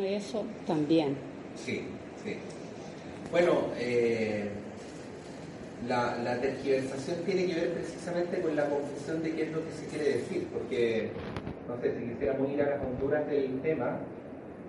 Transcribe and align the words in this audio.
Eso 0.00 0.46
también. 0.66 1.18
Sí, 1.54 1.82
sí. 2.24 2.36
Bueno, 3.30 3.66
eh, 3.76 4.48
la, 5.86 6.16
la, 6.16 6.40
tergiversación 6.40 7.18
tiene 7.26 7.44
que 7.44 7.54
ver 7.56 7.72
precisamente 7.74 8.40
con 8.40 8.56
la 8.56 8.70
confusión 8.70 9.22
de 9.22 9.34
qué 9.34 9.42
es 9.42 9.52
lo 9.52 9.62
que 9.62 9.72
se 9.72 9.86
quiere 9.88 10.16
decir, 10.16 10.48
porque, 10.50 11.10
no 11.68 11.78
sé, 11.82 11.92
si 11.94 12.06
quisiéramos 12.08 12.50
ir 12.50 12.62
a 12.62 12.70
las 12.70 12.80
honduras 12.80 13.28
del 13.28 13.60
tema, 13.60 13.98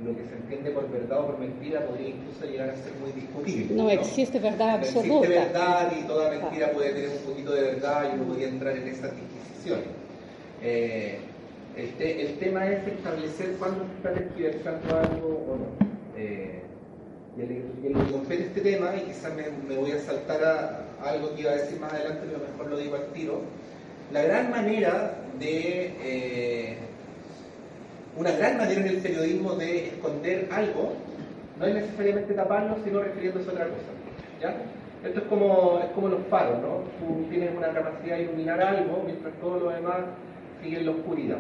lo 0.04 0.14
que 0.14 0.26
se 0.26 0.36
entiende 0.36 0.72
por 0.72 0.92
verdad 0.92 1.22
o 1.22 1.28
por 1.28 1.40
mentira 1.40 1.86
podría 1.86 2.10
incluso 2.10 2.46
llegar 2.46 2.72
a 2.72 2.76
ser 2.76 2.92
muy 3.00 3.14
discutible. 3.14 3.76
No, 3.82 3.90
existe 3.90 4.40
verdad 4.40 4.72
absoluta. 4.72 5.08
No 5.08 5.24
existe 5.24 5.40
verdad 5.40 5.94
y 5.98 6.04
toda 6.04 6.32
mentira 6.32 6.72
puede 6.74 6.92
tener 6.96 7.10
un 7.12 7.32
poquito 7.32 7.54
de 7.54 7.62
verdad 7.62 8.10
y 8.12 8.16
uno 8.16 8.26
podría 8.26 8.50
entrar 8.50 8.76
en 8.76 8.90
esas 8.90 9.14
disquisiciones. 9.16 9.88
Eh, 10.62 11.18
el, 11.76 12.38
tema 12.40 12.68
es 12.68 12.88
establecer 12.88 13.56
cuándo 13.58 13.86
se 13.86 13.94
está 13.94 14.14
tergiversando 14.14 14.98
algo 14.98 15.28
o 15.28 15.58
no. 15.58 15.94
Eh, 16.18 16.62
y 17.36 17.42
el, 17.42 18.12
compete 18.12 18.44
este 18.44 18.62
tema, 18.62 18.92
y 18.96 19.02
quizás 19.08 19.34
me, 19.36 19.76
voy 19.76 19.92
a 19.92 20.00
saltar 20.00 20.44
a, 20.44 21.10
algo 21.10 21.34
que 21.34 21.42
iba 21.42 21.52
a 21.52 21.56
decir 21.56 21.80
más 21.80 21.92
adelante, 21.94 22.22
pero 22.28 22.40
mejor 22.52 22.68
lo 22.68 22.78
digo 22.78 22.96
al 22.96 23.08
tiro, 23.08 23.42
la 24.12 24.22
gran 24.22 24.52
manera 24.52 25.16
de, 25.40 25.94
eh, 26.04 26.78
una 28.18 28.32
gran 28.32 28.58
manera 28.58 28.82
en 28.82 28.88
el 28.88 28.98
periodismo 28.98 29.56
de 29.56 29.88
esconder 29.88 30.48
algo, 30.52 30.94
no 31.60 31.66
es 31.66 31.74
necesariamente 31.74 32.34
taparlo, 32.34 32.78
sino 32.84 33.02
refiriéndose 33.02 33.50
a 33.50 33.54
otra 33.54 33.66
cosa. 33.66 33.92
¿ya? 34.42 34.56
Esto 35.08 35.20
es 35.20 35.26
como, 35.26 35.80
es 35.80 35.90
como 35.92 36.08
los 36.08 36.22
faros, 36.30 36.62
¿no? 36.62 36.84
Tú 37.00 37.28
tienes 37.30 37.50
una 37.56 37.74
capacidad 37.74 38.18
de 38.18 38.24
iluminar 38.24 38.62
algo, 38.62 39.02
mientras 39.06 39.34
todo 39.42 39.60
lo 39.60 39.70
demás 39.72 40.02
sigue 40.62 40.80
en 40.80 40.86
la 40.86 40.92
oscuridad. 40.92 41.40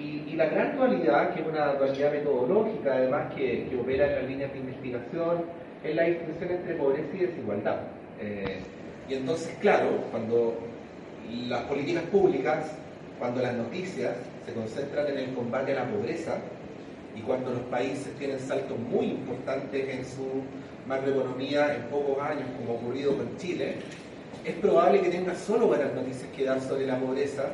Y, 0.00 0.34
la 0.34 0.46
gran 0.46 0.76
dualidad, 0.76 1.34
que 1.34 1.42
es 1.42 1.46
una 1.46 1.74
dualidad 1.74 2.12
metodológica, 2.12 2.94
además, 2.94 3.34
que, 3.34 3.68
opera 3.78 4.06
en 4.06 4.14
las 4.14 4.24
líneas 4.24 4.52
de 4.52 4.58
investigación, 4.58 5.44
es 5.84 5.94
la 5.94 6.04
distinción 6.04 6.50
entre 6.50 6.74
pobreza 6.74 7.08
y 7.14 7.18
desigualdad. 7.18 7.76
Eh, 8.18 8.60
y 9.08 9.14
entonces, 9.14 9.54
claro, 9.60 10.04
cuando 10.10 10.56
las 11.48 11.62
políticas 11.64 12.04
públicas, 12.04 12.72
cuando 13.18 13.42
las 13.42 13.54
noticias 13.54 14.16
se 14.46 14.54
concentran 14.54 15.08
en 15.08 15.18
el 15.18 15.34
combate 15.34 15.72
a 15.72 15.84
la 15.84 15.90
pobreza, 15.90 16.38
y 17.14 17.20
cuando 17.20 17.50
los 17.50 17.62
países 17.62 18.14
tienen 18.18 18.38
saltos 18.38 18.78
muy 18.78 19.06
importantes 19.06 19.88
en 19.88 20.04
su 20.04 20.42
macroeconomía 20.86 21.74
en 21.74 21.82
pocos 21.84 22.18
años, 22.22 22.44
como 22.58 22.72
ha 22.72 22.80
ocurrido 22.80 23.16
con 23.16 23.36
Chile, 23.36 23.76
es 24.44 24.54
probable 24.54 25.00
que 25.02 25.10
tenga 25.10 25.34
solo 25.34 25.66
buenas 25.66 25.92
noticias 25.92 26.28
que 26.34 26.44
dar 26.44 26.60
sobre 26.60 26.86
la 26.86 26.98
pobreza 26.98 27.44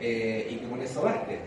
eh, 0.00 0.48
y 0.50 0.56
que 0.56 0.66
con 0.66 0.80
eso 0.80 1.02
baste. 1.02 1.38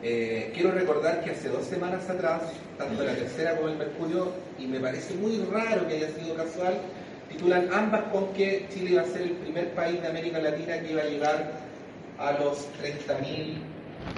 Eh, 0.00 0.52
quiero 0.54 0.70
recordar 0.70 1.24
que 1.24 1.32
hace 1.32 1.48
dos 1.48 1.64
semanas 1.64 2.08
atrás, 2.08 2.42
tanto 2.76 3.02
la 3.02 3.14
tercera 3.14 3.56
como 3.56 3.68
el 3.68 3.76
Mercurio, 3.76 4.32
y 4.56 4.66
me 4.66 4.78
parece 4.78 5.14
muy 5.14 5.44
raro 5.50 5.88
que 5.88 5.94
haya 5.94 6.08
sido 6.10 6.36
casual, 6.36 6.74
titulan 7.28 7.68
ambas 7.72 8.04
con 8.12 8.32
que 8.32 8.66
Chile 8.70 8.92
iba 8.92 9.02
a 9.02 9.06
ser 9.06 9.22
el 9.22 9.32
primer 9.32 9.72
país 9.74 10.00
de 10.00 10.08
América 10.08 10.38
Latina 10.38 10.78
que 10.80 10.92
iba 10.92 11.02
a 11.02 11.06
llegar 11.06 11.52
a 12.18 12.32
los 12.32 12.66
30 12.80 13.18
mil 13.18 13.58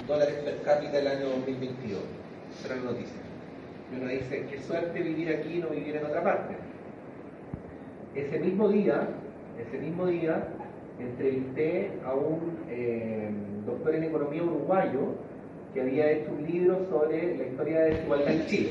dólares 0.07 0.35
per 0.45 0.61
cápita 0.61 0.99
el 0.99 1.07
año 1.07 1.29
2022. 1.29 1.99
Esa 2.63 2.75
la 2.75 2.81
noticia. 2.81 3.21
Y 3.91 3.95
uno 3.95 4.07
dice, 4.07 4.45
qué 4.49 4.59
suerte 4.61 5.01
vivir 5.01 5.35
aquí 5.35 5.55
y 5.55 5.59
no 5.59 5.69
vivir 5.69 5.95
en 5.95 6.05
otra 6.05 6.23
parte. 6.23 6.55
Ese 8.13 8.37
mismo 8.39 8.69
día, 8.69 9.07
ese 9.59 9.77
mismo 9.79 10.05
día, 10.05 10.47
entrevisté 10.99 11.91
a 12.05 12.13
un 12.13 12.59
eh, 12.69 13.31
doctor 13.65 13.95
en 13.95 14.03
economía 14.03 14.43
uruguayo 14.43 15.15
que 15.73 15.81
había 15.81 16.11
hecho 16.11 16.31
un 16.31 16.45
libro 16.45 16.85
sobre 16.89 17.37
la 17.37 17.43
historia 17.45 17.79
de 17.81 17.89
desigualdad 17.91 18.31
en 18.33 18.45
Chile. 18.47 18.69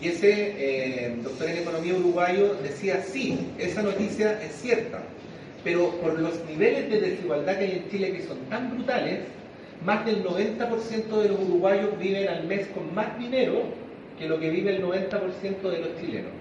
Y 0.00 0.08
ese 0.08 0.54
eh, 0.58 1.16
doctor 1.22 1.48
en 1.48 1.58
economía 1.58 1.94
uruguayo 1.94 2.54
decía, 2.62 3.02
sí, 3.02 3.52
esa 3.58 3.82
noticia 3.82 4.42
es 4.42 4.52
cierta, 4.52 5.02
pero 5.62 5.90
por 6.00 6.18
los 6.18 6.44
niveles 6.46 6.90
de 6.90 7.00
desigualdad 7.00 7.58
que 7.58 7.64
hay 7.64 7.82
en 7.84 7.90
Chile 7.90 8.12
que 8.12 8.22
son 8.22 8.38
tan 8.50 8.70
brutales, 8.74 9.20
más 9.84 10.04
del 10.04 10.24
90% 10.24 11.22
de 11.22 11.28
los 11.28 11.40
uruguayos 11.40 11.98
viven 11.98 12.28
al 12.28 12.44
mes 12.44 12.66
con 12.68 12.94
más 12.94 13.18
dinero 13.18 13.62
que 14.18 14.26
lo 14.28 14.38
que 14.38 14.50
vive 14.50 14.76
el 14.76 14.82
90% 14.82 15.60
de 15.62 15.78
los 15.78 16.00
chilenos. 16.00 16.32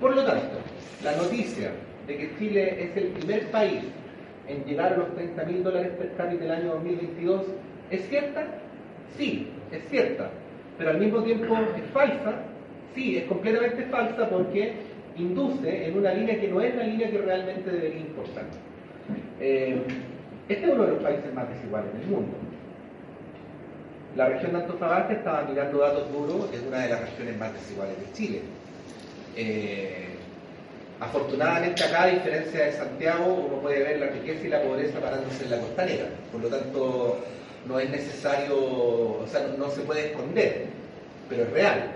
Por 0.00 0.14
lo 0.14 0.24
tanto, 0.24 0.58
la 1.02 1.16
noticia 1.16 1.72
de 2.06 2.16
que 2.16 2.30
Chile 2.38 2.84
es 2.84 2.96
el 2.96 3.08
primer 3.08 3.50
país 3.50 3.82
en 4.48 4.64
llegar 4.64 4.92
a 4.92 4.96
los 4.98 5.14
30 5.14 5.44
mil 5.44 5.62
dólares 5.62 5.92
per 5.98 6.12
cápita 6.16 6.44
el 6.44 6.50
año 6.50 6.72
2022 6.74 7.42
es 7.90 8.08
cierta 8.08 8.46
Sí, 9.16 9.48
es 9.70 9.88
cierta, 9.88 10.30
pero 10.78 10.90
al 10.90 10.98
mismo 10.98 11.22
tiempo 11.22 11.56
es 11.76 11.90
falsa. 11.92 12.34
Sí, 12.94 13.16
es 13.16 13.24
completamente 13.24 13.84
falsa 13.84 14.28
porque 14.28 14.74
induce 15.16 15.86
en 15.86 15.98
una 15.98 16.12
línea 16.12 16.40
que 16.40 16.48
no 16.48 16.60
es 16.60 16.74
la 16.74 16.84
línea 16.84 17.10
que 17.10 17.18
realmente 17.18 17.70
debería 17.70 18.00
importar. 18.00 18.44
Eh, 19.40 19.82
este 20.48 20.66
es 20.66 20.72
uno 20.72 20.84
de 20.84 20.90
los 20.92 21.02
países 21.02 21.32
más 21.34 21.48
desiguales 21.48 21.92
del 21.94 22.06
mundo. 22.06 22.36
La 24.16 24.28
región 24.28 24.52
de 24.52 24.58
Antofagasta 24.58 25.12
estaba 25.12 25.42
mirando 25.42 25.78
datos 25.78 26.12
duros, 26.12 26.48
es 26.52 26.62
una 26.62 26.78
de 26.80 26.90
las 26.90 27.00
regiones 27.00 27.38
más 27.38 27.52
desiguales 27.52 27.98
de 27.98 28.12
Chile. 28.12 28.40
Eh, 29.36 30.06
afortunadamente 31.00 31.82
acá, 31.82 32.04
a 32.04 32.06
diferencia 32.06 32.66
de 32.66 32.72
Santiago, 32.72 33.46
uno 33.48 33.60
puede 33.60 33.82
ver 33.82 33.98
la 33.98 34.06
riqueza 34.06 34.46
y 34.46 34.50
la 34.50 34.62
pobreza 34.62 35.00
parándose 35.00 35.44
en 35.44 35.50
la 35.50 35.58
costanera. 35.58 36.04
Por 36.30 36.42
lo 36.42 36.48
tanto, 36.48 37.24
no 37.66 37.78
es 37.78 37.90
necesario, 37.90 38.56
o 38.56 39.24
sea, 39.26 39.46
no, 39.58 39.70
se 39.70 39.82
puede 39.82 40.10
esconder, 40.10 40.66
pero 41.28 41.42
es 41.44 41.50
real. 41.50 41.92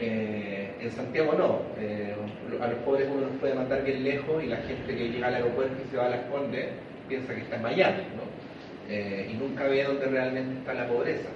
Eh, 0.00 0.74
en 0.80 0.90
Santiago 0.90 1.32
no, 1.36 1.60
eh, 1.78 2.14
a 2.60 2.66
los 2.66 2.78
pobres 2.80 3.08
uno 3.10 3.26
los 3.26 3.36
puede 3.40 3.54
mandar 3.54 3.84
bien 3.84 4.02
lejos 4.02 4.42
y 4.42 4.46
la 4.46 4.56
gente 4.56 4.96
que 4.96 5.08
llega 5.08 5.28
al 5.28 5.34
aeropuerto 5.36 5.74
y 5.84 5.90
se 5.90 5.96
va 5.96 6.06
a 6.06 6.10
la 6.10 6.16
esconde 6.16 6.70
piensa 7.08 7.34
que 7.34 7.42
está 7.42 7.56
en 7.56 7.62
Miami, 7.62 8.02
¿no? 8.16 8.92
Eh, 8.92 9.30
y 9.30 9.34
nunca 9.34 9.64
ve 9.64 9.84
dónde 9.84 10.06
realmente 10.06 10.58
está 10.58 10.74
la 10.74 10.88
pobreza. 10.88 11.28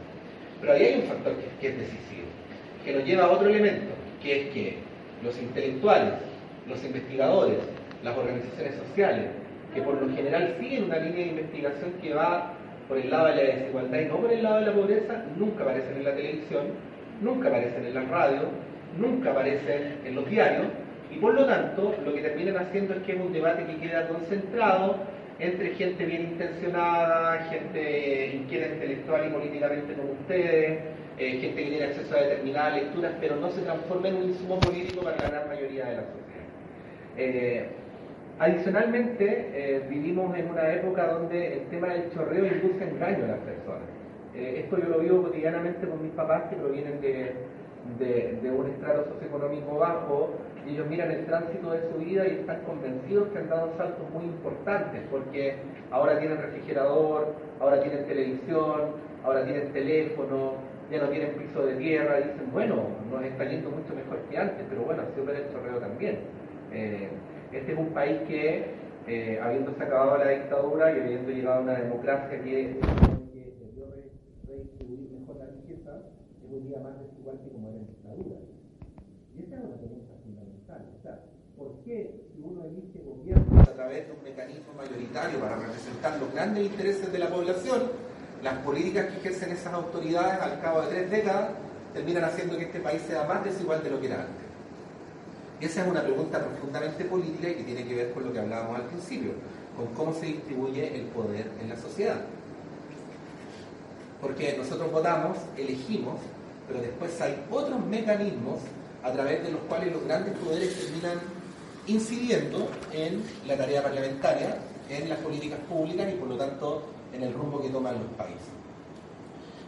Pero 0.60 0.72
ahí 0.72 0.82
hay 0.82 1.00
un 1.00 1.06
factor 1.06 1.34
que, 1.36 1.60
que 1.60 1.68
es 1.68 1.78
decisivo, 1.78 2.26
que 2.84 2.92
nos 2.92 3.04
lleva 3.04 3.24
a 3.24 3.30
otro 3.30 3.48
elemento, 3.48 3.92
que 4.22 4.40
es 4.40 4.54
que 4.54 4.78
los 5.22 5.38
intelectuales, 5.38 6.14
los 6.68 6.82
investigadores, 6.84 7.58
las 8.02 8.16
organizaciones 8.16 8.74
sociales, 8.88 9.26
que 9.74 9.82
por 9.82 10.00
lo 10.00 10.14
general 10.14 10.56
siguen 10.58 10.84
una 10.84 10.98
línea 10.98 11.24
de 11.24 11.30
investigación 11.32 11.92
que 12.02 12.14
va 12.14 12.55
por 12.88 12.98
el 12.98 13.10
lado 13.10 13.26
de 13.26 13.36
la 13.36 13.42
desigualdad 13.42 14.00
y 14.00 14.04
no 14.06 14.16
por 14.18 14.32
el 14.32 14.42
lado 14.42 14.60
de 14.60 14.66
la 14.66 14.72
pobreza, 14.72 15.24
nunca 15.36 15.62
aparecen 15.64 15.96
en 15.96 16.04
la 16.04 16.14
televisión, 16.14 16.66
nunca 17.20 17.48
aparecen 17.48 17.86
en 17.86 17.94
la 17.94 18.02
radio, 18.02 18.42
nunca 18.98 19.30
aparecen 19.30 19.98
en 20.04 20.14
los 20.14 20.28
diarios, 20.28 20.66
y 21.10 21.18
por 21.18 21.34
lo 21.34 21.46
tanto 21.46 21.94
lo 22.04 22.14
que 22.14 22.20
terminan 22.20 22.56
haciendo 22.56 22.94
es 22.94 23.02
que 23.02 23.12
es 23.12 23.20
un 23.20 23.32
debate 23.32 23.64
que 23.64 23.76
queda 23.76 24.08
concentrado 24.08 24.96
entre 25.38 25.74
gente 25.74 26.04
bien 26.04 26.22
intencionada, 26.22 27.44
gente 27.50 28.36
inquieta 28.36 28.74
intelectual 28.74 29.26
y 29.26 29.30
políticamente 29.30 29.94
como 29.94 30.12
ustedes, 30.12 30.80
eh, 31.18 31.30
gente 31.40 31.64
que 31.64 31.70
tiene 31.70 31.84
acceso 31.84 32.16
a 32.16 32.20
determinadas 32.20 32.74
lecturas, 32.74 33.12
pero 33.20 33.36
no 33.36 33.50
se 33.50 33.62
transforma 33.62 34.08
en 34.08 34.16
un 34.16 34.22
insumo 34.24 34.58
político 34.60 35.02
para 35.02 35.16
gran 35.16 35.48
mayoría 35.48 35.86
de 35.86 35.96
la 35.96 36.02
sociedad. 36.02 36.26
Eh, 37.18 37.68
Adicionalmente, 38.38 39.50
eh, 39.54 39.86
vivimos 39.88 40.36
en 40.36 40.50
una 40.50 40.70
época 40.70 41.06
donde 41.06 41.54
el 41.54 41.68
tema 41.68 41.88
del 41.88 42.12
chorreo 42.12 42.44
induce 42.44 42.84
engaño 42.84 43.24
a 43.24 43.28
las 43.28 43.38
personas. 43.38 43.88
Eh, 44.34 44.60
esto 44.64 44.78
yo 44.78 44.90
lo 44.90 44.98
vivo 44.98 45.22
cotidianamente 45.22 45.88
con 45.88 46.02
mis 46.02 46.12
papás 46.12 46.42
que 46.50 46.56
provienen 46.56 47.00
de, 47.00 47.32
de, 47.98 48.50
un 48.50 48.66
estrato 48.66 49.06
socioeconómico 49.14 49.78
bajo 49.78 50.34
y 50.66 50.74
ellos 50.74 50.86
miran 50.86 51.12
el 51.12 51.24
tránsito 51.24 51.70
de 51.70 51.80
su 51.90 51.98
vida 51.98 52.26
y 52.26 52.32
están 52.40 52.60
convencidos 52.64 53.28
que 53.28 53.38
han 53.38 53.48
dado 53.48 53.72
saltos 53.78 54.10
muy 54.10 54.24
importantes 54.24 55.00
porque 55.10 55.54
ahora 55.90 56.18
tienen 56.18 56.36
refrigerador, 56.36 57.34
ahora 57.58 57.80
tienen 57.80 58.04
televisión, 58.04 58.82
ahora 59.24 59.44
tienen 59.44 59.72
teléfono, 59.72 60.56
ya 60.90 60.98
no 60.98 61.08
tienen 61.08 61.30
piso 61.36 61.64
de 61.64 61.76
tierra, 61.76 62.20
y 62.20 62.24
dicen, 62.24 62.52
bueno, 62.52 62.82
nos 63.10 63.24
está 63.24 63.44
yendo 63.46 63.70
mucho 63.70 63.94
mejor 63.94 64.18
que 64.28 64.36
antes, 64.36 64.62
pero 64.68 64.82
bueno, 64.82 65.04
así 65.04 65.18
opera 65.18 65.38
el 65.38 65.50
chorreo 65.50 65.78
también. 65.78 66.18
Eh, 66.72 67.08
este 67.52 67.72
es 67.72 67.78
un 67.78 67.90
país 67.90 68.18
que, 68.26 68.74
eh, 69.06 69.40
habiéndose 69.40 69.82
acabado 69.82 70.18
la 70.18 70.30
dictadura 70.30 70.96
y 70.96 71.00
habiendo 71.00 71.30
llegado 71.30 71.58
a 71.58 71.62
una 71.62 71.74
democracia 71.74 72.42
que, 72.42 72.80
debió 72.80 73.86
redistribuir 74.46 75.10
mejor 75.10 75.36
la 75.36 75.46
riqueza, 75.46 75.90
es 76.44 76.50
un 76.50 76.68
día 76.68 76.78
más 76.80 76.98
desigual 77.00 77.38
que 77.42 77.50
como 77.50 77.68
era 77.68 77.78
en 77.78 77.86
dictadura. 77.86 78.36
Y 79.36 79.42
esa 79.42 79.56
es 79.56 79.64
una 79.64 79.76
pregunta 79.76 80.14
fundamental. 80.24 80.86
O 80.98 81.02
sea, 81.02 81.20
¿por 81.56 81.84
qué 81.84 82.20
si 82.32 82.42
uno 82.42 82.64
elige 82.64 82.98
gobierno 83.04 83.60
a 83.60 83.74
través 83.74 84.06
de 84.06 84.12
un 84.12 84.22
mecanismo 84.22 84.72
mayoritario 84.74 85.38
para 85.40 85.56
representar 85.56 86.18
los 86.18 86.32
grandes 86.32 86.66
intereses 86.66 87.12
de 87.12 87.18
la 87.18 87.28
población, 87.28 87.82
las 88.42 88.54
políticas 88.58 89.06
que 89.06 89.16
ejercen 89.18 89.50
esas 89.50 89.72
autoridades 89.72 90.40
al 90.40 90.60
cabo 90.60 90.82
de 90.82 90.88
tres 90.88 91.10
décadas 91.10 91.50
terminan 91.94 92.24
haciendo 92.24 92.56
que 92.58 92.64
este 92.64 92.80
país 92.80 93.02
sea 93.02 93.24
más 93.24 93.44
desigual 93.44 93.82
de 93.82 93.90
lo 93.90 94.00
que 94.00 94.06
era 94.06 94.22
antes? 94.22 94.45
Esa 95.60 95.82
es 95.82 95.88
una 95.88 96.02
pregunta 96.02 96.44
profundamente 96.44 97.04
política 97.04 97.48
y 97.48 97.54
que 97.54 97.64
tiene 97.64 97.84
que 97.84 97.94
ver 97.94 98.12
con 98.12 98.24
lo 98.24 98.32
que 98.32 98.40
hablábamos 98.40 98.76
al 98.76 98.86
principio, 98.86 99.32
con 99.76 99.86
cómo 99.94 100.12
se 100.18 100.26
distribuye 100.26 100.94
el 100.94 101.02
poder 101.06 101.50
en 101.60 101.68
la 101.68 101.76
sociedad. 101.76 102.20
Porque 104.20 104.56
nosotros 104.58 104.90
votamos, 104.90 105.38
elegimos 105.56 106.20
pero 106.66 106.80
después 106.80 107.20
hay 107.20 107.36
otros 107.50 107.84
mecanismos 107.86 108.60
a 109.02 109.12
través 109.12 109.42
de 109.44 109.52
los 109.52 109.60
cuales 109.62 109.92
los 109.92 110.04
grandes 110.04 110.36
poderes 110.38 110.74
terminan 110.74 111.20
incidiendo 111.86 112.68
en 112.92 113.22
la 113.46 113.56
tarea 113.56 113.82
parlamentaria, 113.82 114.58
en 114.90 115.08
las 115.08 115.18
políticas 115.18 115.60
públicas 115.68 116.08
y 116.12 116.16
por 116.16 116.28
lo 116.28 116.36
tanto 116.36 116.82
en 117.12 117.22
el 117.22 117.32
rumbo 117.32 117.62
que 117.62 117.68
toman 117.68 117.94
los 117.94 118.08
países. 118.16 118.48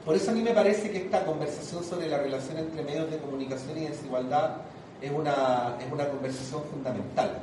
Por 0.04 0.16
eso 0.16 0.30
a 0.30 0.34
mí 0.34 0.42
me 0.42 0.52
parece 0.52 0.90
que 0.90 0.98
esta 0.98 1.24
conversación 1.24 1.84
sobre 1.84 2.08
la 2.08 2.18
relación 2.18 2.58
entre 2.58 2.82
medios 2.82 3.10
de 3.10 3.18
comunicación 3.18 3.78
y 3.78 3.88
desigualdad 3.88 4.56
es 5.00 5.10
una, 5.10 5.76
es 5.80 5.92
una 5.92 6.08
conversación 6.08 6.62
fundamental. 6.64 7.42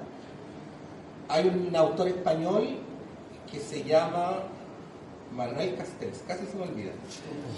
Hay 1.27 1.47
un 1.47 1.75
autor 1.75 2.07
español 2.07 2.77
que 3.51 3.59
se 3.59 3.83
llama 3.83 4.43
Manuel 5.35 5.75
Castells, 5.75 6.23
casi 6.27 6.45
se 6.45 6.55
me 6.55 6.63
olvida, 6.63 6.91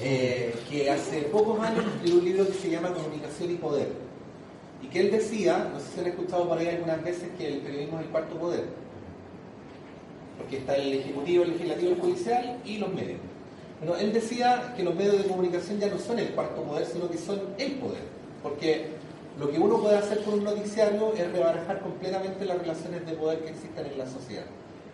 eh, 0.02 0.56
que 0.70 0.90
hace 0.90 1.22
pocos 1.24 1.60
años 1.60 1.86
escribió 1.86 2.20
un 2.20 2.26
libro 2.26 2.48
que 2.48 2.54
se 2.54 2.70
llama 2.70 2.94
Comunicación 2.94 3.52
y 3.52 3.56
Poder. 3.56 3.90
Y 4.82 4.88
que 4.88 5.00
él 5.00 5.12
decía, 5.12 5.70
no 5.74 5.80
sé 5.80 5.86
si 5.94 6.00
han 6.00 6.08
escuchado 6.08 6.48
por 6.48 6.58
ahí 6.58 6.68
algunas 6.68 7.04
veces, 7.04 7.30
que 7.38 7.48
el 7.48 7.60
periodismo 7.60 8.00
es 8.00 8.06
el 8.06 8.12
cuarto 8.12 8.38
poder. 8.38 8.66
Porque 10.38 10.58
está 10.58 10.76
el 10.76 10.94
Ejecutivo, 10.94 11.44
el 11.44 11.52
Legislativo, 11.52 11.92
el 11.92 12.00
Judicial 12.00 12.60
y 12.64 12.78
los 12.78 12.94
medios. 12.94 13.20
Bueno, 13.80 13.96
él 13.96 14.14
decía 14.14 14.74
que 14.76 14.84
los 14.84 14.96
medios 14.96 15.18
de 15.18 15.28
comunicación 15.28 15.80
ya 15.80 15.88
no 15.88 16.00
son 16.00 16.20
el 16.20 16.30
cuarto 16.30 16.64
poder, 16.64 16.86
sino 16.86 17.10
que 17.10 17.18
son 17.18 17.42
el 17.58 17.74
poder. 17.74 18.04
Porque 18.42 18.97
lo 19.40 19.52
que 19.52 19.60
uno 19.60 19.78
puede 19.80 19.98
hacer 19.98 20.24
con 20.24 20.36
un 20.36 20.44
noticiario 20.44 21.14
es 21.14 21.32
rebarajar 21.32 21.80
completamente 21.82 22.46
las 22.46 22.58
relaciones 22.58 23.06
de 23.06 23.14
poder 23.14 23.40
que 23.40 23.50
existen 23.50 23.86
en 23.86 23.98
la 23.98 24.08
sociedad. 24.08 24.46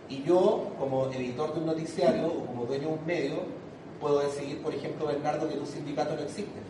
Y 0.08 0.22
yo, 0.22 0.72
como 0.78 1.06
editor 1.06 1.54
de 1.54 1.60
un 1.60 1.66
noticiario 1.66 2.26
o 2.26 2.46
como 2.46 2.66
dueño 2.66 2.88
de 2.88 2.94
un 2.94 3.06
medio, 3.06 3.36
puedo 4.00 4.20
decidir, 4.20 4.60
por 4.62 4.74
ejemplo, 4.74 5.06
Bernardo, 5.06 5.48
que 5.48 5.54
tu 5.54 5.64
sindicato 5.64 6.14
no 6.14 6.22
existe. 6.22 6.60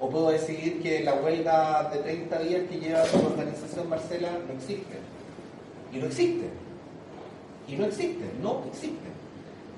O 0.00 0.10
puedo 0.10 0.30
decidir 0.30 0.82
que 0.82 1.02
la 1.02 1.14
huelga 1.14 1.88
de 1.90 2.00
30 2.00 2.38
días 2.40 2.62
que 2.68 2.78
lleva 2.78 3.04
tu 3.04 3.24
organización, 3.24 3.88
Marcela, 3.88 4.32
no 4.46 4.52
existe. 4.52 4.98
Y 5.92 5.96
no 5.96 6.06
existe. 6.06 6.48
Y 7.66 7.76
no 7.76 7.86
existe, 7.86 8.24
no 8.42 8.64
existe. 8.68 9.08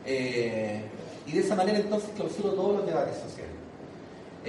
Eh, 0.04 0.82
y 1.26 1.32
de 1.32 1.40
esa 1.40 1.54
manera 1.54 1.78
entonces 1.78 2.10
clausuro 2.16 2.50
todos 2.50 2.78
los 2.78 2.86
debates 2.86 3.18
sociales. 3.18 3.55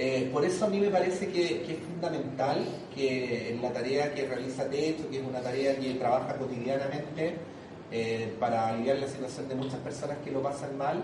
Eh, 0.00 0.30
por 0.32 0.44
eso 0.44 0.66
a 0.66 0.68
mí 0.68 0.78
me 0.78 0.90
parece 0.90 1.26
que, 1.26 1.64
es 1.68 1.78
fundamental 1.80 2.64
que 2.94 3.50
en 3.50 3.60
la 3.60 3.72
tarea 3.72 4.14
que 4.14 4.28
realiza 4.28 4.70
Techo, 4.70 5.10
que 5.10 5.18
es 5.18 5.26
una 5.26 5.40
tarea 5.40 5.76
que 5.76 5.94
trabaja 5.94 6.36
cotidianamente 6.36 7.34
eh, 7.90 8.32
para 8.38 8.68
aliviar 8.68 8.98
la 8.98 9.08
situación 9.08 9.48
de 9.48 9.56
muchas 9.56 9.80
personas 9.80 10.18
que 10.24 10.30
lo 10.30 10.40
pasan 10.40 10.78
mal, 10.78 11.02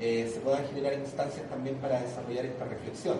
eh, 0.00 0.30
se 0.32 0.38
puedan 0.38 0.64
generar 0.68 0.92
instancias 0.94 1.48
también 1.50 1.74
para 1.78 2.00
desarrollar 2.00 2.46
esta 2.46 2.64
reflexión, 2.64 3.16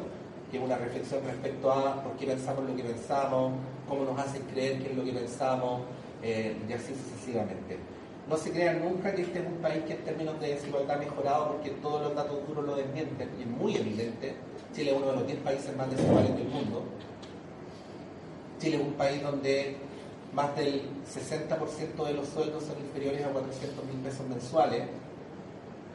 que 0.52 0.58
es 0.58 0.62
una 0.62 0.76
reflexión 0.76 1.20
respecto 1.26 1.72
a 1.72 2.00
por 2.00 2.12
qué 2.12 2.26
pensamos 2.26 2.64
lo 2.70 2.76
que 2.76 2.84
pensamos, 2.84 3.54
cómo 3.88 4.04
nos 4.04 4.20
hacen 4.20 4.42
creer 4.42 4.78
qué 4.78 4.92
es 4.92 4.96
lo 4.96 5.02
que 5.02 5.12
pensamos, 5.12 5.82
y 6.22 6.72
así 6.72 6.94
sucesivamente. 6.94 7.76
No 8.28 8.36
se 8.36 8.52
crean 8.52 8.84
nunca 8.84 9.12
que 9.12 9.22
este 9.22 9.40
es 9.40 9.46
un 9.46 9.56
país 9.56 9.82
que 9.84 9.94
en 9.94 10.04
términos 10.04 10.40
de 10.40 10.54
desigualdad 10.54 10.96
ha 10.96 11.00
mejorado 11.00 11.48
porque 11.54 11.70
todos 11.70 12.02
los 12.02 12.14
datos 12.14 12.46
duros 12.46 12.64
lo 12.64 12.76
desmienten 12.76 13.30
y 13.36 13.42
es 13.42 13.48
muy 13.48 13.76
evidente 13.76 14.34
Chile 14.74 14.90
es 14.90 14.96
uno 14.96 15.06
de 15.06 15.16
los 15.16 15.26
10 15.26 15.38
países 15.40 15.76
más 15.76 15.90
desiguales 15.90 16.36
del 16.36 16.48
mundo. 16.48 16.84
Chile 18.60 18.76
es 18.76 18.82
un 18.82 18.92
país 18.94 19.22
donde 19.22 19.76
más 20.32 20.54
del 20.56 20.82
60% 21.06 22.04
de 22.06 22.14
los 22.14 22.28
sueldos 22.28 22.64
son 22.64 22.78
inferiores 22.78 23.24
a 23.24 23.28
400 23.30 23.84
mil 23.84 23.96
pesos 23.96 24.26
mensuales, 24.28 24.84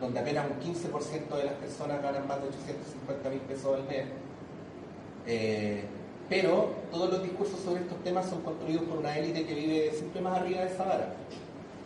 donde 0.02 0.20
apenas 0.20 0.48
un 0.50 0.74
15% 0.74 1.38
de 1.38 1.44
las 1.44 1.54
personas 1.54 2.02
ganan 2.02 2.28
más 2.28 2.42
de 2.42 2.48
850 2.50 3.30
mil 3.30 3.40
pesos 3.42 3.76
al 3.76 3.84
mes. 3.84 4.06
Eh, 5.26 5.84
pero 6.30 6.72
todos 6.92 7.12
los 7.12 7.24
discursos 7.24 7.60
sobre 7.60 7.82
estos 7.82 8.02
temas 8.04 8.28
son 8.30 8.42
construidos 8.42 8.84
por 8.84 8.98
una 8.98 9.18
élite 9.18 9.46
que 9.46 9.54
vive 9.54 9.92
siempre 9.92 10.22
más 10.22 10.40
arriba 10.40 10.62
de 10.62 10.74
esa 10.74 10.84
vara. 10.84 11.14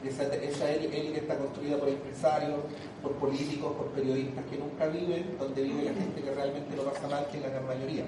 Esa, 0.06 0.24
esa 0.24 0.72
élite 0.72 1.18
está 1.18 1.38
construida 1.38 1.78
por 1.78 1.90
empresarios, 1.90 2.60
por 3.02 3.14
políticos, 3.14 3.74
por 3.76 3.88
periodistas 3.88 4.46
que 4.46 4.58
nunca 4.58 4.88
viven 4.88 5.36
donde 5.40 5.64
vive 5.64 5.84
la 5.84 5.94
gente 5.94 6.22
que 6.22 6.32
realmente 6.32 6.76
lo 6.76 6.84
pasa 6.84 7.08
mal, 7.08 7.28
que 7.32 7.38
es 7.38 7.44
la 7.44 7.50
gran 7.50 7.66
mayoría. 7.66 8.06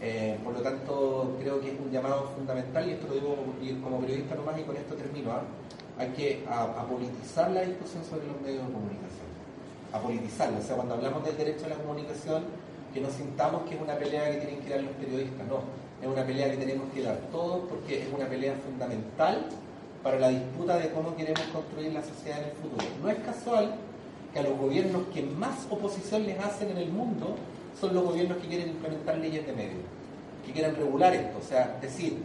Eh, 0.00 0.36
por 0.42 0.52
lo 0.52 0.60
tanto, 0.60 1.36
creo 1.40 1.60
que 1.60 1.70
es 1.70 1.80
un 1.80 1.92
llamado 1.92 2.32
fundamental, 2.34 2.88
y 2.88 2.92
esto 2.92 3.06
lo 3.06 3.14
digo 3.14 3.36
como 3.84 4.00
periodista 4.00 4.34
nomás 4.34 4.58
y 4.58 4.62
con 4.62 4.76
esto 4.76 4.96
termino, 4.96 5.30
¿ah? 5.30 5.42
hay 5.96 6.08
que 6.08 6.44
apolitizar 6.48 7.50
la 7.52 7.62
discusión 7.62 8.02
sobre 8.04 8.26
los 8.26 8.40
medios 8.40 8.66
de 8.66 8.72
comunicación. 8.72 9.30
Apolitizarla, 9.92 10.58
o 10.58 10.62
sea, 10.62 10.74
cuando 10.74 10.94
hablamos 10.94 11.24
del 11.24 11.36
derecho 11.36 11.66
a 11.66 11.68
la 11.68 11.76
comunicación, 11.76 12.42
que 12.92 13.00
no 13.00 13.10
sintamos 13.10 13.62
que 13.68 13.76
es 13.76 13.80
una 13.80 13.94
pelea 13.94 14.32
que 14.32 14.38
tienen 14.38 14.58
que 14.60 14.70
dar 14.70 14.82
los 14.82 14.94
periodistas, 14.94 15.46
no, 15.46 15.60
es 16.02 16.08
una 16.08 16.26
pelea 16.26 16.50
que 16.50 16.56
tenemos 16.56 16.92
que 16.92 17.02
dar 17.02 17.16
todos 17.30 17.60
porque 17.68 18.02
es 18.02 18.08
una 18.12 18.26
pelea 18.26 18.54
fundamental 18.54 19.46
para 20.02 20.18
la 20.18 20.28
disputa 20.28 20.78
de 20.78 20.90
cómo 20.90 21.14
queremos 21.14 21.42
construir 21.52 21.92
la 21.92 22.02
sociedad 22.02 22.38
en 22.40 22.44
el 22.46 22.52
futuro. 22.52 22.86
No 23.02 23.08
es 23.08 23.18
casual 23.18 23.74
que 24.32 24.38
a 24.40 24.42
los 24.42 24.58
gobiernos 24.58 25.02
que 25.14 25.22
más 25.22 25.66
oposición 25.70 26.26
les 26.26 26.38
hacen 26.40 26.70
en 26.70 26.78
el 26.78 26.90
mundo 26.90 27.36
son 27.80 27.94
los 27.94 28.04
gobiernos 28.04 28.38
que 28.38 28.48
quieren 28.48 28.70
implementar 28.70 29.18
leyes 29.18 29.46
de 29.46 29.52
medio, 29.52 29.78
que 30.44 30.52
quieren 30.52 30.74
regular 30.74 31.14
esto. 31.14 31.38
O 31.38 31.42
sea, 31.42 31.78
decir, 31.80 32.22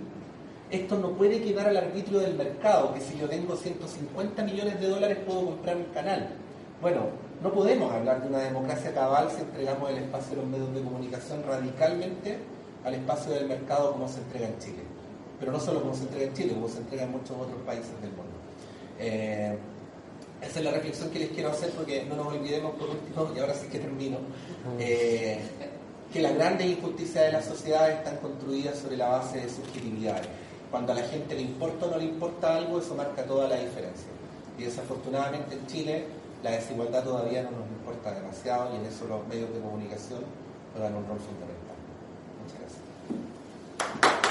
esto 0.72 0.98
no 0.98 1.12
puede 1.12 1.42
quedar 1.42 1.68
al 1.68 1.78
arbitrio 1.78 2.20
del 2.20 2.36
mercado, 2.36 2.94
que 2.94 3.02
si 3.02 3.18
yo 3.18 3.30
tengo 3.30 3.56
150 3.56 4.44
millones 4.44 4.80
de 4.80 4.88
dólares 4.88 5.18
puedo 5.26 5.46
comprar 5.46 5.78
un 5.78 5.86
canal. 5.94 6.30
Bueno, 6.82 7.02
no 7.42 7.52
podemos 7.52 7.92
hablar 7.94 8.22
de 8.22 8.30
una 8.30 8.40
democracia 8.40 8.94
cabal 8.94 9.30
si 9.30 9.42
entregamos 9.42 9.90
el 9.90 9.98
espacio 9.98 10.36
de 10.36 10.42
los 10.42 10.46
medios 10.48 10.74
de 10.74 10.82
comunicación 10.82 11.44
radicalmente 11.48 12.38
al 12.84 12.96
espacio 12.96 13.34
del 13.34 13.48
mercado 13.48 13.94
como 13.94 14.08
se 14.08 14.20
entrega 14.20 14.48
en 14.48 14.58
Chile 14.60 14.87
pero 15.40 15.52
no 15.52 15.60
solo 15.60 15.82
como 15.82 15.94
se 15.94 16.04
entrega 16.04 16.26
en 16.26 16.34
Chile, 16.34 16.54
como 16.54 16.68
se 16.68 16.78
entrega 16.80 17.04
en 17.04 17.12
muchos 17.12 17.32
otros 17.32 17.62
países 17.66 17.92
del 18.02 18.12
mundo. 18.12 18.34
Eh, 19.00 19.58
esa 20.42 20.60
es 20.60 20.66
la 20.66 20.72
reflexión 20.72 21.10
que 21.10 21.20
les 21.20 21.30
quiero 21.30 21.50
hacer 21.50 21.72
porque 21.72 22.06
no 22.06 22.16
nos 22.16 22.28
olvidemos 22.28 22.76
por 22.76 22.90
último, 22.90 23.32
y 23.36 23.40
ahora 23.40 23.54
sí 23.54 23.68
que 23.68 23.80
termino, 23.80 24.18
eh, 24.80 25.40
que 26.12 26.22
las 26.22 26.36
grandes 26.36 26.68
injusticias 26.68 27.26
de 27.26 27.32
la 27.32 27.42
sociedad 27.42 27.90
están 27.92 28.18
construidas 28.18 28.78
sobre 28.78 28.98
la 28.98 29.08
base 29.10 29.40
de 29.40 29.50
subjetividades. 29.50 30.28
Cuando 30.70 30.92
a 30.92 30.96
la 30.96 31.04
gente 31.04 31.36
le 31.36 31.42
importa 31.42 31.86
o 31.86 31.92
no 31.92 31.98
le 31.98 32.06
importa 32.06 32.56
algo, 32.56 32.80
eso 32.80 32.94
marca 32.96 33.24
toda 33.24 33.48
la 33.48 33.56
diferencia. 33.56 34.08
Y 34.58 34.64
desafortunadamente 34.64 35.56
en 35.56 35.68
Chile 35.68 36.06
la 36.44 36.52
desigualdad 36.52 37.04
todavía 37.04 37.44
no 37.44 37.52
nos 37.52 37.68
importa 37.70 38.14
demasiado 38.14 38.74
y 38.74 38.78
en 38.78 38.86
eso 38.86 39.08
los 39.08 39.28
medios 39.28 39.52
de 39.54 39.60
comunicación 39.60 40.20
juegan 40.74 40.96
un 40.96 41.08
rol 41.08 41.20
fundamental. 41.20 41.76
Muchas 42.44 42.60
gracias. 44.00 44.27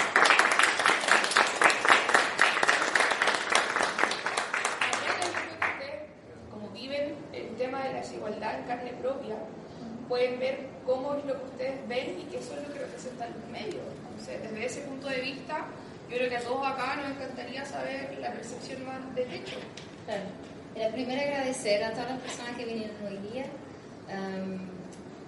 Desigualdad 8.26 8.60
en 8.60 8.66
carne 8.66 8.92
propia, 9.00 9.36
pueden 10.08 10.38
ver 10.38 10.66
cómo 10.84 11.14
es 11.14 11.24
lo 11.24 11.38
que 11.38 11.44
ustedes 11.44 11.88
ven 11.88 12.20
y 12.20 12.24
qué 12.24 12.42
son 12.42 12.62
lo 12.62 12.72
que 12.72 12.80
representan 12.80 13.30
los 13.32 13.50
medios. 13.50 13.82
desde 14.26 14.66
ese 14.66 14.80
punto 14.82 15.08
de 15.08 15.20
vista, 15.20 15.66
yo 16.10 16.16
creo 16.16 16.28
que 16.28 16.36
a 16.36 16.40
todos 16.40 16.66
acá 16.66 16.96
nos 16.96 17.10
encantaría 17.10 17.64
saber 17.64 18.18
la 18.20 18.32
percepción 18.32 18.84
más 18.86 19.14
del 19.14 19.32
hecho. 19.32 19.56
Claro. 20.04 20.22
La 20.76 20.90
primera 20.90 21.22
agradecer 21.22 21.82
a 21.82 21.92
todas 21.92 22.10
las 22.10 22.20
personas 22.20 22.56
que 22.56 22.64
vinieron 22.64 22.96
hoy 23.06 23.18
día, 23.32 23.46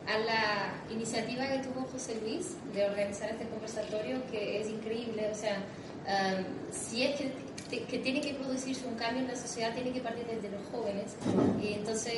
a 0.07 0.19
la 0.19 0.93
iniciativa 0.93 1.47
que 1.47 1.59
tuvo 1.59 1.87
José 1.93 2.19
Luis 2.23 2.57
de 2.73 2.85
organizar 2.85 3.31
este 3.31 3.47
conversatorio, 3.49 4.23
que 4.31 4.61
es 4.61 4.69
increíble. 4.69 5.29
O 5.33 5.35
sea, 5.35 5.59
si 6.71 7.05
es 7.05 7.17
que 7.17 7.33
que 7.69 7.99
tiene 7.99 8.21
que 8.21 8.35
producirse 8.35 8.87
un 8.87 8.95
cambio 8.95 9.23
en 9.23 9.29
la 9.29 9.37
sociedad, 9.37 9.75
tiene 9.75 9.93
que 9.93 10.01
partir 10.01 10.25
desde 10.27 10.51
los 10.51 10.67
jóvenes. 10.69 11.17
Y 11.63 11.75
entonces 11.75 12.15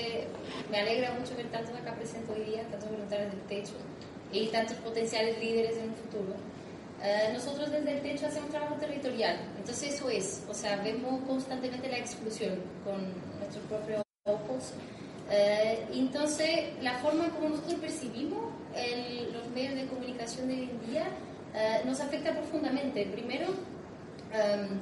me 0.70 0.78
alegra 0.78 1.12
mucho 1.18 1.34
ver 1.36 1.50
tantos 1.50 1.74
acá 1.76 1.94
presentes 1.94 2.30
hoy 2.30 2.44
día, 2.44 2.62
tantos 2.70 2.90
voluntarios 2.90 3.30
del 3.32 3.40
techo 3.42 3.74
y 4.32 4.46
tantos 4.48 4.76
potenciales 4.78 5.38
líderes 5.38 5.76
en 5.76 5.84
el 5.84 5.94
futuro. 5.94 6.34
Eh, 7.02 7.30
nosotros 7.32 7.70
desde 7.70 7.92
el 7.92 8.02
techo 8.02 8.26
hacemos 8.26 8.50
trabajo 8.50 8.74
territorial, 8.74 9.40
entonces 9.56 9.94
eso 9.94 10.10
es, 10.10 10.44
o 10.50 10.52
sea, 10.52 10.76
vemos 10.82 11.22
constantemente 11.26 11.88
la 11.88 11.96
exclusión 11.96 12.60
con 12.84 13.00
nuestros 13.38 13.64
propios 13.68 14.02
ojos. 14.24 14.74
Eh, 15.30 15.86
entonces, 15.94 16.74
la 16.82 16.98
forma 16.98 17.30
como 17.30 17.50
nosotros 17.50 17.80
percibimos 17.80 18.52
los 19.32 19.48
medios 19.54 19.74
de 19.74 19.86
comunicación 19.86 20.48
de 20.48 20.54
hoy 20.54 20.70
en 20.70 20.90
día 20.90 21.06
eh, 21.54 21.82
nos 21.84 22.00
afecta 22.00 22.32
profundamente. 22.32 23.06
Primero, 23.06 23.48
em, 24.32 24.80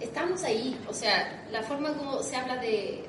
estamos 0.00 0.42
ahí, 0.44 0.78
o 0.88 0.92
sea, 0.92 1.46
la 1.50 1.62
forma 1.62 1.92
como 1.94 2.22
se 2.22 2.36
habla 2.36 2.56
de, 2.56 3.04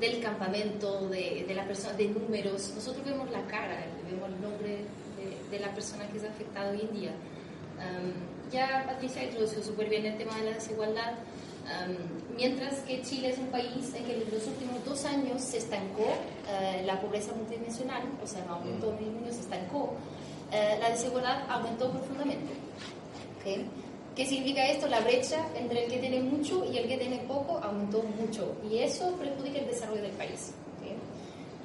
del 0.00 0.20
campamento, 0.20 1.08
de, 1.08 1.44
de 1.46 1.54
la 1.54 1.64
persona, 1.64 1.94
de 1.94 2.08
números, 2.08 2.72
nosotros 2.74 3.04
vemos 3.04 3.30
la 3.30 3.42
cara, 3.42 3.84
vemos 4.10 4.28
el 4.28 4.40
nombre 4.40 4.78
de, 5.50 5.58
la 5.58 5.72
persona 5.74 6.08
que 6.08 6.18
es 6.18 6.24
afectada 6.24 6.70
hoy 6.70 6.80
en 6.80 7.00
día. 7.00 7.12
ya 8.50 8.84
Patricia 8.86 9.22
introdujo 9.22 9.62
súper 9.62 9.88
bien 9.88 10.06
el 10.06 10.16
tema 10.16 10.36
de 10.38 10.44
la 10.44 10.54
desigualdad. 10.54 11.14
mientras 12.36 12.80
que 12.80 13.02
Chile 13.02 13.28
es 13.30 13.38
un 13.38 13.48
país 13.48 13.94
en 13.94 14.04
que 14.04 14.14
en 14.14 14.30
los 14.32 14.46
últimos 14.46 14.84
dos 14.84 15.04
años 15.04 15.40
se 15.42 15.58
estancó 15.58 16.08
eh, 16.48 16.82
la 16.84 17.00
pobreza 17.00 17.32
multidimensional, 17.34 18.02
o 18.22 18.26
sea, 18.26 18.44
no 18.46 18.54
aumentó, 18.54 18.92
disminuyó, 18.92 19.32
se 19.32 19.40
estancó, 19.40 19.94
eh, 20.50 20.78
la 20.80 20.90
desigualdad 20.90 21.48
aumentó 21.48 21.90
profundamente. 21.90 22.52
¿okay? 23.38 23.68
¿Qué 24.14 24.26
significa 24.26 24.66
esto? 24.66 24.88
La 24.88 25.00
brecha 25.00 25.46
entre 25.56 25.84
el 25.84 25.90
que 25.90 25.98
tiene 25.98 26.20
mucho 26.20 26.66
y 26.70 26.76
el 26.76 26.86
que 26.86 26.98
tiene 26.98 27.18
poco 27.20 27.58
aumentó 27.62 28.02
mucho 28.02 28.54
y 28.70 28.78
eso 28.78 29.10
perjudica 29.16 29.60
el 29.60 29.66
desarrollo 29.66 30.02
del 30.02 30.12
país. 30.12 30.52
¿okay? 30.76 30.96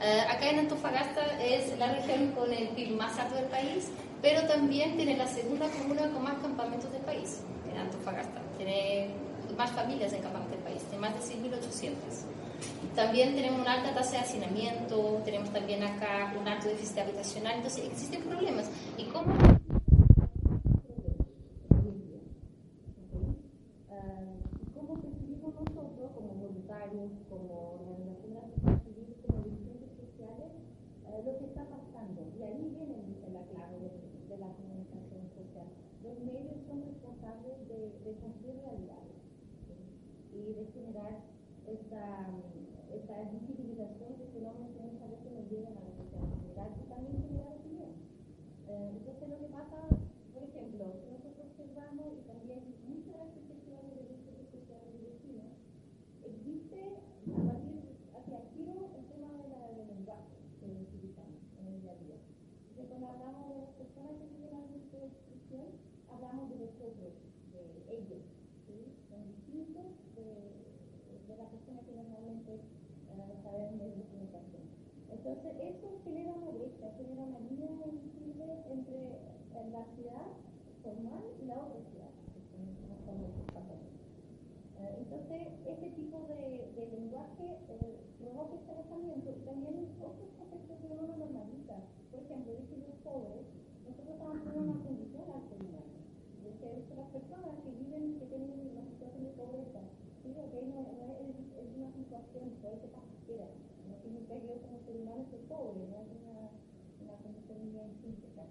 Eh, 0.01 0.22
acá 0.22 0.50
en 0.50 0.60
Antofagasta 0.60 1.44
es 1.44 1.77
la 1.77 1.92
región 1.92 2.32
con 2.32 2.54
el 2.54 2.70
PIB 2.70 2.96
más 2.96 3.20
alto 3.20 3.36
del 3.36 3.46
país, 3.46 3.89
pero 4.22 4.48
también 4.48 4.96
tiene 4.96 5.18
la 5.18 5.27
segunda 5.27 5.68
comuna 5.68 6.10
con 6.10 6.24
más 6.24 6.36
campamentos 6.42 6.89
del 6.94 7.01
país, 7.01 7.42
en 7.70 7.77
Antofagasta. 7.80 8.42
Tiene 8.56 9.10
más 9.58 9.72
familias 9.72 10.13
en 10.13 10.22
campamentos 10.22 10.56
del 10.56 10.63
país, 10.63 10.84
tiene 10.84 11.00
más 11.00 11.13
de 11.16 11.36
6.800. 11.36 11.96
También 12.96 13.36
tenemos 13.36 13.60
una 13.60 13.74
alta 13.74 13.94
tasa 13.94 14.12
de 14.12 14.18
hacinamiento, 14.20 15.22
tenemos 15.25 15.51
también 15.51 15.84
acá 15.84 16.34
un 16.39 16.48
alto 16.48 16.70
déficit 16.70 17.00
habitacional, 17.00 17.56
entonces 17.56 17.86
existen 17.86 18.22
problemas. 18.24 18.72
¿Y? 18.98 19.04
¿Cómo 19.04 19.34
percibimos 25.01 25.54
nosotros 25.54 26.12
como 26.15 26.34
voluntarios, 26.36 27.12
como 27.30 27.75
organizaciones 27.75 28.82
civiles, 28.88 29.18
como 29.28 29.44
dirigentes 29.44 29.92
sociales, 30.00 30.51
eh, 31.06 31.22
lo 31.25 31.38
que 31.39 31.46
está 31.46 31.63
pasando? 31.68 32.24
Y 32.39 32.44
ahí 32.44 32.72
viene 32.72 33.04
la 33.36 33.44
clave 33.51 33.78
de, 33.84 33.92
de, 34.32 34.38
la 34.39 34.48
comunicación 34.56 35.28
social. 35.36 35.68
Los 36.04 36.20
medios 36.24 36.56
son 36.65 36.88
responsables 36.88 37.66
de, 37.77 37.86
de 38.03 38.12
construir 38.19 38.57
realidades 38.57 39.22
y 40.34 40.53
de 40.53 40.65
generar 40.74 41.22
esta 41.67 43.24
visibilización 43.31 44.17
de 44.19 44.25
fenómenos 44.29 44.69
que 44.75 44.84
muchas 44.84 45.10
veces 45.10 45.31
nos 45.34 45.50
llegan 45.50 45.74
a 45.77 45.81
la 45.81 45.93
sociedad 45.96 46.69
y 46.77 46.89
también 46.89 47.17
generar 47.24 47.53
opinión. 47.57 47.91
Eh, 48.67 48.91
entonces 48.98 49.29
lo 49.29 49.38
que 49.39 49.50
pasa, 49.50 49.77
por 50.34 50.43
ejemplo, 50.43 50.86
nosotros 51.07 51.34
observamos 51.39 52.13
y 52.13 52.22
también 52.27 52.62
muchas 52.86 53.13
de 53.13 53.19
las 53.24 53.31
perspectivas 53.34 53.81
de 53.88 53.96
derechos 53.96 54.36
sociales 54.51 54.91
y 54.93 55.01
vecinos, 55.07 55.50
existe 56.22 56.81
a 57.31 57.39
partir 57.41 57.79
hacia 58.13 58.38
el 58.38 58.48
tiro 58.53 58.75
el 58.93 59.05
tema 59.07 59.29
de 59.34 59.46
la, 59.50 59.60
del 59.74 59.88
lenguaje 59.88 60.38
que 60.60 60.67
utilizamos 60.67 61.41
en 61.57 61.67
el 61.67 61.81
día 61.81 61.91
a 61.91 62.01
día. 62.03 62.17
Entonces 62.69 62.86
cuando 62.91 63.07
hablamos 63.07 63.50
de 63.50 63.55
las 63.55 63.72
personas 63.81 64.13
que 64.19 64.27
tienen 64.29 64.51
algún 64.53 64.79
tipo 64.84 64.98
de 65.00 65.07
exclusión, 65.07 65.67
hablamos 66.12 66.50
de 66.50 66.57
nosotros, 66.60 67.13
de 67.55 67.63
ellos, 67.88 68.24
¿sí? 68.67 68.93
son 69.10 69.25
distintos 69.31 69.88
de, 70.13 70.67
de 71.27 71.38
la 71.38 71.50
persona 71.50 71.81
que 71.81 71.95
normalmente 71.95 72.60
eh, 73.17 73.36
sabe 73.43 73.72
medios 73.72 73.98
de 73.98 74.03
comunicación. 74.03 74.63
Entonces, 75.10 75.51
eso 75.60 75.88
genera 76.03 76.34
una 76.34 76.51
brecha, 76.51 76.91
genera 76.98 77.24
una 77.24 77.39
línea 77.39 77.88
invisible 77.88 78.45
entre 78.69 79.17
en 79.55 79.72
la 79.72 79.84
ciudad 79.95 80.27
formal 80.84 81.24
y 81.41 81.45
la 81.45 81.47
otra 81.47 81.47
ciudad, 81.47 81.47
que 81.47 81.47
son 81.47 81.47
los 81.47 81.47
papeles. 81.47 81.47
Eh, 84.78 84.94
entonces, 85.00 85.48
este 85.66 85.90
tipo 85.90 86.22
de, 86.30 86.70
de 86.78 86.86
lenguaje 86.94 87.58
eh, 87.70 87.98
provoca 88.22 88.56
este 88.56 89.32
y 89.32 89.42
también 89.42 89.90
otros 89.98 90.30
aspectos 90.38 90.78
uno 90.86 91.02
no 91.02 91.18
normaliza. 91.18 91.82
Por 92.12 92.20
ejemplo, 92.22 92.54
dice 92.62 92.78
los 92.78 92.96
pobres, 93.02 93.42
nosotros 93.90 94.14
estamos 94.14 94.38
en 94.38 94.70
una 94.70 94.78
condición 94.86 95.26
al 95.34 95.42
ser 95.50 95.60
humano. 95.66 95.98
Es 96.38 96.62
decir, 96.62 96.94
las 96.94 97.10
personas 97.10 97.58
que 97.66 97.72
viven, 97.74 98.20
que 98.20 98.26
tienen 98.30 98.54
una 98.54 98.86
situación 98.86 99.24
de 99.26 99.34
pobreza, 99.34 99.82
¿sí? 100.22 100.30
okay, 100.38 100.62
no, 100.70 100.86
no 100.94 101.06
es, 101.26 101.34
es, 101.58 101.68
una 101.74 101.90
situación, 101.98 102.54
puede 102.62 102.78
ser 102.78 102.92
pasajera. 102.94 103.50
No 103.90 103.98
significa 103.98 104.38
que 104.38 104.46
yo 104.46 104.62
como 104.62 104.78
ser 104.86 104.96
humano 105.02 105.26
soy 105.26 105.42
pobre, 105.50 105.90
no 105.90 106.06
es 106.06 106.10
una, 106.22 106.54
una 107.02 107.16
condición 107.18 107.58
bien 107.74 107.98
intrínseca. 107.98 108.46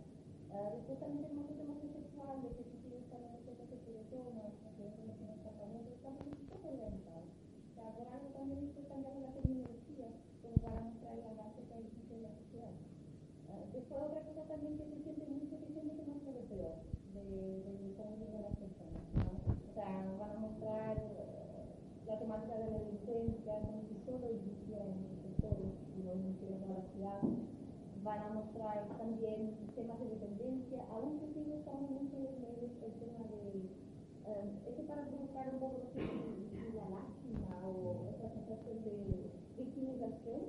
Uh, 0.57 0.73
después 0.73 0.99
también 0.99 1.23
tenemos 1.27 1.51
el 1.51 1.57
tema 1.59 1.75
sexual, 1.77 2.43
de 2.43 2.49
que 2.57 2.65
si 2.65 2.77
quiero 2.81 2.97
estar 2.97 3.21
en 3.21 3.35
el 3.35 3.43
centro 3.45 3.93
de 3.93 4.05
toma, 4.09 4.47
que 4.73 4.89
es 4.89 4.95
en 4.97 5.11
el 5.11 5.41
tratamiento, 5.45 5.91
estamos 5.93 6.23
un 6.33 6.47
poco 6.49 6.65
organizados. 6.73 7.29
O 7.29 7.73
sea, 7.77 7.93
por 7.93 8.07
algo 8.09 8.29
también 8.33 8.73
es 8.73 8.87
cambiar 8.89 9.21
la 9.21 9.37
terminología, 9.37 10.09
como 10.41 10.57
para 10.65 10.81
mostrar 10.81 11.13
el 11.19 11.29
avance 11.29 11.61
que 11.61 11.77
existe 11.77 12.15
en 12.15 12.23
la 12.23 12.33
sociedad. 12.41 12.73
Uh, 13.53 13.65
después 13.75 14.01
otra 14.01 14.23
cosa 14.25 14.43
también 14.49 14.81
que 14.81 14.87
se 14.87 14.97
siente 15.03 15.25
mucho, 15.29 15.61
que 15.61 15.69
siente 15.77 15.93
que 15.93 16.05
no 16.09 16.17
se 16.25 16.31
peor 16.49 16.77
de, 17.13 17.27
de 17.61 17.95
cómo 18.01 18.17
viven 18.17 18.41
las 18.41 18.57
personas. 18.57 19.05
¿no? 19.13 19.29
O 19.51 19.73
sea, 19.77 19.93
van 20.17 20.31
a 20.31 20.39
mostrar 20.41 20.95
uh, 20.97 22.09
la 22.09 22.17
temática 22.17 22.55
de 22.55 22.71
la 22.71 22.79
delincuencia, 22.81 23.53
no 23.61 23.77
es 23.77 23.93
solo 24.09 24.25
existía 24.31 24.79
en 24.89 25.05
muchos 25.05 25.21
sectores, 25.21 25.69
sino 25.93 26.17
en 26.17 26.23
toda 27.07 27.15
la 27.15 27.21
ciudad. 27.21 27.47
Van 28.03 28.21
a 28.23 28.29
mostrar 28.35 28.87
también 28.99 29.57
temas 29.75 29.99
de 29.99 30.07
dependencia, 30.07 30.79
aún 30.91 31.19
que 31.19 31.27
sigue 31.35 31.59
estamos 31.59 31.91
mucho 31.91 32.15
en 32.17 32.27
el 32.87 32.93
tema 33.03 33.27
de, 33.27 33.67
um, 34.31 34.47
este 34.69 34.83
para 34.87 35.03
provocar 35.11 35.49
un 35.53 35.59
poco 35.59 35.83
la 36.75 36.87
lástima 36.87 37.51
o 37.67 38.07
esa 38.15 38.31
sensación 38.31 38.79
de 38.85 39.27
victimización. 39.59 40.41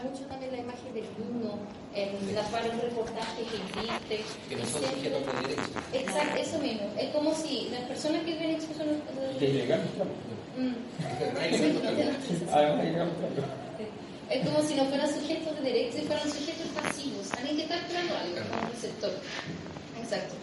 Mucho 0.00 0.24
también 0.28 0.52
la 0.52 0.58
imagen 0.60 0.94
del 0.94 1.04
niño, 1.20 1.52
en 1.94 2.34
las 2.34 2.50
varios 2.50 2.80
reportajes 2.80 3.46
que 3.46 3.56
existe. 3.60 4.24
Que 4.48 4.56
no 4.56 4.64
sujetos 4.64 5.26
de 5.26 5.32
derecho. 5.42 5.70
Exacto, 5.92 6.36
eso 6.40 6.58
mismo. 6.58 6.86
Es 6.96 7.10
como 7.10 7.34
si 7.34 7.68
las 7.68 7.82
personas 7.82 8.22
que 8.22 8.32
viven 8.32 8.50
expulsan 8.52 8.86
Que 9.38 9.50
ilegal, 9.50 9.80
Mm. 10.56 10.74
Es 14.30 14.46
como 14.46 14.62
si 14.62 14.74
no 14.74 14.84
fueran 14.84 15.08
sujetos 15.08 15.56
de 15.56 15.62
derecho 15.62 15.98
y 15.98 16.02
fueran 16.02 16.30
sujetos 16.30 16.66
pasivos, 16.74 17.32
alguien 17.32 17.56
que 17.56 17.62
está 17.62 17.76
esperando 17.76 18.16
algo 18.16 18.36
el 18.72 18.78
sector. 18.78 19.10
Exacto. 20.00 20.34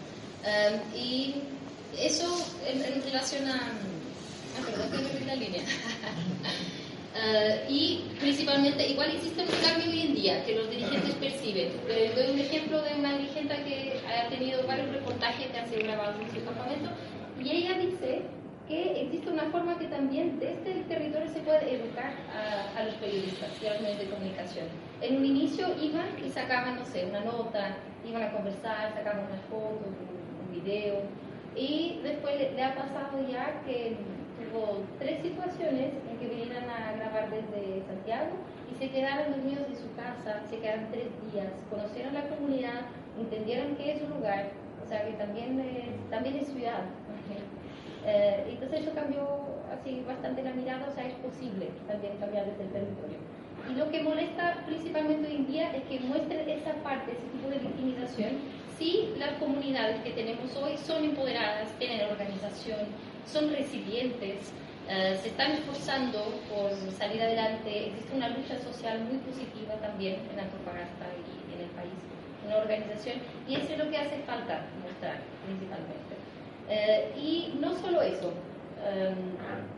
Um, 0.43 0.97
y 0.97 1.35
eso 1.97 2.45
en, 2.67 2.83
en, 2.83 3.01
relación 3.01 3.47
a. 3.47 3.55
Ah, 3.55 4.65
perdón, 4.65 4.91
que 4.91 4.97
perdí 4.97 5.25
la 5.25 5.35
línea. 5.35 5.61
uh, 5.61 5.65
y 7.71 8.03
principalmente, 8.19 8.89
igual 8.89 9.15
existe 9.15 9.41
un 9.41 9.47
cambio 9.47 9.89
hoy 9.89 10.01
en 10.01 10.15
día 10.15 10.45
que 10.45 10.55
los 10.55 10.69
dirigentes 10.69 11.15
perciben. 11.15 11.71
Eh, 11.87 12.11
doy 12.13 12.31
un 12.31 12.39
ejemplo 12.39 12.81
de 12.81 12.93
una 12.93 13.17
dirigente 13.17 13.55
que 13.63 14.01
ha 14.05 14.27
tenido 14.27 14.67
varios 14.67 14.89
reportajes 14.89 15.47
que 15.47 15.57
han 15.57 15.69
sido 15.69 15.83
grabados 15.83 16.17
en 16.21 16.35
su 16.35 16.45
campamento 16.45 16.89
y 17.41 17.51
ella 17.51 17.77
dice 17.77 18.23
que 18.67 19.01
existe 19.01 19.29
una 19.29 19.45
forma 19.45 19.77
que 19.79 19.85
también 19.85 20.39
desde 20.39 20.79
el 20.79 20.83
territorio 20.85 21.29
se 21.29 21.39
puede 21.39 21.75
educar 21.75 22.13
a, 22.33 22.79
a, 22.79 22.83
los 22.83 22.95
periodistas 22.95 23.49
y 23.61 23.67
a 23.67 23.73
los 23.73 23.81
medios 23.81 23.99
de 23.99 24.09
comunicación. 24.09 24.67
En 25.01 25.17
un 25.17 25.25
inicio 25.25 25.67
iban 25.81 26.07
y 26.23 26.29
sacaban, 26.29 26.75
no 26.75 26.85
sé, 26.85 27.05
una 27.05 27.21
nota, 27.21 27.77
iban 28.05 28.23
a 28.23 28.31
conversar, 28.31 28.93
sacaban 28.93 29.25
unas 29.25 29.41
fotos, 29.49 29.87
un, 29.87 30.47
un 30.47 30.63
video, 30.63 31.01
y 31.57 31.99
después 32.03 32.37
le, 32.37 32.63
ha 32.63 32.75
pasado 32.75 33.17
ya 33.27 33.61
que 33.65 33.97
tuvo 34.37 34.83
tres 34.99 35.21
situaciones 35.23 35.91
en 36.07 36.17
que 36.19 36.27
vinieran 36.27 36.69
a 36.69 36.93
grabar 36.93 37.31
desde 37.31 37.81
Santiago 37.87 38.29
y 38.71 38.75
se 38.75 38.91
quedaron 38.91 39.31
dormidos 39.31 39.65
en 39.67 39.75
su 39.75 39.95
casa, 39.95 40.41
se 40.47 40.59
quedaron 40.59 40.85
tres 40.91 41.07
días, 41.31 41.51
conocieron 41.71 42.13
la 42.13 42.29
comunidad, 42.29 42.81
entendieron 43.19 43.75
qué 43.75 43.93
es 43.93 43.99
su 43.99 44.07
lugar, 44.07 44.51
o 44.83 44.87
sea 44.87 45.03
que 45.03 45.13
también 45.13 45.59
es, 45.59 46.09
también 46.11 46.35
es 46.37 46.47
ciudad. 46.47 46.83
Eh, 48.07 48.45
entonces 48.51 48.81
eso 48.81 48.95
cambió 48.95 49.27
así 49.69 50.01
bastante 50.07 50.41
la 50.41 50.53
mirada, 50.53 50.87
o 50.89 50.93
sea, 50.95 51.05
es 51.05 51.15
posible 51.15 51.67
también 51.87 52.15
cambiar 52.17 52.45
desde 52.45 52.63
el 52.63 52.71
territorio. 52.71 53.19
Y 53.69 53.75
lo 53.75 53.91
que 53.91 54.01
molesta 54.01 54.63
principalmente 54.65 55.27
hoy 55.27 55.35
en 55.35 55.47
día 55.47 55.75
es 55.75 55.83
que 55.83 55.99
muestren 55.99 56.47
esa 56.49 56.73
parte, 56.83 57.11
ese 57.11 57.27
tipo 57.35 57.49
de 57.49 57.59
victimización, 57.59 58.39
si 58.77 59.13
las 59.17 59.33
comunidades 59.43 59.99
que 60.03 60.11
tenemos 60.11 60.55
hoy 60.55 60.77
son 60.77 61.03
empoderadas, 61.03 61.73
tienen 61.79 62.07
organización, 62.09 62.79
son 63.25 63.51
resilientes, 63.51 64.53
uh, 64.87 65.19
se 65.21 65.27
están 65.27 65.51
esforzando 65.51 66.39
por 66.47 66.71
salir 66.93 67.21
adelante, 67.21 67.87
existe 67.87 68.15
una 68.15 68.29
lucha 68.29 68.57
social 68.59 69.03
muy 69.03 69.17
positiva 69.17 69.73
también 69.81 70.15
en 70.31 70.39
Antofagasta 70.39 71.11
y 71.27 71.55
en 71.55 71.61
el 71.67 71.71
país, 71.75 71.99
una 72.45 72.57
organización, 72.57 73.17
y 73.49 73.55
eso 73.55 73.73
es 73.73 73.79
lo 73.79 73.89
que 73.89 73.97
hace 73.97 74.17
falta 74.23 74.61
mostrar 74.81 75.19
principalmente. 75.43 76.16
Eh, 76.69 77.13
y 77.17 77.53
no 77.59 77.73
solo 77.79 78.01
eso, 78.01 78.33
eh, 78.83 79.13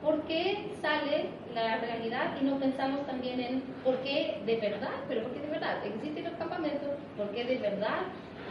¿por 0.01 0.21
qué 0.23 0.69
sale 0.81 1.29
la 1.53 1.77
realidad 1.77 2.35
y 2.41 2.45
no 2.45 2.59
pensamos 2.59 3.05
también 3.05 3.39
en 3.39 3.61
por 3.83 3.97
qué 3.99 4.41
de 4.45 4.55
verdad, 4.57 4.93
pero 5.07 5.23
por 5.23 5.33
qué 5.33 5.41
de 5.41 5.47
verdad 5.47 5.85
existen 5.85 6.23
los 6.23 6.33
campamentos, 6.33 6.89
por 7.15 7.29
qué 7.29 7.43
de 7.43 7.57
verdad 7.57 8.01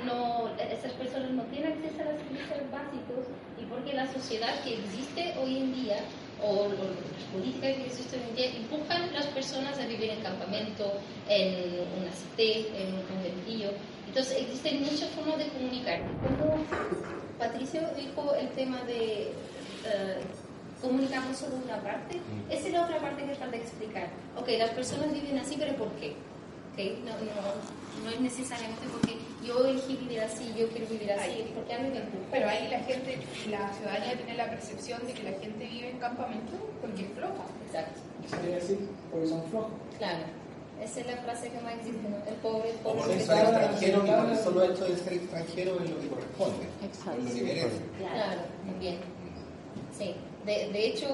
no, 0.04 0.50
esas 0.70 0.92
personas 0.92 1.30
no 1.32 1.42
tienen 1.44 1.72
acceso 1.72 2.02
a 2.02 2.12
los 2.12 2.20
servicios 2.20 2.70
básicos 2.70 3.26
y 3.60 3.64
por 3.64 3.82
qué 3.84 3.92
la 3.94 4.06
sociedad 4.12 4.54
que 4.62 4.74
existe 4.74 5.34
hoy 5.40 5.58
en 5.58 5.74
día 5.74 5.96
o 6.40 6.68
las 6.68 7.24
políticas 7.32 7.74
que 7.74 7.86
existen 7.86 8.20
hoy 8.20 8.30
en 8.30 8.36
día 8.36 8.56
empujan 8.56 9.02
a 9.02 9.12
las 9.12 9.26
personas 9.26 9.78
a 9.78 9.86
vivir 9.86 10.10
en 10.10 10.20
campamento, 10.20 10.92
en 11.28 11.82
una 11.98 12.10
CT, 12.10 12.38
en 12.38 12.94
un 12.94 13.02
conventillo. 13.02 13.70
Entonces 14.06 14.42
existen 14.42 14.82
muchas 14.82 15.10
formas 15.10 15.38
de 15.38 15.48
comunicar. 15.48 16.00
Como 16.22 16.64
Patricio 17.38 17.80
dijo 17.96 18.34
el 18.34 18.48
tema 18.50 18.82
de 18.82 19.32
uh, 19.84 20.82
comunicamos 20.86 21.36
solo 21.36 21.56
una 21.64 21.76
parte, 21.82 22.16
Mm. 22.18 22.50
esa 22.52 22.66
es 22.66 22.72
la 22.72 22.82
otra 22.84 22.98
parte 23.00 23.24
que 23.24 23.34
falta 23.34 23.56
explicar. 23.56 24.08
Ok, 24.36 24.48
las 24.58 24.70
personas 24.70 25.12
viven 25.12 25.38
así, 25.38 25.56
pero 25.58 25.74
¿por 25.76 25.88
qué? 25.92 26.14
Okay, 26.72 27.02
no, 27.04 27.10
no, 27.10 28.04
no 28.04 28.10
es 28.10 28.20
necesariamente 28.20 28.86
porque 28.92 29.18
yo 29.44 29.66
elegí 29.66 29.96
vivir 29.96 30.20
así, 30.20 30.54
yo 30.56 30.68
quiero 30.68 30.86
vivir 30.86 31.10
así, 31.12 31.30
Ahí. 31.30 31.52
porque 31.54 31.74
a 31.74 31.78
mí 31.80 31.88
me. 31.90 32.00
Pero 32.30 32.48
ahí 32.48 32.68
la 32.68 32.78
gente, 32.80 33.18
la 33.50 33.72
ciudadanía 33.72 34.14
tiene 34.16 34.34
la 34.36 34.48
percepción 34.48 35.04
de 35.06 35.12
que 35.12 35.22
la 35.24 35.32
gente 35.40 35.66
vive 35.66 35.90
en 35.90 35.98
campamento 35.98 36.52
porque 36.80 37.02
es 37.06 37.12
floja. 37.12 37.44
Exacto, 37.66 37.98
Eso 38.24 38.36
quiere 38.36 38.54
decir, 38.54 38.78
porque 39.10 39.26
son 39.26 39.42
flojos. 39.50 39.72
claro. 39.98 40.22
Esa 40.82 41.00
es 41.00 41.06
la 41.06 41.16
frase 41.18 41.50
que 41.50 41.60
más 41.60 41.74
existe, 41.74 42.08
¿no? 42.08 42.16
El 42.26 42.34
pobre, 42.36 42.70
el 42.70 42.76
O 42.76 42.94
pobre. 42.94 43.00
por 43.02 43.08
que 43.08 43.20
ser 43.20 43.38
extranjero 43.38 44.06
y 44.06 44.10
por 44.10 44.30
el 44.30 44.38
solo 44.38 44.62
hecho 44.64 44.84
de 44.84 44.96
ser 44.96 45.12
extranjero 45.14 45.80
es 45.82 45.90
lo 45.90 46.00
que 46.00 46.08
corresponde. 46.08 46.66
Exacto. 46.84 47.20
Lo 47.22 47.34
que 47.34 47.42
merece. 47.42 47.80
Claro, 47.98 48.40
bien. 48.78 48.98
Sí, 49.98 50.14
de, 50.46 50.68
de 50.72 50.86
hecho 50.86 51.08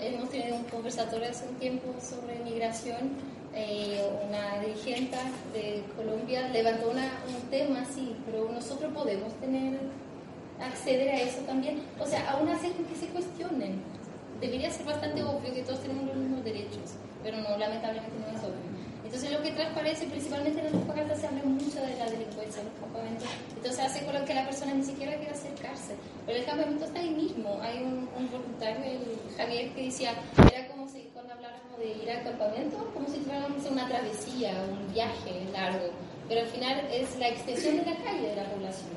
hemos 0.00 0.30
tenido 0.30 0.56
un 0.56 0.64
conversatorio 0.64 1.28
hace 1.28 1.46
un 1.48 1.54
tiempo 1.56 1.94
sobre 2.00 2.38
migración. 2.44 3.10
eh, 3.54 4.00
una 4.28 4.60
dirigente 4.64 5.16
de 5.52 5.82
Colombia 5.96 6.48
levantó 6.48 6.90
una, 6.90 7.10
un 7.28 7.50
tema 7.50 7.82
así, 7.82 8.14
pero 8.24 8.48
nosotros 8.50 8.92
podemos 8.94 9.32
tener 9.34 9.78
acceder 10.60 11.08
a 11.10 11.20
eso 11.22 11.38
también. 11.46 11.82
O 11.98 12.06
sea, 12.06 12.30
aún 12.30 12.48
hacen 12.48 12.72
que 12.72 12.94
se 12.96 13.06
cuestionen. 13.08 13.82
Debería 14.40 14.70
ser 14.70 14.86
bastante 14.86 15.22
obvio 15.22 15.52
que 15.52 15.62
todos 15.62 15.80
tenemos 15.80 16.06
los 16.06 16.16
mismos 16.16 16.44
derechos, 16.44 16.94
pero 17.22 17.38
no, 17.38 17.58
lamentablemente 17.58 18.16
no 18.20 18.26
es 18.38 18.42
obvio. 18.42 18.69
Entonces 19.10 19.32
lo 19.32 19.42
que 19.42 19.50
transparece, 19.50 20.06
principalmente 20.06 20.60
en 20.60 20.66
las 20.66 20.72
propagandas, 20.72 21.18
se 21.18 21.26
habla 21.26 21.42
mucho 21.42 21.80
de 21.82 21.98
la 21.98 22.06
delincuencia 22.06 22.62
en 22.62 22.68
los 22.68 22.78
campamentos. 22.78 23.28
Entonces 23.56 23.80
hace 23.80 24.04
con 24.04 24.14
lo 24.14 24.24
que 24.24 24.34
la 24.34 24.46
persona 24.46 24.72
ni 24.72 24.84
siquiera 24.84 25.16
quiera 25.16 25.32
acercarse. 25.32 25.96
Pero 26.26 26.38
el 26.38 26.44
campamento 26.44 26.84
está 26.84 27.00
ahí 27.00 27.10
mismo. 27.10 27.58
Hay 27.60 27.82
un, 27.82 28.08
un 28.16 28.30
voluntario, 28.30 28.84
el 28.84 29.02
Javier, 29.36 29.74
que 29.74 29.82
decía, 29.82 30.14
era 30.54 30.68
como 30.68 30.86
si 30.86 31.10
cuando 31.12 31.34
habláramos 31.34 31.76
de 31.80 31.88
ir 31.90 32.08
al 32.08 32.22
campamento, 32.22 32.88
como 32.94 33.08
si 33.08 33.18
fuéramos 33.18 33.68
una 33.68 33.88
travesía, 33.88 34.52
un 34.70 34.94
viaje 34.94 35.42
largo. 35.52 35.90
Pero 36.28 36.42
al 36.42 36.46
final 36.46 36.86
es 36.92 37.18
la 37.18 37.30
extensión 37.30 37.78
de 37.78 37.86
la 37.86 37.96
calle 37.96 38.28
de 38.28 38.36
la 38.36 38.44
población. 38.44 38.90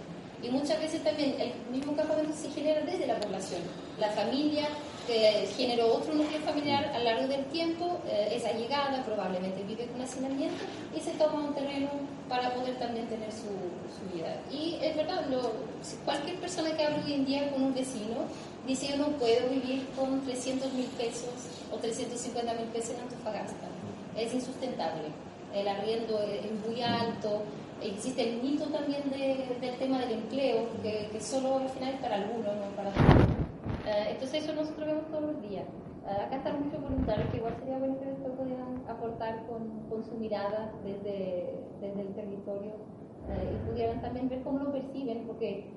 Y 0.43 0.49
muchas 0.49 0.79
veces 0.79 1.03
también 1.03 1.41
el 1.41 1.53
mismo 1.71 1.95
campamento 1.95 2.33
se 2.37 2.51
genera 2.51 2.81
desde 2.81 3.07
la 3.07 3.19
población. 3.19 3.63
La 3.99 4.09
familia 4.09 4.67
que 5.07 5.47
generó 5.57 5.95
otro 5.95 6.13
núcleo 6.13 6.39
familiar 6.41 6.85
a 6.95 6.97
lo 6.99 7.03
largo 7.03 7.27
del 7.27 7.43
tiempo, 7.45 7.99
eh, 8.07 8.29
es 8.35 8.45
allegada, 8.45 9.03
probablemente 9.03 9.61
vive 9.63 9.85
con 9.87 10.01
hacinamiento 10.01 10.63
y 10.95 10.99
se 11.01 11.11
toma 11.11 11.41
un 11.43 11.53
terreno 11.53 11.89
para 12.29 12.53
poder 12.53 12.79
también 12.79 13.05
tener 13.07 13.29
su, 13.31 13.51
su 13.91 14.15
vida. 14.15 14.37
Y 14.49 14.77
es 14.81 14.95
verdad, 14.95 15.25
cualquier 16.05 16.37
persona 16.37 16.71
que 16.75 16.85
hable 16.85 17.03
hoy 17.05 17.13
en 17.13 17.25
día 17.25 17.51
con 17.51 17.63
un 17.63 17.73
vecino 17.73 18.15
dice 18.65 18.87
yo 18.87 18.97
no 18.97 19.07
puedo 19.19 19.49
vivir 19.49 19.85
con 19.95 20.21
300 20.21 20.71
mil 20.73 20.85
pesos 20.87 21.29
o 21.71 21.75
350 21.77 22.53
mil 22.53 22.67
pesos 22.67 22.91
en 22.95 23.01
Antofagasta. 23.01 23.67
Es 24.17 24.33
insustentable. 24.33 25.09
El 25.53 25.67
arriendo 25.67 26.17
es 26.21 26.49
muy 26.65 26.81
alto, 26.81 27.41
existe 27.81 28.23
el 28.29 28.41
mito 28.41 28.63
también 28.67 29.03
de- 29.11 29.57
del 29.59 29.75
tema 29.77 29.99
del 29.99 30.11
empleo, 30.13 30.67
que, 30.81 31.09
que 31.11 31.19
solo 31.21 31.57
al 31.57 31.69
final 31.69 31.93
es 31.95 31.99
para 31.99 32.15
algunos, 32.15 32.55
no 32.55 32.69
para 32.75 32.89
todos. 32.91 33.32
Eh, 33.85 34.11
entonces 34.11 34.43
eso 34.43 34.53
nosotros 34.53 34.87
vemos 34.87 35.05
todos 35.07 35.23
los 35.23 35.41
días. 35.41 35.65
Eh, 36.07 36.21
acá 36.25 36.35
están 36.37 36.63
muchos 36.63 36.81
voluntarios 36.81 37.29
que 37.29 37.37
igual 37.37 37.55
sería 37.59 37.77
bueno 37.79 37.99
que 37.99 38.05
después 38.05 38.33
pudieran 38.33 38.83
aportar 38.87 39.45
con, 39.47 39.67
con 39.89 40.03
su 40.03 40.15
mirada 40.15 40.71
desde, 40.83 41.59
desde 41.81 42.01
el 42.01 42.13
territorio 42.13 42.71
eh, 43.29 43.55
y 43.55 43.69
pudieran 43.69 44.01
también 44.01 44.29
ver 44.29 44.41
cómo 44.43 44.59
lo 44.59 44.71
perciben, 44.71 45.25
porque 45.27 45.71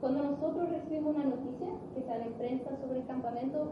cuando 0.00 0.22
nosotros 0.24 0.68
recibimos 0.70 1.14
una 1.14 1.24
noticia 1.26 1.68
que 1.94 2.02
sale 2.02 2.24
en 2.26 2.32
prensa 2.34 2.76
sobre 2.80 2.98
el 3.00 3.06
campamento, 3.06 3.70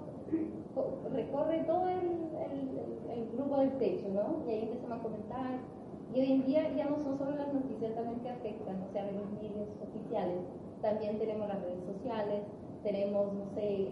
co- 0.75 0.99
recorre 1.12 1.59
todo 1.67 1.89
el- 1.89 2.31
el- 2.39 3.11
el 3.19 3.31
grupo 3.35 3.57
del 3.59 3.73
techo, 3.79 4.09
¿no? 4.15 4.47
Y 4.47 4.50
ahí 4.55 4.62
empezamos 4.62 4.99
a 5.00 5.03
comentar. 5.03 5.59
Y 6.15 6.21
hoy 6.21 6.33
en 6.33 6.45
día 6.47 6.71
ya 6.77 6.87
no 6.89 6.99
son 6.99 7.19
solo 7.19 7.33
las 7.37 7.53
noticias 7.53 7.95
también 7.95 8.21
que 8.21 8.31
afectan, 8.31 8.83
o 8.83 8.93
sea, 8.93 9.05
de 9.07 9.12
los 9.12 9.27
medios 9.33 9.69
oficiales, 9.83 10.39
también 10.83 11.19
tenemos 11.19 11.49
las 11.49 11.61
redes 11.62 11.83
sociales, 11.85 12.43
tenemos, 12.83 13.33
no 13.33 13.45
sé, 13.54 13.89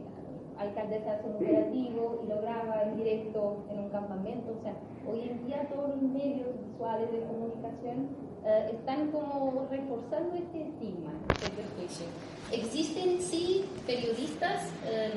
alcaldesa 0.59 1.13
hace 1.13 1.27
un 1.27 1.37
operativo 1.37 2.21
y 2.25 2.29
lo 2.29 2.41
graba 2.41 2.83
en 2.83 2.97
directo 2.97 3.65
en 3.71 3.79
un 3.79 3.91
campamento, 3.91 4.57
o 4.59 4.63
sea, 4.63 4.75
hoy 5.07 5.29
en 5.29 5.47
día 5.47 5.69
todos 5.69 5.91
los 5.91 6.03
medios 6.03 6.49
visuales 6.67 7.13
de 7.13 7.21
comunicación 7.21 8.09
eh, 8.45 8.71
están 8.73 9.11
como 9.11 9.67
reforzando 9.71 10.35
este 10.35 10.63
estigma, 10.63 11.13
este 11.31 11.51
prejuicio. 11.51 12.07
Existen 12.51 13.21
sí 13.21 13.65
periodistas 13.87 14.73
eh, 14.87 15.13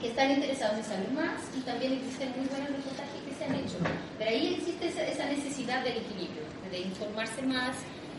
que 0.00 0.08
están 0.08 0.30
interesados 0.30 0.78
en 0.78 0.84
saber 0.84 1.10
más 1.12 1.50
y 1.56 1.60
también 1.62 1.94
existen 1.94 2.30
muy 2.36 2.46
buenos 2.48 2.70
reportajes 2.70 3.20
que 3.26 3.34
se 3.34 3.44
han 3.44 3.54
hecho, 3.54 3.76
pero 4.18 4.30
ahí 4.30 4.54
existe 4.54 4.88
esa, 4.88 5.06
esa 5.06 5.26
necesidad 5.26 5.82
del 5.84 5.98
equilibrio, 5.98 6.42
de 6.70 6.80
informarse 6.80 7.42
más 7.42 7.76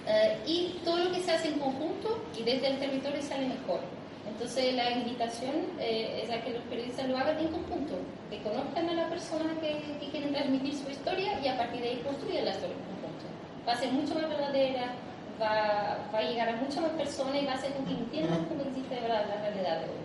eh, 0.07 0.37
y 0.45 0.81
todo 0.83 0.97
lo 0.97 1.11
que 1.11 1.21
se 1.21 1.31
hace 1.31 1.47
en 1.49 1.59
conjunto 1.59 2.21
y 2.37 2.43
desde 2.43 2.67
el 2.67 2.79
territorio 2.79 3.21
sale 3.21 3.47
mejor. 3.47 3.79
Entonces 4.27 4.73
la 4.73 4.91
invitación 4.91 5.55
eh, 5.79 6.21
es 6.23 6.29
a 6.31 6.41
que 6.41 6.51
los 6.51 6.63
periodistas 6.63 7.07
lo 7.07 7.17
hagan 7.17 7.37
en 7.39 7.47
conjunto, 7.49 7.95
que 8.29 8.41
conozcan 8.41 8.89
a 8.89 8.93
la 8.93 9.09
persona 9.09 9.53
que, 9.61 9.97
que 9.99 10.09
quieren 10.09 10.33
transmitir 10.33 10.75
su 10.75 10.89
historia 10.89 11.39
y 11.43 11.47
a 11.47 11.57
partir 11.57 11.81
de 11.81 11.89
ahí 11.89 12.01
construyan 12.05 12.45
la 12.45 12.51
historia 12.51 12.75
en 12.75 12.83
conjunto. 12.83 13.25
Va 13.67 13.73
a 13.73 13.77
ser 13.77 13.91
mucho 13.91 14.15
más 14.15 14.29
verdadera, 14.29 14.93
va, 15.41 16.09
va 16.13 16.19
a 16.19 16.21
llegar 16.23 16.49
a 16.49 16.55
muchas 16.55 16.81
más 16.81 16.91
personas 16.91 17.41
y 17.41 17.45
va 17.45 17.53
a 17.53 17.55
hacer 17.55 17.73
que 17.73 17.91
entiendan 17.91 18.45
cómo 18.45 18.61
existe 18.63 18.95
de 18.95 19.01
verdad 19.01 19.25
la 19.27 19.41
realidad 19.41 19.79
de 19.79 19.85
hoy. 19.85 20.01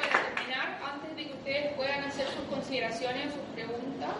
Para 0.00 0.22
terminar, 0.24 0.78
antes 0.92 1.16
de 1.16 1.26
que 1.26 1.32
ustedes 1.32 1.72
puedan 1.74 2.04
hacer 2.04 2.26
sus 2.26 2.44
consideraciones 2.48 3.26
o 3.28 3.30
sus 3.30 3.54
preguntas, 3.54 4.14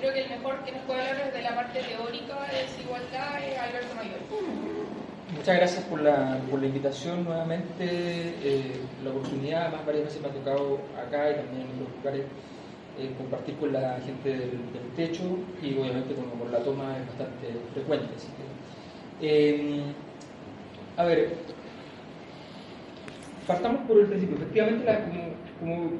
creo 0.00 0.14
que 0.14 0.22
el 0.22 0.30
mejor 0.30 0.64
que 0.64 0.72
nos 0.72 0.82
puede 0.82 1.00
hablar 1.00 1.26
desde 1.26 1.42
la 1.42 1.54
parte 1.54 1.80
teórica 1.80 2.34
de 2.50 2.62
desigualdad 2.62 3.44
es 3.44 3.58
Alberto 3.58 3.94
Mayor. 3.94 4.20
Muchas 5.36 5.56
gracias 5.56 5.84
por 5.84 6.00
la, 6.00 6.38
por 6.50 6.60
la 6.60 6.66
invitación 6.66 7.24
nuevamente, 7.24 7.84
eh, 7.84 8.80
la 9.04 9.10
oportunidad, 9.10 9.70
más 9.70 9.86
varias 9.86 10.06
veces 10.06 10.22
me 10.22 10.28
ha 10.28 10.32
tocado 10.32 10.80
acá 10.98 11.30
y 11.30 11.34
también 11.34 11.66
en 11.68 11.82
otros 11.82 11.96
lugares 11.98 12.24
eh, 12.98 13.10
compartir 13.16 13.56
con 13.56 13.72
la 13.72 14.00
gente 14.04 14.28
del, 14.28 14.50
del 14.72 14.90
techo 14.96 15.22
y 15.62 15.78
obviamente 15.78 16.14
como 16.14 16.30
por 16.32 16.50
la 16.50 16.58
toma 16.60 16.96
es 16.98 17.06
bastante 17.06 17.46
frecuente. 17.74 18.08
eh, 19.20 19.82
a 20.96 21.04
ver, 21.04 21.30
partamos 23.46 23.82
por 23.86 24.00
el 24.00 24.06
principio. 24.06 24.36
Efectivamente, 24.36 24.98
como, 25.04 25.76
como 25.78 25.90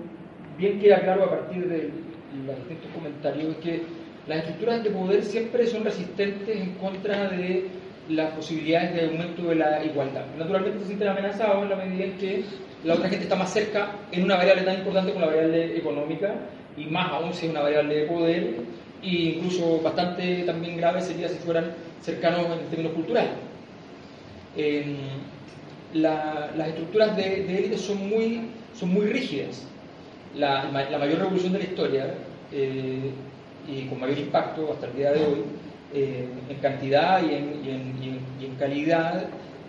bien 0.58 0.80
queda 0.80 1.00
claro 1.00 1.24
a 1.24 1.30
partir 1.30 1.68
de 2.32 2.46
los 2.46 2.56
distintos 2.56 2.90
comentarios, 2.94 3.50
es 3.50 3.56
que 3.56 3.82
las 4.28 4.38
estructuras 4.38 4.84
de 4.84 4.90
poder 4.90 5.24
siempre 5.24 5.66
son 5.66 5.84
resistentes 5.84 6.56
en 6.56 6.70
contra 6.74 7.28
de 7.30 7.66
las 8.08 8.32
posibilidades 8.32 8.94
de 8.94 9.06
aumento 9.06 9.42
de 9.44 9.54
la 9.56 9.84
igualdad. 9.84 10.24
Naturalmente 10.38 10.80
se 10.80 10.86
sienten 10.86 11.08
amenazados 11.08 11.62
en 11.62 11.70
la 11.70 11.76
medida 11.76 12.04
en 12.04 12.18
que 12.18 12.44
la 12.84 12.94
otra 12.94 13.08
gente 13.08 13.24
está 13.24 13.36
más 13.36 13.52
cerca 13.52 13.92
en 14.12 14.24
una 14.24 14.36
variable 14.36 14.62
tan 14.62 14.78
importante 14.78 15.12
como 15.12 15.26
la 15.26 15.32
variable 15.32 15.76
económica 15.76 16.34
y 16.76 16.86
más 16.86 17.12
aún 17.12 17.32
si 17.34 17.46
es 17.46 17.50
una 17.52 17.60
variable 17.62 17.94
de 17.94 18.06
poder 18.06 18.54
e 19.02 19.08
incluso 19.08 19.80
bastante 19.80 20.42
también 20.44 20.76
grave 20.76 21.00
sería 21.00 21.28
si 21.28 21.36
fueran 21.36 21.72
cercanos 22.02 22.46
en 22.46 22.66
términos 22.68 22.92
culturales. 22.94 23.30
Eh, 24.56 24.96
la- 25.94 26.50
las 26.56 26.68
estructuras 26.68 27.16
de, 27.16 27.22
de 27.44 27.58
élite 27.58 27.78
son 27.78 28.08
muy, 28.08 28.40
son 28.74 28.90
muy 28.90 29.06
rígidas. 29.06 29.66
La, 30.36 30.70
mayor 30.72 31.18
revolución 31.18 31.52
de 31.52 31.58
la 31.58 31.64
historia 31.64 32.14
eh, 32.52 33.10
y 33.68 33.86
con 33.86 33.98
mayor 34.00 34.18
impacto 34.18 34.72
hasta 34.72 34.86
el 34.86 34.96
día 34.96 35.12
de 35.12 35.26
hoy 35.26 35.42
eh, 35.92 36.28
en 36.48 36.56
cantidad 36.58 37.20
y 37.22 37.34
en, 37.34 38.54
calidad 38.58 39.24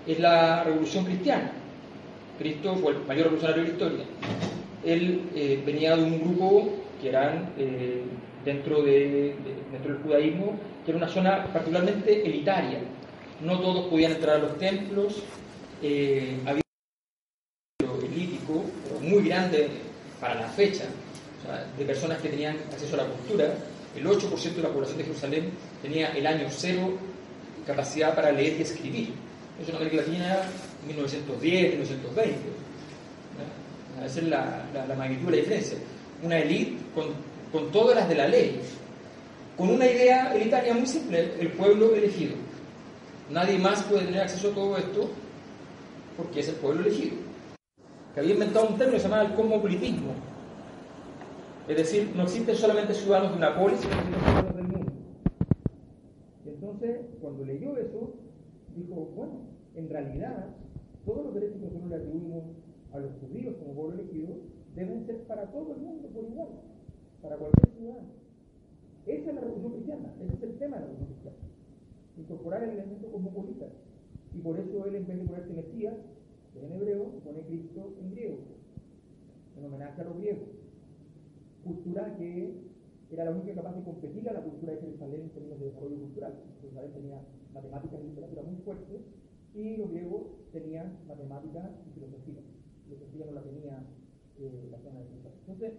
es 0.05 0.19
la 0.19 0.63
revolución 0.63 1.05
cristiana. 1.05 1.51
Cristo 2.37 2.75
fue 2.75 2.91
el 2.91 2.99
mayor 3.07 3.25
revolucionario 3.25 3.63
de 3.63 3.67
la 3.69 3.73
historia. 3.73 4.05
Él 4.85 5.21
eh, 5.35 5.63
venía 5.65 5.95
de 5.95 6.03
un 6.03 6.19
grupo 6.21 6.69
que 7.01 7.09
eran 7.09 7.49
dentro, 8.45 8.83
de, 8.83 8.91
de- 8.91 9.35
dentro 9.71 9.93
del 9.93 10.03
judaísmo, 10.03 10.55
que 10.85 10.91
era 10.91 10.97
una 10.97 11.07
zona 11.07 11.45
particularmente 11.53 12.25
elitaria. 12.25 12.79
No 13.43 13.59
todos 13.59 13.87
podían 13.87 14.11
entrar 14.11 14.35
a 14.35 14.39
los 14.39 14.57
templos, 14.59 15.23
había 15.81 16.61
un 17.81 18.05
elítico, 18.05 18.65
muy 19.01 19.23
grande 19.27 19.69
para 20.21 20.35
la 20.35 20.47
fecha, 20.47 20.83
de 21.77 21.85
personas 21.85 22.19
que 22.21 22.29
tenían 22.29 22.55
acceso 22.71 22.93
a 22.93 22.97
la 22.99 23.05
cultura. 23.05 23.53
El 23.97 24.05
8% 24.05 24.53
de 24.55 24.61
la 24.61 24.69
población 24.69 24.99
de 24.99 25.03
Jerusalén 25.05 25.49
tenía 25.81 26.11
el 26.15 26.25
año 26.25 26.45
cero 26.49 26.93
capacidad 27.67 28.15
para 28.15 28.31
leer 28.31 28.57
y 28.59 28.61
escribir. 28.61 29.09
Eso 29.61 29.71
en 29.71 29.75
América 29.77 29.97
Latina 29.97 30.37
1910, 30.87 31.71
1920. 31.71 32.37
¿no? 33.99 34.05
Esa 34.05 34.19
es 34.19 34.27
la, 34.27 34.65
la- 34.73 34.85
la 34.87 34.95
magnitud 34.95 35.25
de 35.25 35.31
la 35.31 35.37
diferencia. 35.37 35.77
Una 36.23 36.37
élite 36.39 36.77
con, 36.95 37.07
con 37.51 37.71
todas 37.71 37.95
las 37.97 38.07
de 38.07 38.15
la 38.15 38.27
ley, 38.27 38.61
con 39.57 39.69
una 39.71 39.85
idea 39.85 40.33
elitaria 40.33 40.73
muy 40.73 40.87
simple, 40.87 41.33
el 41.39 41.49
pueblo 41.49 41.93
elegido. 41.95 42.33
Nadie 43.29 43.57
más 43.57 43.83
puede 43.83 44.05
tener 44.05 44.21
acceso 44.21 44.51
a 44.51 44.55
todo 44.55 44.77
esto 44.77 45.09
porque 46.17 46.39
es 46.41 46.47
el 46.49 46.55
pueblo 46.55 46.85
elegido. 46.85 47.15
Que 48.13 48.19
había 48.19 48.33
inventado 48.33 48.67
un 48.67 48.77
término 48.77 48.97
que 48.97 48.99
se 48.99 49.09
llama 49.09 49.21
el 49.23 49.33
cosmopolitismo. 49.33 50.11
Es 51.67 51.77
decir, 51.77 52.11
no 52.15 52.23
existen 52.23 52.55
solamente 52.55 52.93
ciudadanos 52.93 53.31
de 53.31 53.37
una 53.37 53.55
polis, 53.55 53.79
sino 53.79 53.93
ciudadanos 53.93 54.55
del 54.55 54.67
mundo. 54.67 54.91
Y 56.45 56.49
entonces, 56.49 56.99
cuando 57.21 57.45
leyó 57.45 57.77
eso, 57.77 58.13
dijo, 58.75 58.95
bueno, 59.15 59.33
en 59.75 59.89
realidad, 59.89 60.47
todos 61.05 61.25
los 61.25 61.33
derechos 61.33 61.59
que 61.59 61.65
nosotros 61.65 61.89
le 61.89 61.95
atribuimos 61.95 62.43
a 62.93 62.99
los 62.99 63.11
judíos 63.21 63.55
como 63.59 63.73
pueblo 63.73 64.01
elegido 64.01 64.35
deben 64.75 65.05
ser 65.05 65.23
para 65.23 65.49
todo 65.51 65.73
el 65.75 65.81
mundo 65.81 66.09
por 66.09 66.25
igual, 66.25 66.49
para 67.21 67.37
cualquier 67.37 67.69
ciudadano. 67.77 68.09
Esa 69.05 69.29
es 69.29 69.35
la 69.35 69.41
revolución 69.41 69.73
cristiana, 69.73 70.13
ese 70.21 70.35
es 70.35 70.43
el 70.43 70.57
tema 70.57 70.77
de 70.77 70.81
la 70.81 70.87
revolución 70.87 71.13
cristiana. 71.13 71.37
Incorporar 72.17 72.63
el 72.63 72.69
elemento 72.71 73.11
cosmopolita. 73.11 73.67
Y 74.35 74.39
por 74.39 74.59
eso 74.59 74.85
él, 74.85 74.95
en 74.95 75.07
vez 75.07 75.17
de 75.17 75.23
Mesías, 76.53 76.71
en 76.71 76.71
hebreo, 76.73 77.11
pone 77.23 77.41
Cristo 77.43 77.93
en 77.99 78.11
griego, 78.11 78.37
en 79.57 79.65
homenaje 79.65 80.01
a 80.01 80.03
los 80.05 80.17
griegos. 80.17 80.49
Cultura 81.63 82.15
que 82.17 82.71
era 83.11 83.25
la 83.25 83.31
única 83.31 83.53
capaz 83.53 83.75
de 83.75 83.83
competir 83.83 84.29
a 84.29 84.33
la 84.33 84.41
cultura 84.41 84.73
de 84.73 84.79
Jerusalén 84.79 85.21
en 85.21 85.29
términos 85.29 85.59
de 85.59 85.65
desarrollo 85.65 85.97
cultural. 85.97 86.33
Jerusalén 86.61 86.91
tenía 86.93 87.21
matemáticas 87.53 87.99
y 88.01 88.07
literatura 88.07 88.41
muy 88.43 88.55
fuertes 88.63 89.01
y 89.53 89.77
los 89.77 89.91
griegos 89.91 90.23
tenían 90.53 90.97
matemáticas 91.07 91.69
y 91.87 91.93
filosofía. 91.93 92.41
Filosofía 92.85 93.25
no 93.25 93.31
la 93.33 93.41
tenía 93.41 93.83
eh, 94.39 94.67
la 94.71 94.79
zona 94.79 94.99
de 94.99 95.05
Jerusalén. 95.07 95.39
Entonces, 95.41 95.73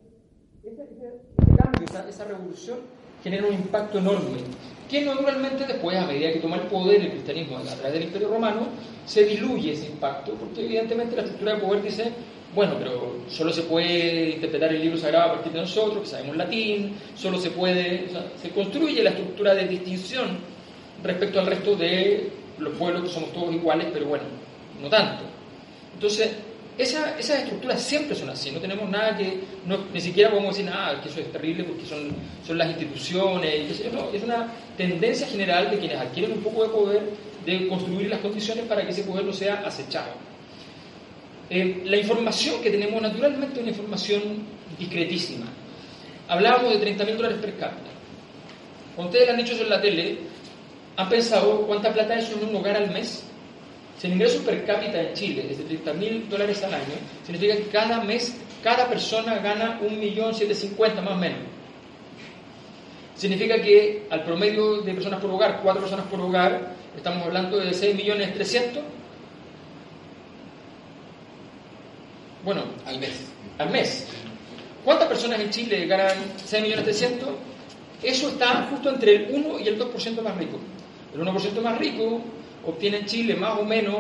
ese, 0.62 0.82
ese, 0.82 1.56
cambio, 1.56 1.84
esa, 1.84 2.08
esa, 2.08 2.24
revolución 2.24 2.78
genera 3.22 3.48
un 3.48 3.54
impacto 3.54 3.98
enorme, 3.98 4.44
que 4.92 5.00
naturalmente 5.00 5.64
después, 5.64 5.96
a 5.96 6.06
medida 6.06 6.30
que 6.32 6.38
toma 6.38 6.56
el 6.56 6.62
poder 6.62 7.00
el 7.00 7.12
cristianismo 7.12 7.56
a 7.56 7.62
través 7.62 7.94
del 7.94 8.02
Imperio 8.02 8.28
Romano, 8.28 8.68
se 9.06 9.24
diluye 9.24 9.72
ese 9.72 9.86
impacto, 9.86 10.32
porque 10.34 10.62
evidentemente 10.62 11.16
la 11.16 11.22
estructura 11.22 11.54
de 11.54 11.60
poder 11.60 11.82
dice, 11.82 12.12
bueno, 12.54 12.74
pero 12.78 13.16
solo 13.26 13.54
se 13.54 13.62
puede 13.62 14.32
interpretar 14.32 14.70
el 14.70 14.82
libro 14.82 14.98
sagrado 14.98 15.30
a 15.30 15.34
partir 15.36 15.52
de 15.52 15.60
nosotros, 15.60 16.02
que 16.02 16.08
sabemos 16.08 16.36
latín, 16.36 16.94
solo 17.16 17.38
se 17.38 17.50
puede, 17.50 18.08
se 18.40 18.50
construye 18.50 19.02
la 19.02 19.10
estructura 19.10 19.54
de 19.54 19.66
distinción 19.66 20.36
respecto 21.02 21.40
al 21.40 21.46
resto 21.46 21.74
de 21.74 22.30
los 22.58 22.74
pueblos 22.74 23.04
que 23.04 23.08
somos 23.08 23.32
todos 23.32 23.54
iguales, 23.54 23.86
pero 23.94 24.04
bueno, 24.04 24.24
no 24.82 24.90
tanto. 24.90 25.24
Entonces, 25.94 26.32
esa, 26.78 27.18
esas 27.18 27.40
estructuras 27.40 27.82
siempre 27.82 28.16
son 28.16 28.30
así, 28.30 28.50
no 28.50 28.58
tenemos 28.58 28.88
nada 28.88 29.16
que, 29.16 29.40
no, 29.66 29.78
ni 29.92 30.00
siquiera 30.00 30.30
podemos 30.30 30.56
decir 30.56 30.70
nada, 30.70 31.00
que 31.02 31.08
eso 31.08 31.20
es 31.20 31.30
terrible 31.30 31.64
porque 31.64 31.84
son, 31.84 32.10
son 32.46 32.58
las 32.58 32.68
instituciones, 32.68 33.80
y 33.80 33.94
no, 33.94 34.10
es 34.10 34.22
una 34.22 34.48
tendencia 34.76 35.26
general 35.26 35.70
de 35.70 35.78
quienes 35.78 35.98
adquieren 35.98 36.32
un 36.32 36.42
poco 36.42 36.62
de 36.62 36.68
poder 36.70 37.02
de 37.44 37.68
construir 37.68 38.08
las 38.08 38.20
condiciones 38.20 38.64
para 38.66 38.84
que 38.84 38.90
ese 38.90 39.02
poder 39.02 39.24
no 39.24 39.32
sea 39.32 39.62
acechado. 39.66 40.12
Eh, 41.50 41.82
la 41.84 41.96
información 41.96 42.62
que 42.62 42.70
tenemos 42.70 43.02
naturalmente 43.02 43.56
es 43.56 43.60
una 43.60 43.70
información 43.70 44.22
discretísima. 44.78 45.46
Hablábamos 46.28 46.72
de 46.72 46.78
30 46.78 47.04
mil 47.04 47.16
dólares 47.16 47.38
per 47.38 47.56
cápita. 47.56 47.90
Ustedes 48.96 49.28
han 49.28 49.36
dicho 49.36 49.54
eso 49.54 49.64
en 49.64 49.70
la 49.70 49.80
tele, 49.80 50.18
¿han 50.96 51.08
pensado 51.08 51.66
cuánta 51.66 51.92
plata 51.92 52.14
es 52.14 52.30
en 52.30 52.48
un 52.48 52.56
hogar 52.56 52.76
al 52.76 52.90
mes? 52.90 53.24
Si 54.02 54.08
el 54.08 54.14
ingreso 54.14 54.42
per 54.42 54.64
cápita 54.66 55.00
en 55.00 55.14
Chile 55.14 55.46
es 55.48 55.58
de 55.58 55.62
30 55.62 55.92
mil 55.92 56.28
dólares 56.28 56.60
al 56.64 56.74
año, 56.74 56.98
significa 57.24 57.54
que 57.54 57.68
cada 57.68 58.02
mes 58.02 58.34
cada 58.60 58.88
persona 58.88 59.38
gana 59.38 59.80
1.750.000 59.80 61.02
más 61.02 61.12
o 61.12 61.16
menos. 61.16 61.38
Significa 63.14 63.62
que 63.62 64.08
al 64.10 64.24
promedio 64.24 64.82
de 64.82 64.92
personas 64.92 65.20
por 65.20 65.30
hogar, 65.30 65.60
cuatro 65.62 65.82
personas 65.82 66.04
por 66.06 66.20
hogar, 66.20 66.74
estamos 66.96 67.24
hablando 67.24 67.58
de 67.58 67.70
6.300.000. 67.70 68.82
Bueno, 72.44 72.64
al 72.84 72.98
mes. 72.98 73.12
Al 73.58 73.70
mes. 73.70 74.08
¿Cuántas 74.84 75.06
personas 75.06 75.38
en 75.38 75.50
Chile 75.50 75.86
ganan 75.86 76.16
6.300.000? 76.50 77.20
Eso 78.02 78.30
está 78.30 78.66
justo 78.68 78.90
entre 78.90 79.14
el 79.14 79.28
1 79.30 79.60
y 79.60 79.68
el 79.68 79.78
2% 79.78 80.22
más 80.22 80.36
rico. 80.36 80.58
El 81.14 81.20
1% 81.20 81.60
más 81.60 81.78
rico 81.78 82.20
obtiene 82.66 82.98
en 82.98 83.06
Chile 83.06 83.34
más 83.34 83.58
o 83.58 83.64
menos 83.64 83.96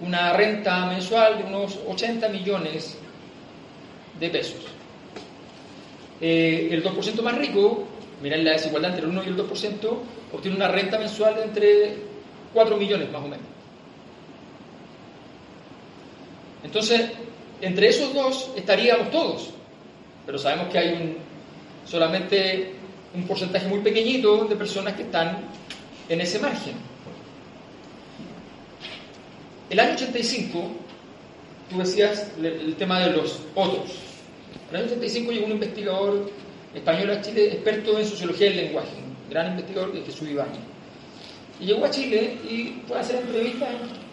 una 0.00 0.32
renta 0.32 0.86
mensual 0.86 1.38
de 1.38 1.44
unos 1.44 1.78
80 1.86 2.28
millones 2.28 2.98
de 4.18 4.28
pesos. 4.30 4.60
Eh, 6.20 6.68
el 6.70 6.84
2% 6.84 7.22
más 7.22 7.36
rico, 7.36 7.84
miren 8.22 8.44
la 8.44 8.52
desigualdad 8.52 8.90
entre 8.90 9.06
el 9.06 9.12
1 9.12 9.24
y 9.24 9.28
el 9.28 9.36
2%, 9.36 9.98
obtiene 10.32 10.56
una 10.56 10.68
renta 10.68 10.98
mensual 10.98 11.34
de 11.36 11.42
entre 11.42 11.96
4 12.52 12.76
millones 12.76 13.10
más 13.10 13.22
o 13.22 13.28
menos. 13.28 13.46
Entonces, 16.64 17.10
entre 17.60 17.88
esos 17.88 18.14
dos 18.14 18.50
estaríamos 18.56 19.10
todos, 19.10 19.50
pero 20.24 20.38
sabemos 20.38 20.68
que 20.68 20.78
hay 20.78 20.94
un, 20.94 21.16
solamente 21.84 22.72
un 23.14 23.26
porcentaje 23.26 23.66
muy 23.68 23.80
pequeñito 23.80 24.44
de 24.44 24.56
personas 24.56 24.94
que 24.94 25.02
están 25.02 25.38
en 26.08 26.20
ese 26.20 26.38
margen. 26.38 26.91
El 29.72 29.80
año 29.80 29.94
85, 29.94 30.70
tú 31.70 31.78
decías 31.78 32.30
el 32.42 32.74
tema 32.76 33.00
de 33.00 33.16
los 33.16 33.40
otros. 33.54 33.90
En 34.68 34.76
el 34.76 34.82
año 34.82 34.92
85 34.92 35.32
llegó 35.32 35.46
un 35.46 35.52
investigador 35.52 36.30
español 36.74 37.10
a 37.12 37.22
Chile, 37.22 37.54
experto 37.54 37.98
en 37.98 38.04
sociología 38.04 38.48
del 38.48 38.56
lenguaje, 38.56 38.90
un 38.98 39.30
gran 39.30 39.52
investigador 39.52 39.94
de 39.94 40.02
Jesús 40.02 40.28
Ibáñez. 40.28 40.58
Y 41.58 41.64
llegó 41.64 41.86
a 41.86 41.90
Chile 41.90 42.36
y 42.44 42.82
fue 42.86 42.98
a 42.98 43.00
hacer 43.00 43.16
entrevistas 43.16 43.70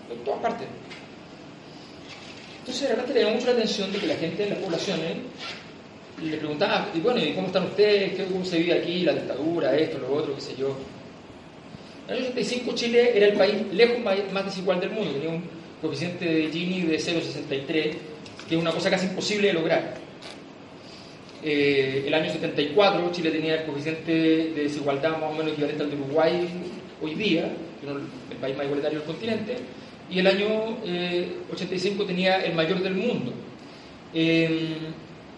en, 0.09 0.23
todas 0.23 0.39
partes. 0.39 0.67
Entonces, 2.59 2.87
de 2.87 2.95
repente 2.95 3.13
le 3.15 3.19
llamó 3.19 3.35
mucho 3.35 3.47
la 3.47 3.53
atención 3.53 3.91
de 3.91 3.99
que 3.99 4.07
la 4.07 4.15
gente 4.15 4.43
en 4.43 4.49
las 4.51 4.59
poblaciones 4.59 5.17
le 6.23 6.37
preguntaba, 6.37 6.89
y 6.95 7.01
bueno, 7.01 7.19
¿y 7.19 7.33
cómo 7.33 7.47
están 7.47 7.65
ustedes? 7.65 8.25
¿Cómo 8.31 8.45
se 8.45 8.59
vive 8.59 8.79
aquí? 8.79 9.03
La 9.03 9.11
dictadura, 9.11 9.75
esto, 9.75 9.97
lo 9.97 10.13
otro, 10.13 10.35
qué 10.35 10.41
sé 10.41 10.55
yo. 10.57 10.77
En 12.09 12.15
el 12.15 12.21
año 12.23 12.29
85 12.31 12.73
Chile 12.73 13.11
era 13.15 13.27
el 13.27 13.33
país 13.33 13.53
lejos 13.71 13.99
más 13.99 14.45
desigual 14.45 14.79
del 14.79 14.89
mundo, 14.89 15.11
tenía 15.11 15.29
un 15.29 15.43
coeficiente 15.79 16.25
de 16.25 16.49
Gini 16.51 16.81
de 16.81 16.97
0,63, 16.97 17.65
que 18.47 18.55
es 18.55 18.59
una 18.59 18.71
cosa 18.71 18.89
casi 18.89 19.05
imposible 19.05 19.49
de 19.49 19.53
lograr. 19.53 19.93
Eh, 21.43 22.05
el 22.07 22.13
año 22.15 22.31
74 22.31 23.11
Chile 23.11 23.29
tenía 23.29 23.61
el 23.61 23.65
coeficiente 23.67 24.11
de 24.11 24.63
desigualdad 24.63 25.19
más 25.19 25.31
o 25.31 25.33
menos 25.33 25.51
equivalente 25.51 25.83
al 25.83 25.91
de 25.91 25.95
Uruguay 25.97 26.49
hoy 26.99 27.13
día, 27.13 27.51
el 27.83 28.37
país 28.37 28.57
más 28.57 28.65
igualitario 28.65 28.99
del 28.99 29.07
continente, 29.07 29.57
y 30.09 30.17
el 30.17 30.25
año 30.25 30.79
eh, 30.85 31.27
85 31.53 32.05
tenía 32.05 32.43
el 32.43 32.55
mayor 32.55 32.81
del 32.81 32.95
mundo. 32.95 33.33
Eh, 34.15 34.77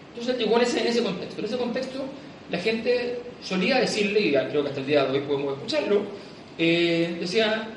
entonces 0.08 0.38
llegó 0.38 0.56
en 0.56 0.62
ese, 0.62 0.80
en 0.80 0.86
ese 0.86 1.02
contexto. 1.02 1.38
En 1.38 1.44
ese 1.44 1.58
contexto 1.58 2.04
la 2.50 2.58
gente 2.58 3.18
solía 3.42 3.78
decirle, 3.78 4.20
y 4.20 4.30
creo 4.30 4.62
que 4.62 4.68
hasta 4.70 4.80
el 4.80 4.86
día 4.86 5.04
de 5.04 5.18
hoy 5.18 5.24
podemos 5.26 5.56
escucharlo, 5.58 6.31
eh, 6.58 7.16
decía, 7.20 7.68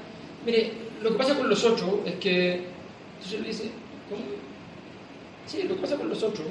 mire, 0.45 0.71
lo 1.01 1.11
que 1.11 1.17
pasa 1.17 1.35
con 1.35 1.49
los 1.49 1.63
ocho 1.63 2.03
es 2.05 2.15
que... 2.15 2.63
Entonces 3.17 3.41
le 3.41 3.47
dice, 3.47 3.63
¿cómo? 4.09 4.21
Sí, 5.45 5.63
lo 5.63 5.75
que 5.75 5.81
pasa 5.81 5.95
con 5.95 6.09
los 6.09 6.21
ocho. 6.21 6.43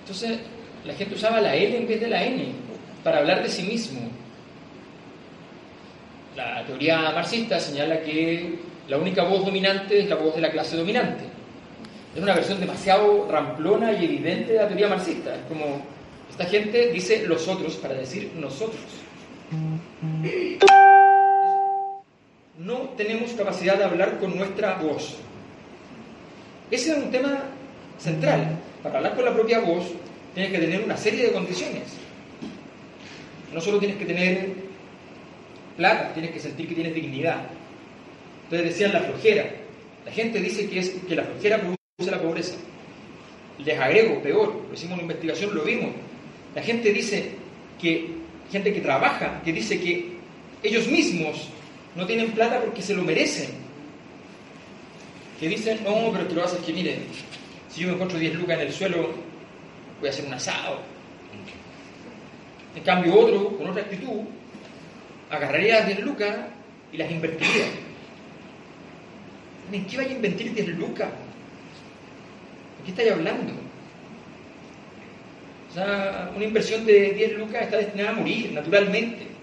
Entonces 0.00 0.38
la 0.84 0.94
gente 0.94 1.14
usaba 1.14 1.40
la 1.40 1.54
L 1.54 1.76
en 1.76 1.86
vez 1.86 2.00
de 2.00 2.08
la 2.08 2.24
N 2.24 2.46
para 3.02 3.18
hablar 3.18 3.42
de 3.42 3.48
sí 3.48 3.62
mismo. 3.62 4.00
La 6.36 6.64
teoría 6.66 7.12
marxista 7.12 7.60
señala 7.60 8.00
que 8.02 8.58
la 8.88 8.98
única 8.98 9.22
voz 9.22 9.44
dominante 9.44 10.00
es 10.00 10.08
la 10.08 10.16
voz 10.16 10.34
de 10.34 10.42
la 10.42 10.50
clase 10.50 10.76
dominante. 10.76 11.24
Es 12.14 12.22
una 12.22 12.34
versión 12.34 12.60
demasiado 12.60 13.28
ramplona 13.30 13.92
y 13.92 14.04
evidente 14.04 14.52
de 14.52 14.58
la 14.58 14.68
teoría 14.68 14.88
marxista. 14.88 15.34
Es 15.34 15.42
como, 15.48 15.82
esta 16.30 16.44
gente 16.46 16.90
dice 16.90 17.26
los 17.26 17.46
otros 17.48 17.76
para 17.76 17.94
decir 17.94 18.32
nosotros. 18.36 18.80
No 22.58 22.90
tenemos 22.96 23.32
capacidad 23.32 23.76
de 23.76 23.84
hablar 23.84 24.18
con 24.18 24.36
nuestra 24.36 24.76
voz. 24.76 25.16
Ese 26.70 26.92
es 26.92 26.96
un 26.98 27.10
tema 27.10 27.44
central. 27.98 28.58
Para 28.82 28.98
hablar 28.98 29.14
con 29.14 29.24
la 29.24 29.34
propia 29.34 29.60
voz 29.60 29.84
tienes 30.34 30.52
que 30.52 30.58
tener 30.58 30.82
una 30.82 30.96
serie 30.96 31.26
de 31.26 31.32
condiciones. 31.32 31.84
No 33.52 33.60
solo 33.60 33.78
tienes 33.78 33.96
que 33.96 34.06
tener 34.06 34.48
plata, 35.76 36.12
tienes 36.12 36.32
que 36.32 36.40
sentir 36.40 36.68
que 36.68 36.74
tienes 36.74 36.94
dignidad. 36.94 37.46
Entonces 38.44 38.68
decían 38.70 38.92
la 38.92 39.00
flojera. 39.00 39.46
La 40.04 40.12
gente 40.12 40.40
dice 40.40 40.68
que, 40.68 40.80
es, 40.80 40.90
que 41.08 41.16
la 41.16 41.24
flojera 41.24 41.58
produce 41.58 42.10
la 42.10 42.20
pobreza. 42.20 42.56
Les 43.58 43.78
agrego, 43.78 44.20
peor, 44.22 44.64
lo 44.68 44.74
hicimos 44.74 44.94
una 44.94 45.02
investigación, 45.02 45.54
lo 45.54 45.62
vimos. 45.62 45.90
La 46.54 46.62
gente 46.62 46.92
dice 46.92 47.30
que, 47.80 48.08
gente 48.50 48.72
que 48.72 48.80
trabaja, 48.80 49.40
que 49.44 49.52
dice 49.52 49.80
que 49.80 50.13
ellos 50.64 50.88
mismos 50.88 51.48
no 51.94 52.06
tienen 52.06 52.32
plata 52.32 52.60
porque 52.60 52.82
se 52.82 52.94
lo 52.94 53.02
merecen. 53.02 53.50
Que 55.38 55.48
dicen, 55.48 55.84
no, 55.84 56.10
pero 56.12 56.26
que 56.26 56.34
lo 56.34 56.44
haces 56.44 56.60
que 56.60 56.72
miren, 56.72 57.04
si 57.68 57.82
yo 57.82 57.88
me 57.88 57.94
encuentro 57.94 58.18
10 58.18 58.34
lucas 58.36 58.58
en 58.58 58.66
el 58.66 58.72
suelo, 58.72 59.10
voy 60.00 60.08
a 60.08 60.10
hacer 60.10 60.24
un 60.24 60.32
asado. 60.32 60.80
En 62.74 62.82
cambio, 62.82 63.14
otro, 63.14 63.56
con 63.56 63.68
otra 63.68 63.82
actitud, 63.82 64.22
agarraría 65.30 65.80
las 65.80 65.86
10 65.86 66.00
lucas 66.00 66.36
y 66.92 66.96
las 66.96 67.10
invertiría. 67.10 67.66
¿En 69.72 69.86
qué 69.86 69.96
vaya 69.96 70.10
a 70.10 70.14
invertir 70.14 70.54
10 70.54 70.68
lucas? 70.78 71.08
¿De 72.78 72.84
qué 72.84 72.90
estáis 72.90 73.12
hablando? 73.12 73.52
O 75.70 75.74
sea, 75.74 76.32
una 76.34 76.44
inversión 76.44 76.86
de 76.86 77.10
10 77.10 77.38
lucas 77.38 77.62
está 77.62 77.78
destinada 77.78 78.10
a 78.10 78.14
morir, 78.14 78.52
naturalmente. 78.52 79.33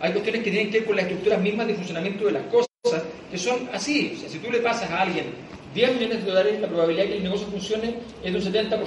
Hay 0.00 0.12
cuestiones 0.12 0.42
que 0.42 0.50
tienen 0.50 0.70
que 0.70 0.78
ver 0.78 0.86
con 0.86 0.96
las 0.96 1.04
estructuras 1.04 1.40
mismas 1.40 1.66
de 1.66 1.74
funcionamiento 1.74 2.24
de 2.24 2.32
las 2.32 2.42
cosas, 2.44 3.02
que 3.30 3.38
son 3.38 3.68
así. 3.72 4.14
O 4.16 4.20
sea, 4.20 4.30
si 4.30 4.38
tú 4.38 4.50
le 4.50 4.60
pasas 4.60 4.90
a 4.90 5.02
alguien 5.02 5.26
10 5.74 5.94
millones 5.94 6.24
de 6.24 6.30
dólares, 6.30 6.60
la 6.60 6.68
probabilidad 6.68 7.04
de 7.04 7.10
que 7.10 7.16
el 7.18 7.22
negocio 7.22 7.46
funcione 7.48 7.96
es 8.24 8.32
de 8.32 8.38
un 8.38 8.44
70%. 8.44 8.86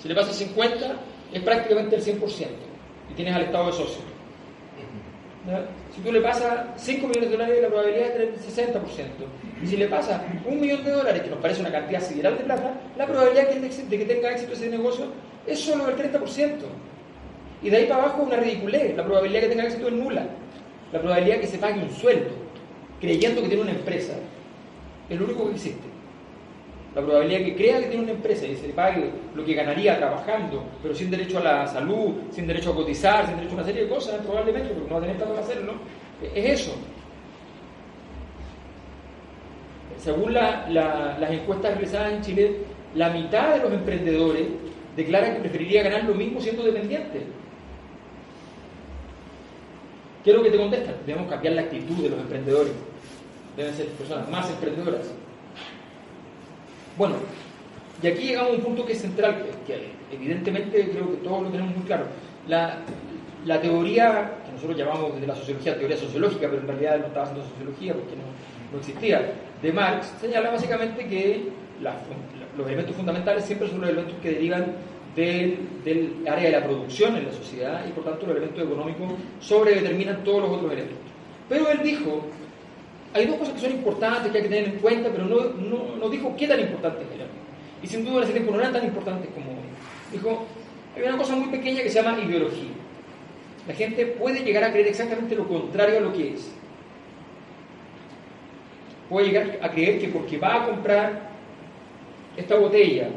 Si 0.00 0.08
le 0.08 0.14
pasas 0.14 0.36
50, 0.36 0.96
es 1.32 1.42
prácticamente 1.42 1.96
el 1.96 2.02
100%. 2.04 2.46
Y 3.10 3.14
tienes 3.14 3.34
al 3.34 3.42
Estado 3.42 3.66
de 3.66 3.72
socio. 3.72 4.12
Si 5.94 6.00
tú 6.02 6.12
le 6.12 6.20
pasas 6.20 6.66
5 6.76 7.08
millones 7.08 7.30
de 7.30 7.36
dólares, 7.36 7.62
la 7.62 7.68
probabilidad 7.68 8.06
es 8.08 8.18
del 8.18 8.34
60%. 8.36 8.82
Y 9.62 9.66
si 9.66 9.76
le 9.76 9.88
pasas 9.88 10.20
un 10.44 10.60
millón 10.60 10.84
de 10.84 10.90
dólares, 10.90 11.22
que 11.22 11.30
nos 11.30 11.38
parece 11.40 11.62
una 11.62 11.72
cantidad 11.72 12.02
sideral 12.02 12.36
de 12.36 12.44
plata, 12.44 12.74
la 12.96 13.06
probabilidad 13.06 13.48
de 13.48 13.98
que 13.98 14.04
tenga 14.04 14.30
éxito 14.30 14.52
ese 14.52 14.68
negocio 14.68 15.06
es 15.46 15.58
solo 15.58 15.86
del 15.86 15.96
30%. 15.96 16.58
Y 17.62 17.70
de 17.70 17.76
ahí 17.76 17.86
para 17.86 18.04
abajo 18.04 18.22
una 18.22 18.36
ridiculez. 18.36 18.96
La 18.96 19.04
probabilidad 19.04 19.42
que 19.42 19.48
tenga 19.48 19.64
éxito 19.64 19.88
es 19.88 19.94
nula. 19.94 20.26
La 20.92 21.00
probabilidad 21.00 21.40
que 21.40 21.46
se 21.46 21.58
pague 21.58 21.80
un 21.82 21.90
sueldo 21.90 22.30
creyendo 23.00 23.42
que 23.42 23.48
tiene 23.48 23.62
una 23.62 23.72
empresa 23.72 24.14
es 25.08 25.18
lo 25.18 25.26
único 25.26 25.46
que 25.46 25.54
existe. 25.54 25.92
La 26.94 27.00
probabilidad 27.02 27.40
que 27.40 27.56
crea 27.56 27.80
que 27.80 27.86
tiene 27.86 28.02
una 28.04 28.12
empresa 28.12 28.46
y 28.46 28.54
se 28.54 28.68
le 28.68 28.74
pague 28.74 29.10
lo 29.34 29.44
que 29.44 29.54
ganaría 29.54 29.96
trabajando, 29.96 30.62
pero 30.82 30.94
sin 30.94 31.10
derecho 31.10 31.38
a 31.38 31.42
la 31.42 31.66
salud, 31.66 32.14
sin 32.30 32.46
derecho 32.46 32.72
a 32.72 32.76
cotizar, 32.76 33.26
sin 33.26 33.36
derecho 33.36 33.52
a 33.52 33.56
una 33.56 33.64
serie 33.64 33.84
de 33.84 33.88
cosas, 33.88 34.20
probablemente, 34.24 34.68
porque 34.74 34.88
no 34.88 34.94
va 34.94 34.98
a 34.98 35.00
tener 35.00 35.18
tanto 35.18 35.34
para 35.34 35.46
hacerlo, 35.46 35.72
es 36.34 36.60
eso. 36.60 36.74
Según 39.98 40.34
las 40.34 41.30
encuestas 41.30 41.72
realizadas 41.72 42.12
en 42.12 42.22
Chile, 42.22 42.56
la 42.94 43.08
mitad 43.10 43.54
de 43.54 43.62
los 43.62 43.72
emprendedores 43.72 44.44
declaran 44.94 45.34
que 45.34 45.40
preferiría 45.40 45.82
ganar 45.82 46.04
lo 46.04 46.14
mismo 46.14 46.40
siendo 46.40 46.62
dependiente. 46.62 47.22
¿Qué 50.24 50.30
es 50.30 50.36
lo 50.36 50.42
que 50.42 50.50
te 50.50 50.58
contestan? 50.58 50.94
Debemos 51.06 51.28
cambiar 51.28 51.54
la 51.54 51.62
actitud 51.62 51.96
de 51.96 52.10
los 52.10 52.20
emprendedores. 52.20 52.72
Deben 53.56 53.74
ser 53.74 53.86
personas 53.88 54.28
más 54.30 54.48
emprendedoras. 54.50 55.10
Bueno, 56.96 57.16
y 58.02 58.06
aquí 58.06 58.22
llegamos 58.28 58.52
a 58.52 58.56
un 58.56 58.62
punto 58.62 58.86
que 58.86 58.92
es 58.92 59.00
central, 59.00 59.44
que, 59.66 59.92
evidentemente 60.12 60.90
creo 60.90 61.10
que 61.10 61.16
todos 61.18 61.42
lo 61.42 61.48
tenemos 61.48 61.74
muy 61.76 61.84
claro. 61.84 62.04
La, 62.46 62.78
la, 63.46 63.60
teoría, 63.60 64.32
que 64.44 64.52
nosotros 64.52 64.76
llamamos 64.76 65.14
desde 65.14 65.26
la 65.26 65.34
sociología 65.34 65.78
teoría 65.78 65.96
sociológica, 65.96 66.48
pero 66.48 66.62
en 66.62 66.68
realidad 66.68 66.98
no 66.98 67.06
estaba 67.06 67.26
haciendo 67.26 67.48
sociología 67.48 67.94
porque 67.94 68.16
no, 68.16 68.22
no 68.72 68.78
existía, 68.78 69.32
de 69.60 69.72
Marx, 69.72 70.12
señala 70.20 70.50
básicamente 70.50 71.06
que 71.06 71.48
los 72.56 72.66
elementos 72.66 72.94
fundamentales 72.94 73.44
siempre 73.44 73.68
son 73.68 73.80
los 73.80 73.90
elementos 73.90 74.20
que 74.22 74.32
derivan 74.32 74.66
del, 75.16 76.24
área 76.26 76.44
de 76.44 76.50
la 76.52 76.64
producción 76.64 77.16
en 77.16 77.26
la 77.26 77.32
sociedad 77.32 77.84
y 77.86 77.92
por 77.92 78.04
tanto 78.04 78.26
los 78.26 78.36
elementos 78.36 78.64
económicos 78.64 79.12
sobredeterminan 79.40 80.24
todos 80.24 80.42
los 80.42 80.50
otros 80.50 80.72
elementos. 80.72 80.98
Pero 81.48 81.68
él 81.70 81.80
dijo 81.82 82.24
hay 83.14 83.26
dos 83.26 83.36
cosas 83.36 83.54
que 83.54 83.60
son 83.60 83.72
importantes 83.72 84.32
que 84.32 84.38
hay 84.38 84.44
que 84.44 84.48
tener 84.48 84.68
en 84.70 84.78
cuenta, 84.78 85.10
pero 85.10 85.26
no, 85.26 85.44
no, 85.54 85.96
no 85.96 86.08
dijo 86.08 86.34
qué 86.36 86.48
tan 86.48 86.60
importantes 86.60 87.06
eran. 87.14 87.28
Y 87.82 87.86
sin 87.86 88.04
duda 88.04 88.18
en 88.18 88.22
ese 88.24 88.32
tiempo 88.32 88.52
no 88.52 88.58
eran 88.58 88.72
tan 88.72 88.84
importantes 88.84 89.28
como 89.34 89.50
hoy. 89.50 89.66
Dijo, 90.10 90.46
hay 90.96 91.02
una 91.02 91.18
cosa 91.18 91.36
muy 91.36 91.48
pequeña 91.48 91.82
que 91.82 91.90
se 91.90 92.02
llama 92.02 92.18
ideología. 92.18 92.70
La 93.68 93.74
gente 93.74 94.06
puede 94.06 94.42
llegar 94.42 94.64
a 94.64 94.72
creer 94.72 94.88
exactamente 94.88 95.36
lo 95.36 95.46
contrario 95.46 95.98
a 95.98 96.00
lo 96.00 96.12
que 96.12 96.34
es. 96.34 96.50
Puede 99.10 99.26
llegar 99.26 99.58
a 99.60 99.70
creer 99.70 100.00
que 100.00 100.08
porque 100.08 100.38
va 100.38 100.62
a 100.62 100.66
comprar 100.66 101.30
esta 102.36 102.56
botella 102.56 103.08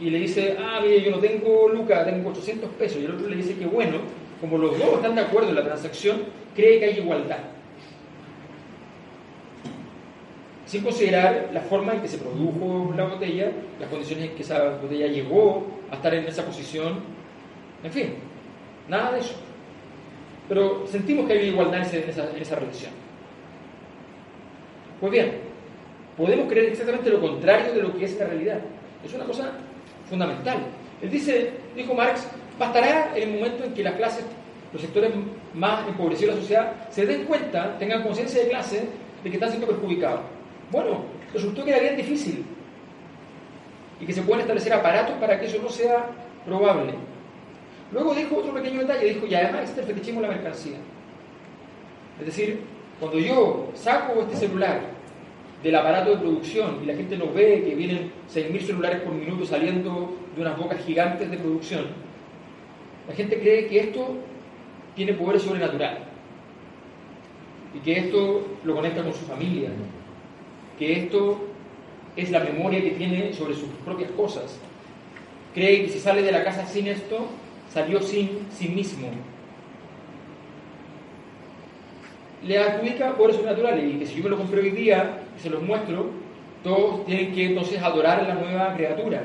y 0.00 0.10
le 0.10 0.18
dice, 0.18 0.56
ah, 0.58 0.80
mire, 0.82 1.02
yo 1.02 1.10
no 1.10 1.18
tengo 1.18 1.68
lucas, 1.68 2.04
tengo 2.04 2.30
800 2.30 2.70
pesos, 2.70 3.02
y 3.02 3.04
el 3.04 3.12
otro 3.12 3.28
le 3.28 3.36
dice 3.36 3.56
que 3.56 3.66
bueno, 3.66 3.98
como 4.40 4.58
los 4.58 4.78
dos 4.78 4.94
están 4.94 5.14
de 5.14 5.22
acuerdo 5.22 5.48
en 5.48 5.56
la 5.56 5.64
transacción, 5.64 6.22
cree 6.54 6.78
que 6.78 6.84
hay 6.84 6.98
igualdad. 6.98 7.38
sin 10.68 10.82
considerar 10.82 11.48
la 11.54 11.62
forma 11.62 11.94
en 11.94 12.02
que 12.02 12.08
se 12.08 12.18
produjo 12.18 12.92
la 12.94 13.04
botella, 13.04 13.50
las 13.80 13.88
condiciones 13.88 14.28
en 14.28 14.36
que 14.36 14.42
esa 14.42 14.76
botella 14.76 15.06
llegó 15.06 15.66
a 15.90 15.94
estar 15.94 16.12
en 16.12 16.26
esa 16.26 16.44
posición, 16.44 17.00
en 17.82 17.90
fin, 17.90 18.14
nada 18.86 19.12
de 19.12 19.20
eso. 19.20 19.34
Pero 20.46 20.86
sentimos 20.86 21.26
que 21.26 21.32
hay 21.32 21.48
igualdad 21.48 21.90
en 21.94 22.10
esa, 22.10 22.30
en 22.30 22.42
esa 22.42 22.56
relación. 22.56 22.92
Pues 25.00 25.10
bien, 25.10 25.38
podemos 26.18 26.48
creer 26.52 26.72
exactamente 26.72 27.08
lo 27.08 27.20
contrario 27.22 27.72
de 27.72 27.82
lo 27.82 27.96
que 27.96 28.04
es 28.04 28.18
la 28.18 28.26
realidad. 28.26 28.60
Es 29.02 29.14
una 29.14 29.24
cosa 29.24 29.52
fundamental. 30.08 30.58
Él 31.02 31.10
dice, 31.10 31.52
dijo 31.76 31.94
Marx, 31.94 32.26
bastará 32.58 33.12
el 33.14 33.30
momento 33.32 33.64
en 33.64 33.74
que 33.74 33.82
las 33.82 33.94
clases, 33.94 34.24
los 34.72 34.82
sectores 34.82 35.10
más 35.54 35.86
empobrecidos 35.86 36.34
de 36.34 36.36
la 36.36 36.40
sociedad, 36.40 36.72
se 36.90 37.06
den 37.06 37.24
cuenta, 37.24 37.78
tengan 37.78 38.02
conciencia 38.02 38.42
de 38.42 38.48
clase 38.48 38.88
de 39.22 39.30
que 39.30 39.36
están 39.36 39.50
siendo 39.50 39.66
perjudicados 39.66 40.20
bueno, 40.70 41.04
resultó 41.32 41.64
que 41.64 41.70
era 41.70 41.80
bien 41.80 41.96
difícil 41.96 42.44
y 44.00 44.06
que 44.06 44.12
se 44.12 44.22
pueden 44.22 44.42
establecer 44.42 44.72
aparatos 44.72 45.16
para 45.16 45.38
que 45.40 45.46
eso 45.46 45.58
no 45.62 45.68
sea 45.68 46.06
probable. 46.44 46.94
Luego 47.90 48.14
dijo 48.14 48.36
otro 48.36 48.52
pequeño 48.52 48.80
detalle, 48.80 49.14
dijo, 49.14 49.26
y 49.26 49.34
además 49.34 49.62
existe 49.62 49.80
el 49.80 49.86
fetichismo 49.86 50.20
de 50.20 50.28
la 50.28 50.34
mercancía. 50.34 50.76
Es 52.20 52.26
decir, 52.26 52.60
cuando 53.00 53.18
yo 53.18 53.70
saco 53.74 54.20
este 54.20 54.36
celular 54.36 54.80
del 55.62 55.74
aparato 55.74 56.10
de 56.10 56.16
producción 56.18 56.78
y 56.82 56.86
la 56.86 56.94
gente 56.94 57.16
nos 57.16 57.34
ve 57.34 57.64
que 57.66 57.74
vienen 57.74 58.12
6.000 58.32 58.60
celulares 58.60 59.00
por 59.02 59.12
minuto 59.12 59.44
saliendo 59.44 60.16
de 60.34 60.42
unas 60.42 60.56
bocas 60.56 60.84
gigantes 60.84 61.30
de 61.30 61.36
producción, 61.36 61.86
la 63.08 63.14
gente 63.14 63.40
cree 63.40 63.66
que 63.66 63.80
esto 63.80 64.14
tiene 64.94 65.14
poder 65.14 65.40
sobrenatural 65.40 65.98
y 67.74 67.78
que 67.80 67.98
esto 67.98 68.46
lo 68.64 68.74
conecta 68.74 69.02
con 69.02 69.12
su 69.12 69.24
familia, 69.24 69.70
que 70.78 71.00
esto 71.00 71.40
es 72.16 72.30
la 72.30 72.40
memoria 72.40 72.82
que 72.82 72.90
tiene 72.90 73.32
sobre 73.32 73.54
sus 73.54 73.68
propias 73.84 74.10
cosas. 74.12 74.58
Cree 75.54 75.82
que 75.82 75.88
si 75.88 75.98
sale 75.98 76.22
de 76.22 76.32
la 76.32 76.44
casa 76.44 76.66
sin 76.66 76.86
esto, 76.88 77.26
salió 77.72 78.00
sin 78.00 78.46
sí 78.50 78.68
mismo. 78.68 79.08
Le 82.46 82.58
adjudica 82.58 83.14
poderes 83.14 83.36
sobrenaturales 83.36 83.84
y 83.84 83.98
que 83.98 84.06
si 84.06 84.16
yo 84.16 84.24
me 84.24 84.30
lo 84.30 84.38
compré 84.38 84.60
hoy 84.60 84.70
día 84.70 85.18
y 85.36 85.40
se 85.40 85.50
los 85.50 85.62
muestro, 85.62 86.10
todos 86.62 87.04
tienen 87.06 87.32
que 87.32 87.46
entonces 87.46 87.80
adorar 87.82 88.20
a 88.20 88.28
la 88.28 88.34
nueva 88.34 88.74
criatura. 88.74 89.22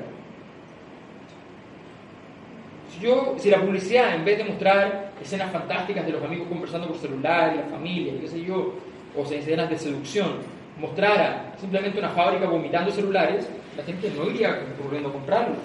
Si, 2.89 2.99
yo, 2.99 3.36
si 3.38 3.49
la 3.49 3.62
publicidad, 3.62 4.15
en 4.15 4.26
vez 4.26 4.38
de 4.38 4.45
mostrar 4.45 5.12
escenas 5.21 5.52
fantásticas 5.52 6.06
de 6.06 6.12
los 6.12 6.23
amigos 6.23 6.47
conversando 6.47 6.88
por 6.88 6.97
celular, 6.97 7.54
y 7.54 7.58
la 7.58 7.78
familia, 7.78 8.13
qué 8.19 8.28
sé 8.28 8.43
yo, 8.43 8.73
o 9.15 9.23
escenas 9.23 9.69
de 9.69 9.78
seducción, 9.78 10.38
mostrara 10.80 11.54
simplemente 11.60 11.99
una 11.99 12.10
fábrica 12.10 12.45
vomitando 12.45 12.91
celulares, 12.91 13.47
la 13.78 13.84
gente 13.84 14.12
no 14.15 14.30
iría 14.30 14.60
corriendo 14.82 15.10
a 15.10 15.12
comprarlo. 15.12 15.56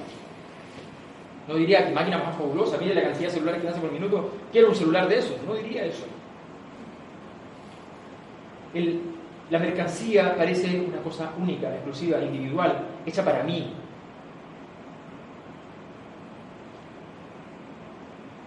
No 1.46 1.54
diría 1.54 1.86
que 1.86 1.94
máquina 1.94 2.18
más 2.18 2.36
fabulosa, 2.36 2.76
mire 2.78 2.94
la 2.94 3.02
cantidad 3.02 3.28
de 3.28 3.34
celulares 3.34 3.62
que 3.62 3.68
hace 3.68 3.80
por 3.80 3.90
minuto, 3.90 4.32
quiero 4.52 4.68
un 4.68 4.74
celular 4.74 5.08
de 5.08 5.18
esos. 5.18 5.42
No 5.46 5.54
diría 5.54 5.86
eso. 5.86 6.04
La 9.50 9.58
mercancía 9.58 10.36
parece 10.36 10.80
una 10.80 10.98
cosa 10.98 11.32
única, 11.38 11.72
exclusiva, 11.74 12.20
individual, 12.20 12.86
hecha 13.06 13.24
para 13.24 13.42
mí. 13.42 13.72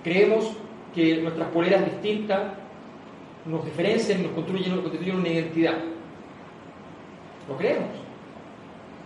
Creemos 0.03 0.53
que 0.93 1.21
nuestras 1.21 1.47
poleras 1.49 1.85
distintas 1.85 2.53
nos 3.45 3.65
diferencian, 3.65 4.23
nos 4.23 4.31
construyen, 4.33 4.71
nos 4.71 4.81
constituyen 4.81 5.17
una 5.17 5.29
identidad. 5.29 5.77
Lo 7.47 7.57
creemos, 7.57 7.89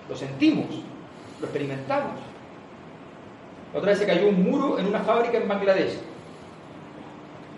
lo 0.10 0.16
sentimos, 0.16 0.68
lo 1.40 1.46
experimentamos. 1.46 2.20
Otra 3.74 3.90
vez 3.90 4.00
se 4.00 4.06
cayó 4.06 4.30
un 4.30 4.44
muro 4.44 4.80
en 4.80 4.88
una 4.88 5.00
fábrica 5.00 5.38
en 5.38 5.48
Bangladesh. 5.48 5.98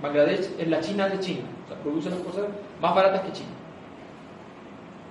Bangladesh 0.01 0.51
es 0.59 0.67
la 0.67 0.79
China 0.79 1.09
de 1.09 1.19
China, 1.19 1.45
o 1.65 1.67
sea, 1.67 1.77
produce 1.81 2.09
las 2.09 2.19
cosas 2.19 2.45
más 2.81 2.95
baratas 2.95 3.21
que 3.21 3.31
China. 3.33 3.56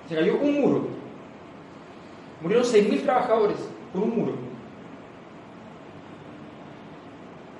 Se 0.07 0.15
cayó 0.15 0.37
un 0.37 0.61
muro. 0.61 0.87
Murieron 2.41 2.65
6.000 2.65 3.03
trabajadores 3.03 3.57
por 3.93 4.03
un 4.03 4.17
muro. 4.17 4.33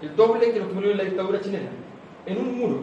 El 0.01 0.15
doble 0.15 0.51
que 0.51 0.59
los 0.59 0.67
que 0.67 0.73
murieron 0.73 0.99
en 0.99 1.05
la 1.05 1.09
dictadura 1.09 1.41
chilena. 1.41 1.69
En 2.25 2.37
un 2.37 2.57
muro. 2.57 2.79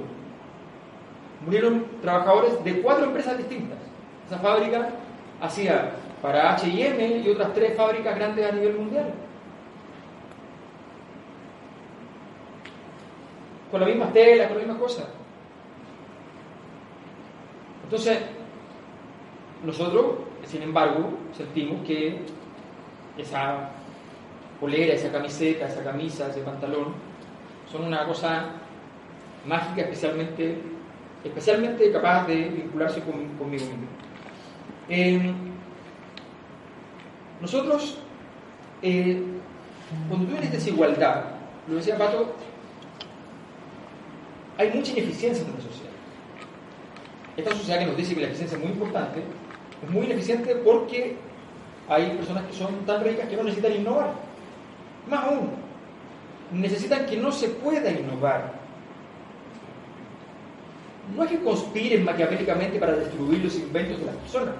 Murieron 1.44 1.84
trabajadores 2.02 2.62
de 2.64 2.80
cuatro 2.82 3.04
empresas 3.06 3.38
distintas. 3.38 3.78
Esa 4.26 4.38
fábrica 4.38 4.90
hacía 5.40 5.92
para 6.20 6.56
HM 6.56 7.22
y 7.24 7.28
otras 7.28 7.52
tres 7.54 7.76
fábricas 7.76 8.16
grandes 8.16 8.50
a 8.50 8.52
nivel 8.52 8.76
mundial. 8.76 9.12
con 13.74 13.80
las 13.80 13.90
mismas 13.90 14.12
telas, 14.12 14.46
con 14.46 14.56
las 14.56 14.66
mismas 14.68 14.80
cosas. 14.80 15.06
Entonces, 17.82 18.20
nosotros, 19.64 20.16
sin 20.46 20.62
embargo, 20.62 21.10
sentimos 21.36 21.86
que 21.86 22.18
esa 23.16 23.70
polera, 24.60 24.94
esa 24.94 25.10
camiseta, 25.10 25.66
esa 25.66 25.82
camisa, 25.82 26.28
ese 26.28 26.40
pantalón, 26.40 26.94
son 27.70 27.84
una 27.84 28.06
cosa 28.06 28.50
mágica, 29.46 29.82
especialmente, 29.82 30.58
especialmente 31.24 31.92
capaz 31.92 32.26
de 32.26 32.48
vincularse 32.48 33.00
con, 33.00 33.28
conmigo 33.38 33.64
mismo. 33.64 33.86
Eh, 34.88 35.32
nosotros, 37.40 37.98
eh, 38.82 39.22
cuando 40.08 40.26
tú 40.26 40.32
tienes 40.32 40.52
desigualdad, 40.52 41.24
lo 41.68 41.76
decía 41.76 41.96
Pato, 41.96 42.34
hay 44.58 44.70
mucha 44.72 44.92
ineficiencia 44.92 45.44
en 45.44 45.52
la 45.52 45.60
sociedad. 45.60 45.90
Esta 47.36 47.52
sociedad 47.52 47.80
que 47.80 47.86
nos 47.86 47.96
dice 47.96 48.14
que 48.14 48.20
la 48.20 48.26
eficiencia 48.28 48.56
es 48.56 48.62
muy 48.62 48.72
importante, 48.72 49.22
es 49.84 49.90
muy 49.90 50.06
ineficiente 50.06 50.54
porque 50.56 51.16
hay 51.88 52.10
personas 52.10 52.44
que 52.44 52.52
son 52.54 52.84
tan 52.86 53.04
ricas 53.04 53.28
que 53.28 53.36
no 53.36 53.44
necesitan 53.44 53.72
innovar. 53.72 54.12
Más 55.08 55.24
aún, 55.24 55.50
necesitan 56.52 57.06
que 57.06 57.16
no 57.16 57.30
se 57.30 57.48
pueda 57.48 57.90
innovar. 57.90 58.52
No 61.14 61.24
es 61.24 61.30
que 61.30 61.40
conspiren 61.40 62.04
maquiavélicamente 62.04 62.78
para 62.78 62.94
destruir 62.94 63.44
los 63.44 63.56
inventos 63.56 64.00
de 64.00 64.06
las 64.06 64.16
personas. 64.16 64.54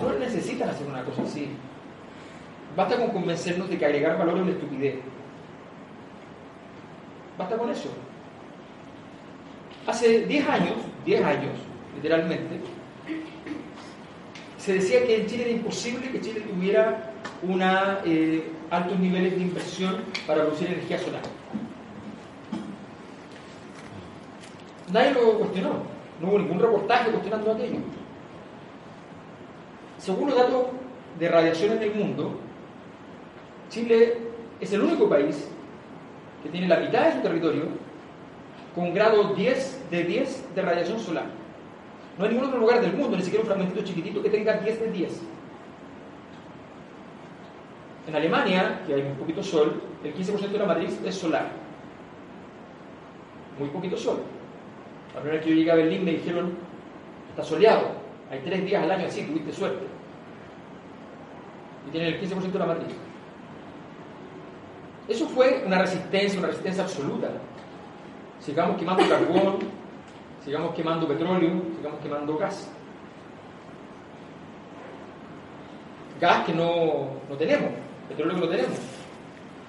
No 0.00 0.12
necesitan 0.18 0.68
hacer 0.68 0.86
una 0.86 1.02
cosa 1.04 1.22
así. 1.22 1.48
Basta 2.76 2.96
con 2.96 3.08
convencernos 3.08 3.70
de 3.70 3.78
que 3.78 3.86
agregar 3.86 4.18
valor 4.18 4.36
es 4.36 4.42
una 4.42 4.52
estupidez. 4.52 4.96
Basta 7.38 7.56
con 7.56 7.70
eso. 7.70 7.88
Hace 9.86 10.26
10 10.26 10.48
años, 10.48 10.74
10 11.06 11.24
años, 11.24 11.52
literalmente, 11.94 12.60
se 14.66 14.72
decía 14.72 15.06
que 15.06 15.20
en 15.20 15.26
Chile 15.28 15.44
era 15.44 15.52
imposible 15.52 16.10
que 16.10 16.20
Chile 16.20 16.40
tuviera 16.40 17.12
una, 17.40 18.00
eh, 18.04 18.50
altos 18.68 18.98
niveles 18.98 19.36
de 19.36 19.42
inversión 19.42 19.98
para 20.26 20.42
producir 20.42 20.66
energía 20.66 20.98
solar. 20.98 21.22
Nadie 24.92 25.12
lo 25.12 25.38
cuestionó, 25.38 25.82
no 26.20 26.28
hubo 26.28 26.40
ningún 26.40 26.58
reportaje 26.58 27.12
cuestionando 27.12 27.52
aquello. 27.52 27.78
Según 29.98 30.30
los 30.30 30.36
datos 30.36 30.66
de 31.20 31.28
radiación 31.28 31.76
en 31.76 31.82
el 31.84 31.94
mundo, 31.94 32.40
Chile 33.68 34.18
es 34.60 34.72
el 34.72 34.80
único 34.80 35.08
país 35.08 35.46
que 36.42 36.48
tiene 36.48 36.66
la 36.66 36.80
mitad 36.80 37.06
de 37.06 37.12
su 37.12 37.20
territorio 37.20 37.68
con 38.74 38.92
grado 38.92 39.32
10 39.32 39.90
de 39.92 40.02
10 40.02 40.54
de 40.56 40.62
radiación 40.62 40.98
solar. 40.98 41.45
No 42.18 42.24
hay 42.24 42.30
ningún 42.30 42.48
otro 42.48 42.60
lugar 42.60 42.80
del 42.80 42.94
mundo, 42.94 43.16
ni 43.16 43.22
siquiera 43.22 43.42
un 43.42 43.48
fragmentito 43.48 43.84
chiquitito, 43.84 44.22
que 44.22 44.30
tenga 44.30 44.54
10 44.54 44.80
de 44.80 44.90
10. 44.90 45.20
En 48.08 48.14
Alemania, 48.14 48.82
que 48.86 48.94
hay 48.94 49.02
un 49.02 49.16
poquito 49.16 49.42
sol, 49.42 49.82
el 50.02 50.14
15% 50.14 50.48
de 50.48 50.58
la 50.58 50.66
matriz 50.66 50.98
es 51.04 51.14
solar. 51.14 51.48
Muy 53.58 53.68
poquito 53.68 53.96
sol. 53.96 54.22
La 55.14 55.20
primera 55.20 55.36
vez 55.36 55.44
que 55.44 55.50
yo 55.50 55.56
llegué 55.56 55.70
a 55.70 55.74
Berlín 55.74 56.04
me 56.04 56.12
dijeron, 56.12 56.52
está 57.30 57.42
soleado, 57.42 57.88
hay 58.30 58.40
tres 58.40 58.64
días 58.64 58.82
al 58.82 58.90
año 58.90 59.06
así, 59.06 59.22
tuviste 59.22 59.52
suerte. 59.52 59.84
Y 61.88 61.90
tienen 61.90 62.14
el 62.14 62.20
15% 62.20 62.52
de 62.52 62.58
la 62.58 62.66
matriz. 62.66 62.94
Eso 65.08 65.26
fue 65.28 65.62
una 65.66 65.78
resistencia, 65.78 66.38
una 66.38 66.48
resistencia 66.48 66.82
absoluta. 66.82 67.28
Sigamos 68.40 68.76
quemando 68.76 69.08
carbón, 69.08 69.58
sigamos 70.46 70.74
quemando 70.74 71.08
petróleo, 71.08 71.50
sigamos 71.76 72.00
quemando 72.00 72.38
gas. 72.38 72.70
Gas 76.20 76.46
que 76.46 76.52
no, 76.54 77.08
no 77.28 77.36
tenemos, 77.36 77.70
petróleo 78.08 78.36
que 78.36 78.40
no 78.40 78.48
tenemos. 78.48 78.78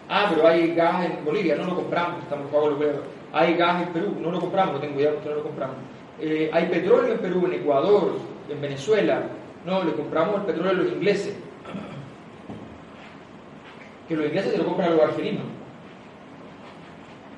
Ah, 0.08 0.28
pero 0.30 0.48
hay 0.48 0.74
gas 0.76 1.06
en 1.06 1.26
Bolivia, 1.26 1.56
no 1.56 1.66
lo 1.66 1.76
compramos, 1.76 2.22
estamos 2.22 2.50
pagando 2.50 3.04
Hay 3.34 3.56
gas 3.56 3.88
en 3.88 3.90
Perú, 3.90 4.16
no 4.22 4.32
lo 4.32 4.40
compramos, 4.40 4.76
no 4.76 4.80
tengo 4.80 4.94
porque 4.94 5.30
no 5.30 5.36
lo 5.36 5.44
compramos. 5.44 5.76
Eh, 6.20 6.50
hay 6.54 6.68
petróleo 6.68 7.13
en 7.13 7.20
Perú, 7.20 7.48
en 7.48 7.54
Ecuador, 7.54 8.12
en 8.48 8.62
Venezuela. 8.62 9.24
No, 9.66 9.84
le 9.84 9.94
compramos 9.94 10.36
el 10.36 10.42
petróleo 10.44 10.72
a 10.72 10.76
los 10.76 10.94
ingleses 10.94 11.36
que 14.08 14.16
los 14.16 14.28
ingleses 14.28 14.54
se 14.54 14.58
lo 14.58 14.66
compran 14.66 14.92
a 14.92 14.96
los 14.96 15.04
argelinos. 15.04 15.44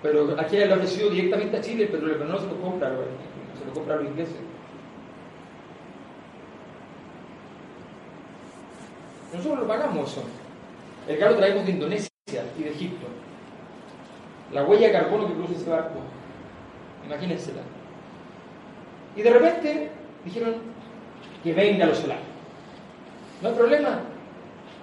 Pero 0.02 0.36
aquí 0.40 0.58
le 0.58 0.72
ha 0.72 0.76
ofrecido 0.76 1.10
directamente 1.10 1.58
a 1.58 1.62
Chile 1.62 1.90
pero 1.92 2.26
no 2.26 2.40
se 2.40 2.48
lo 2.48 2.62
compra 2.62 2.90
se 2.90 3.66
lo 3.66 3.74
compra 3.74 3.96
a 3.96 3.98
los 3.98 4.08
ingleses. 4.08 4.38
Nosotros 9.34 9.60
lo 9.60 9.68
pagamos 9.68 10.12
eso. 10.12 10.24
El 11.08 11.18
gas 11.18 11.32
lo 11.32 11.38
traemos 11.38 11.66
de 11.66 11.72
Indonesia 11.72 12.10
y 12.58 12.64
de 12.64 12.72
Egipto. 12.72 13.08
La 14.54 14.64
huella 14.64 14.88
de 14.88 14.94
carbono 14.94 15.28
que 15.28 15.34
produce 15.34 15.56
ese 15.56 15.70
barco. 15.70 16.00
Imagínensela. 17.06 17.62
Y 19.16 19.22
de 19.22 19.30
repente 19.32 19.92
dijeron 20.24 20.56
que 21.44 21.54
venga 21.54 21.86
lo 21.86 21.96
solar. 21.96 22.20
No 23.42 23.50
hay 23.50 23.56
problema. 23.56 24.00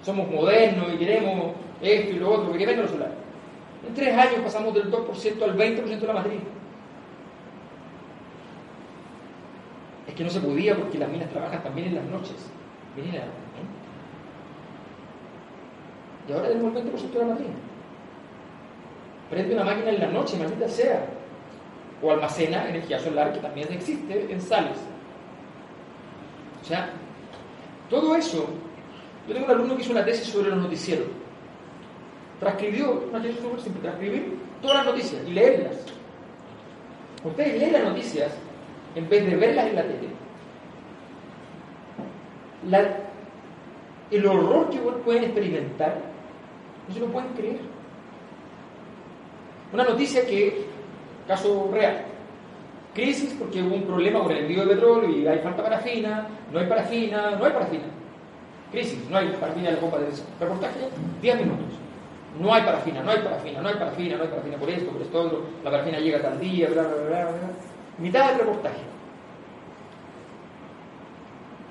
Somos 0.03 0.29
modernos 0.29 0.93
y 0.93 0.97
queremos 0.97 1.53
esto 1.81 2.15
y 2.15 2.19
lo 2.19 2.31
otro, 2.31 2.57
que 2.57 2.65
venga 2.65 2.83
lo 2.83 2.87
solar. 2.87 3.11
En 3.87 3.93
tres 3.93 4.17
años 4.17 4.41
pasamos 4.43 4.73
del 4.73 4.91
2% 4.91 5.43
al 5.43 5.57
20% 5.57 5.99
de 5.99 6.07
la 6.07 6.13
matriz. 6.13 6.41
Es 10.07 10.13
que 10.13 10.23
no 10.23 10.29
se 10.29 10.41
podía 10.41 10.75
porque 10.75 10.97
las 10.97 11.09
minas 11.09 11.29
trabajan 11.29 11.63
también 11.63 11.87
en 11.87 11.95
las 11.95 12.05
noches. 12.05 12.35
Y 16.27 16.31
ahora 16.33 16.49
tenemos 16.49 16.75
el 16.75 16.91
20% 16.91 17.11
de 17.11 17.19
la 17.19 17.25
matriz. 17.25 17.47
Prende 19.29 19.55
una 19.55 19.63
máquina 19.63 19.89
en 19.89 19.99
la 19.99 20.07
noche, 20.07 20.37
maldita 20.37 20.67
sea. 20.67 21.05
O 22.01 22.11
almacena 22.11 22.67
energía 22.69 22.99
solar 22.99 23.31
que 23.33 23.39
también 23.39 23.71
existe 23.71 24.31
en 24.31 24.41
sales. 24.41 24.77
O 26.61 26.65
sea, 26.65 26.89
todo 27.89 28.15
eso. 28.15 28.47
Yo 29.27 29.33
tengo 29.33 29.45
un 29.45 29.51
alumno 29.51 29.75
que 29.75 29.83
hizo 29.83 29.91
una 29.91 30.05
tesis 30.05 30.27
sobre 30.27 30.49
los 30.49 30.59
noticieros 30.59 31.07
transcribió, 32.39 33.03
una 33.09 33.21
tesis 33.21 33.41
súper 33.41 33.61
simple, 33.61 33.81
transcribir 33.81 34.37
todas 34.61 34.77
las 34.77 34.85
noticias 34.85 35.21
y 35.27 35.31
leerlas. 35.31 35.75
Ustedes 37.23 37.59
leen 37.59 37.73
las 37.73 37.83
noticias 37.83 38.31
en 38.95 39.09
vez 39.09 39.25
de 39.25 39.35
verlas 39.35 39.67
en 39.67 39.75
la 39.75 39.83
tele. 39.83 40.07
el 44.11 44.25
horror 44.25 44.69
que 44.69 44.77
pueden 44.77 45.25
experimentar, 45.25 46.01
no 46.87 46.93
se 46.93 46.99
lo 46.99 47.07
pueden 47.07 47.29
creer. 47.33 47.59
Una 49.73 49.83
noticia 49.83 50.25
que, 50.25 50.65
caso 51.27 51.69
real, 51.73 52.05
crisis 52.93 53.35
porque 53.37 53.61
hubo 53.61 53.75
un 53.75 53.83
problema 53.83 54.21
con 54.21 54.31
el 54.31 54.39
envío 54.39 54.65
de 54.65 54.75
petróleo 54.75 55.09
y 55.09 55.27
hay 55.27 55.39
falta 55.39 55.63
parafina, 55.63 56.27
no 56.51 56.59
hay 56.59 56.67
parafina, 56.67 57.31
no 57.31 57.45
hay 57.45 57.51
parafina. 57.51 57.83
Crisis, 58.71 58.99
no 59.09 59.17
hay 59.17 59.27
parafina 59.39 59.69
en 59.69 59.75
la 59.75 59.81
bomba 59.81 59.99
de 59.99 60.07
reportaje, 60.39 60.79
10 61.21 61.35
minutos. 61.37 61.86
No 62.39 62.53
hay 62.53 62.61
parafina, 62.63 63.01
no 63.01 63.11
hay 63.11 63.19
parafina, 63.19 63.61
no 63.61 63.69
hay 63.69 63.75
parafina, 63.75 64.17
no 64.17 64.23
hay 64.23 64.29
parafina 64.29 64.57
por 64.57 64.69
esto, 64.69 64.91
por 64.91 65.01
esto 65.01 65.43
la 65.63 65.71
parafina 65.71 65.99
llega 65.99 66.21
tal 66.21 66.39
día, 66.39 66.69
bla, 66.69 66.83
bla, 66.83 66.95
bla, 66.95 67.25
bla. 67.25 67.49
Mitad 67.97 68.29
del 68.29 68.39
reportaje. 68.39 68.81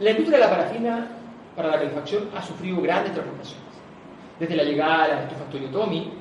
La 0.00 0.10
industria 0.10 0.38
de 0.38 0.44
la 0.44 0.50
parafina 0.50 1.08
para 1.54 1.68
la 1.68 1.78
calefacción 1.78 2.28
ha 2.36 2.42
sufrido 2.42 2.80
grandes 2.82 3.12
transformaciones. 3.12 3.64
Desde 4.38 4.56
la 4.56 4.64
llegada 4.64 5.08
del 5.08 5.18
estufas 5.20 5.72
Tommy, 5.72 6.12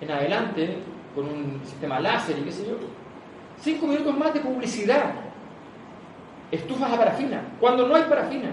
en 0.00 0.10
adelante, 0.10 0.78
con 1.14 1.26
un 1.26 1.60
sistema 1.64 2.00
láser 2.00 2.38
y 2.38 2.42
qué 2.42 2.52
sé 2.52 2.66
yo. 2.66 2.76
Cinco 3.60 3.86
minutos 3.86 4.16
más 4.16 4.34
de 4.34 4.40
publicidad. 4.40 5.12
Estufas 6.50 6.92
a 6.92 6.96
parafina, 6.96 7.42
cuando 7.60 7.86
no 7.86 7.94
hay 7.94 8.04
parafina. 8.04 8.50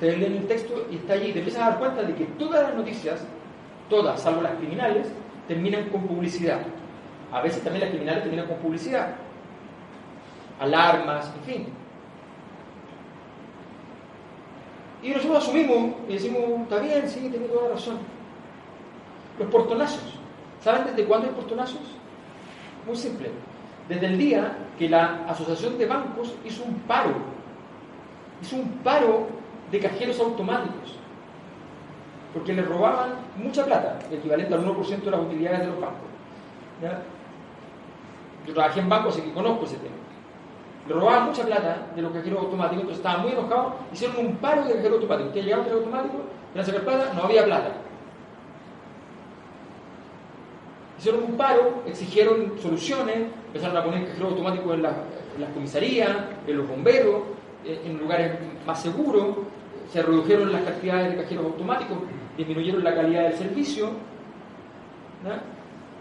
Te 0.00 0.16
leen 0.16 0.38
el 0.38 0.46
texto 0.46 0.86
y 0.90 0.96
está 0.96 1.12
allí 1.12 1.28
y 1.28 1.32
te 1.32 1.38
empiezas 1.40 1.62
a 1.62 1.70
dar 1.70 1.78
cuenta 1.78 2.02
de 2.02 2.14
que 2.14 2.24
todas 2.24 2.62
las 2.62 2.74
noticias, 2.74 3.22
todas, 3.90 4.20
salvo 4.20 4.40
las 4.40 4.54
criminales, 4.54 5.06
terminan 5.46 5.90
con 5.90 6.06
publicidad. 6.06 6.60
A 7.30 7.42
veces 7.42 7.62
también 7.62 7.82
las 7.82 7.90
criminales 7.90 8.22
terminan 8.22 8.46
con 8.46 8.56
publicidad. 8.56 9.14
Alarmas, 10.58 11.30
en 11.36 11.42
fin. 11.42 11.66
Y 15.02 15.10
nosotros 15.10 15.44
asumimos 15.44 15.94
y 16.08 16.14
decimos, 16.14 16.42
está 16.62 16.78
bien, 16.80 17.08
sí, 17.08 17.28
tiene 17.30 17.46
toda 17.46 17.68
la 17.68 17.74
razón. 17.74 17.98
Los 19.38 19.50
portonazos. 19.50 20.18
¿Saben 20.62 20.86
desde 20.86 21.04
cuándo 21.04 21.28
hay 21.28 21.34
portonazos? 21.34 21.80
Muy 22.86 22.96
simple. 22.96 23.30
Desde 23.88 24.06
el 24.06 24.18
día 24.18 24.56
que 24.78 24.88
la 24.88 25.24
Asociación 25.28 25.76
de 25.78 25.86
Bancos 25.86 26.34
hizo 26.44 26.64
un 26.64 26.74
paro. 26.80 27.14
Hizo 28.42 28.56
un 28.56 28.68
paro 28.82 29.39
de 29.70 29.80
cajeros 29.80 30.18
automáticos. 30.20 30.96
porque 32.32 32.52
le 32.52 32.62
robaban 32.62 33.14
mucha 33.36 33.64
plata, 33.64 33.98
equivalente 34.10 34.54
al 34.54 34.64
1% 34.64 35.00
de 35.02 35.10
las 35.10 35.20
utilidades 35.20 35.60
de 35.60 35.66
los 35.66 35.80
bancos. 35.80 36.08
Yo 38.46 38.54
trabajé 38.54 38.80
en 38.80 38.88
banco, 38.88 39.08
así 39.08 39.20
que 39.20 39.32
conozco 39.32 39.64
ese 39.64 39.76
tema. 39.76 39.96
Le 40.88 40.94
robaban 40.94 41.26
mucha 41.26 41.44
plata 41.44 41.88
de 41.94 42.02
los 42.02 42.12
cajeros 42.12 42.38
automáticos, 42.40 42.82
entonces 42.82 43.04
estaban 43.04 43.22
muy 43.22 43.32
enojados, 43.32 43.74
hicieron 43.92 44.26
un 44.26 44.36
paro 44.36 44.64
de 44.64 44.74
cajeros 44.74 44.94
automáticos. 44.94 45.32
Que 45.32 45.42
llegaba 45.42 45.62
un 45.62 45.68
cajero 45.68 45.84
automático, 45.84 46.18
a 46.56 46.64
sacar 46.64 46.82
plata, 46.82 47.12
no 47.14 47.22
había 47.24 47.44
plata. 47.44 47.72
Hicieron 50.98 51.24
un 51.24 51.32
paro, 51.36 51.82
exigieron 51.86 52.52
soluciones, 52.60 53.16
empezaron 53.46 53.76
a 53.76 53.84
poner 53.84 54.06
cajeros 54.06 54.30
automáticos 54.30 54.74
en 54.74 54.82
las 54.82 54.94
comisarías, 55.54 56.10
en 56.46 56.56
los 56.56 56.68
bomberos, 56.68 57.22
eh, 57.64 57.82
en 57.84 57.98
lugares 57.98 58.32
más 58.66 58.82
seguros, 58.82 59.36
se 59.92 60.02
redujeron 60.02 60.52
las 60.52 60.62
cantidades 60.62 61.10
de 61.10 61.22
cajeros 61.22 61.46
automáticos, 61.46 61.98
disminuyeron 62.36 62.84
la 62.84 62.94
calidad 62.94 63.24
del 63.24 63.34
servicio. 63.34 63.90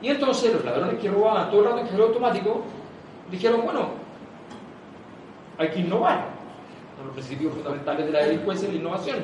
Y 0.02 0.08
entonces 0.08 0.54
los 0.54 0.64
ladrones 0.64 1.00
que 1.00 1.10
robaban 1.10 1.50
todo 1.50 1.62
el 1.62 1.66
rato 1.66 1.80
en 1.80 1.86
cajero 1.86 2.06
automático 2.06 2.62
dijeron, 3.30 3.62
bueno, 3.66 3.90
hay 5.58 5.70
que 5.70 5.80
innovar. 5.80 6.30
Son 6.98 7.08
los 7.08 7.14
principios 7.14 7.54
fundamentales 7.54 8.06
de 8.06 8.12
la 8.12 8.26
delincuencia 8.26 8.70
y 8.70 8.74
la 8.74 8.78
innovación. 8.78 9.18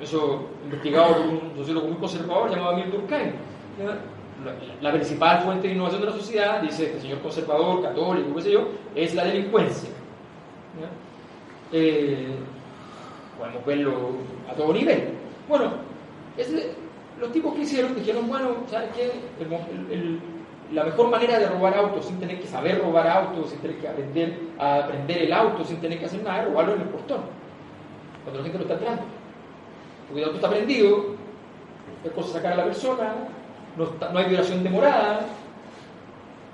Eso 0.00 0.46
investigado 0.64 1.16
por 1.16 1.26
un 1.26 1.52
sociólogo 1.56 1.88
muy 1.88 1.96
conservador 1.96 2.50
llamado 2.50 2.72
Emil 2.72 2.90
Durkheim. 2.90 3.32
La, 4.44 4.54
la 4.82 4.92
principal 4.92 5.40
fuente 5.42 5.68
de 5.68 5.74
innovación 5.74 6.02
de 6.02 6.06
la 6.08 6.12
sociedad, 6.12 6.60
dice 6.60 6.86
este 6.86 7.00
señor 7.00 7.20
conservador, 7.20 7.82
católico, 7.82 8.34
qué 8.34 8.42
sé 8.42 8.52
yo, 8.52 8.68
es 8.94 9.14
la 9.14 9.24
delincuencia. 9.24 9.90
Eh, 11.72 12.34
podemos 13.38 13.66
verlo 13.66 13.92
a 14.50 14.54
todo 14.54 14.72
nivel. 14.72 15.08
Bueno, 15.48 15.72
los 17.20 17.32
tipos 17.32 17.54
que 17.54 17.62
hicieron 17.62 17.94
dijeron, 17.94 18.28
bueno, 18.28 18.56
¿sabes 18.70 18.90
qué? 18.94 19.12
El 19.40 20.20
la 20.72 20.84
mejor 20.84 21.10
manera 21.10 21.38
de 21.38 21.46
robar 21.46 21.74
autos 21.74 22.06
sin 22.06 22.18
tener 22.18 22.40
que 22.40 22.46
saber 22.46 22.80
robar 22.80 23.06
autos, 23.06 23.50
sin 23.50 23.58
tener 23.60 23.78
que 23.78 23.88
aprender 23.88 24.38
a 24.58 24.76
aprender 24.76 25.22
el 25.22 25.32
auto, 25.32 25.64
sin 25.64 25.80
tener 25.80 25.98
que 25.98 26.06
hacer 26.06 26.22
nada, 26.22 26.42
es 26.42 26.48
robarlo 26.48 26.74
en 26.74 26.80
el 26.80 26.88
portón, 26.88 27.20
cuando 28.24 28.40
la 28.40 28.44
gente 28.44 28.58
lo 28.58 28.64
está 28.64 28.74
entrando. 28.74 29.02
Porque 30.08 30.22
el 30.22 30.24
auto 30.24 30.36
está 30.36 30.50
prendido, 30.50 31.04
es 32.04 32.10
cosa 32.12 32.32
sacar 32.32 32.54
a 32.54 32.56
la 32.56 32.64
persona, 32.64 33.14
no, 33.76 34.12
no 34.12 34.18
hay 34.18 34.28
violación 34.28 34.64
de 34.64 34.70
morada, 34.70 35.20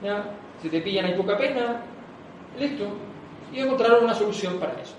¿ya? 0.03 0.25
si 0.61 0.69
te 0.69 0.81
pillan 0.81 1.07
hay 1.07 1.15
poca 1.15 1.39
pena, 1.39 1.81
listo. 2.59 2.85
Y 3.53 3.61
encontraron 3.61 4.05
una 4.05 4.15
solución 4.15 4.59
para 4.59 4.73
eso. 4.81 4.95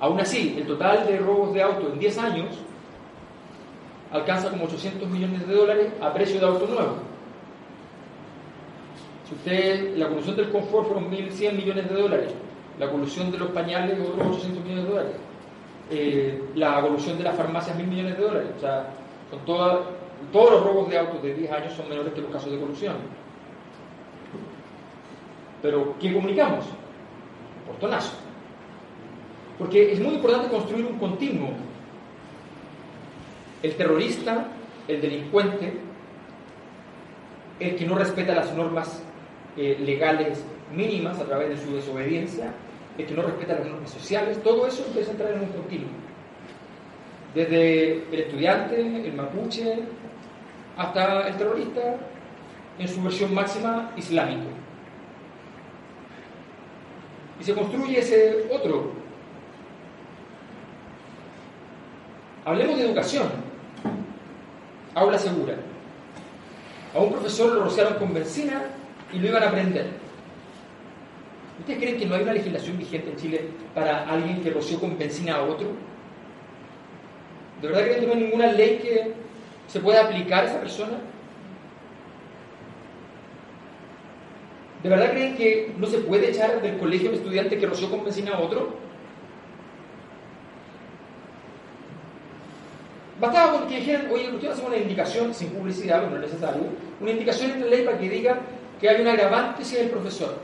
Aún 0.00 0.20
así, 0.20 0.54
el 0.58 0.66
total 0.66 1.06
de 1.06 1.18
robos 1.18 1.52
de 1.54 1.62
auto 1.62 1.90
en 1.92 1.98
10 1.98 2.18
años 2.18 2.46
alcanza 4.12 4.50
como 4.50 4.64
800 4.64 5.08
millones 5.08 5.46
de 5.46 5.54
dólares 5.54 5.92
a 6.00 6.12
precio 6.12 6.38
de 6.40 6.46
auto 6.46 6.66
nuevo. 6.66 6.96
Si 9.28 9.34
usted, 9.34 9.96
la 9.96 10.08
colusión 10.08 10.36
del 10.36 10.50
confort 10.50 10.86
fueron 10.86 11.10
1.100 11.10 11.52
millones 11.56 11.88
de 11.88 11.94
dólares, 12.00 12.32
la 12.78 12.88
colusión 12.90 13.30
de 13.32 13.38
los 13.38 13.48
pañales 13.50 13.98
otros 14.00 14.28
800 14.36 14.62
millones 14.64 14.84
de 14.84 14.90
dólares, 14.90 15.16
eh, 15.90 16.42
la 16.54 16.78
evolución 16.78 17.18
de 17.18 17.24
las 17.24 17.34
farmacias 17.36 17.76
1.000 17.76 17.86
millones 17.86 18.16
de 18.16 18.22
dólares. 18.22 18.48
O 18.56 18.60
sea, 18.60 18.88
son 19.30 19.40
todas- 19.44 19.80
todos 20.32 20.50
los 20.52 20.62
robos 20.64 20.88
de 20.90 20.98
autos 20.98 21.22
de 21.22 21.34
10 21.34 21.50
años 21.50 21.72
son 21.74 21.88
menores 21.88 22.12
que 22.14 22.20
los 22.20 22.30
casos 22.30 22.50
de 22.52 22.58
colusión. 22.60 22.94
Pero, 25.62 25.94
¿qué 26.00 26.12
comunicamos? 26.12 26.64
Portonazo. 27.66 28.12
Porque 29.58 29.92
es 29.92 30.00
muy 30.00 30.14
importante 30.14 30.48
construir 30.48 30.84
un 30.86 30.98
continuo. 30.98 31.50
El 33.62 33.74
terrorista, 33.74 34.46
el 34.86 35.00
delincuente, 35.00 35.72
el 37.58 37.76
que 37.76 37.86
no 37.86 37.96
respeta 37.96 38.34
las 38.34 38.54
normas 38.54 39.02
eh, 39.56 39.78
legales 39.80 40.44
mínimas 40.74 41.18
a 41.18 41.24
través 41.24 41.48
de 41.48 41.56
su 41.56 41.74
desobediencia, 41.74 42.52
el 42.98 43.06
que 43.06 43.14
no 43.14 43.22
respeta 43.22 43.54
las 43.54 43.66
normas 43.66 43.90
sociales, 43.90 44.42
todo 44.42 44.66
eso 44.66 44.84
empieza 44.86 45.10
a 45.10 45.12
entrar 45.12 45.32
en 45.32 45.40
un 45.40 45.48
continuo. 45.48 45.88
Desde 47.34 48.04
el 48.12 48.20
estudiante, 48.20 48.80
el 48.80 49.12
mapuche, 49.14 49.78
hasta 50.76 51.28
el 51.28 51.36
terrorista 51.36 51.96
en 52.78 52.88
su 52.88 53.02
versión 53.02 53.34
máxima 53.34 53.92
islámico. 53.96 54.55
Y 57.40 57.44
se 57.44 57.54
construye 57.54 57.98
ese 57.98 58.48
otro. 58.50 58.92
Hablemos 62.44 62.78
de 62.78 62.86
educación. 62.86 63.28
Aula 64.94 65.18
segura. 65.18 65.56
A 66.94 66.98
un 67.00 67.12
profesor 67.12 67.52
lo 67.52 67.64
rociaron 67.64 67.94
con 67.94 68.14
benzina 68.14 68.62
y 69.12 69.18
lo 69.18 69.28
iban 69.28 69.42
a 69.42 69.50
prender. 69.50 69.90
¿Ustedes 71.58 71.78
creen 71.78 71.98
que 71.98 72.06
no 72.06 72.14
hay 72.14 72.22
una 72.22 72.34
legislación 72.34 72.78
vigente 72.78 73.10
en 73.10 73.16
Chile 73.16 73.48
para 73.74 74.08
alguien 74.08 74.42
que 74.42 74.50
roció 74.50 74.78
con 74.78 74.96
benzina 74.96 75.36
a 75.36 75.42
otro? 75.42 75.68
¿De 77.60 77.68
verdad 77.68 77.82
creen 77.82 78.00
que 78.00 78.06
no 78.06 78.12
hay 78.12 78.20
ninguna 78.20 78.52
ley 78.52 78.78
que 78.78 79.14
se 79.66 79.80
pueda 79.80 80.04
aplicar 80.04 80.44
a 80.44 80.46
esa 80.48 80.60
persona? 80.60 80.98
¿De 84.86 84.90
verdad 84.90 85.10
creen 85.10 85.34
que 85.34 85.74
no 85.78 85.88
se 85.88 85.98
puede 85.98 86.30
echar 86.30 86.62
del 86.62 86.78
colegio 86.78 87.08
un 87.08 87.16
estudiante 87.16 87.58
que 87.58 87.66
roció 87.66 87.90
con 87.90 88.04
benzina 88.04 88.36
a 88.36 88.38
otro? 88.38 88.72
Bastaba 93.20 93.50
con 93.50 93.66
que 93.66 93.78
dijeran, 93.78 94.08
oye, 94.12 94.30
usted 94.32 94.48
hace 94.48 94.64
una 94.64 94.76
indicación 94.76 95.34
sin 95.34 95.50
publicidad, 95.50 96.08
no 96.08 96.14
es 96.14 96.22
necesario, 96.22 96.62
una 97.00 97.10
indicación 97.10 97.50
en 97.50 97.60
la 97.62 97.66
ley 97.66 97.84
para 97.84 97.98
que 97.98 98.08
diga 98.08 98.38
que 98.80 98.88
hay 98.88 99.00
un 99.00 99.08
agravante 99.08 99.64
si 99.64 99.74
es 99.74 99.82
el 99.82 99.90
profesor. 99.90 100.38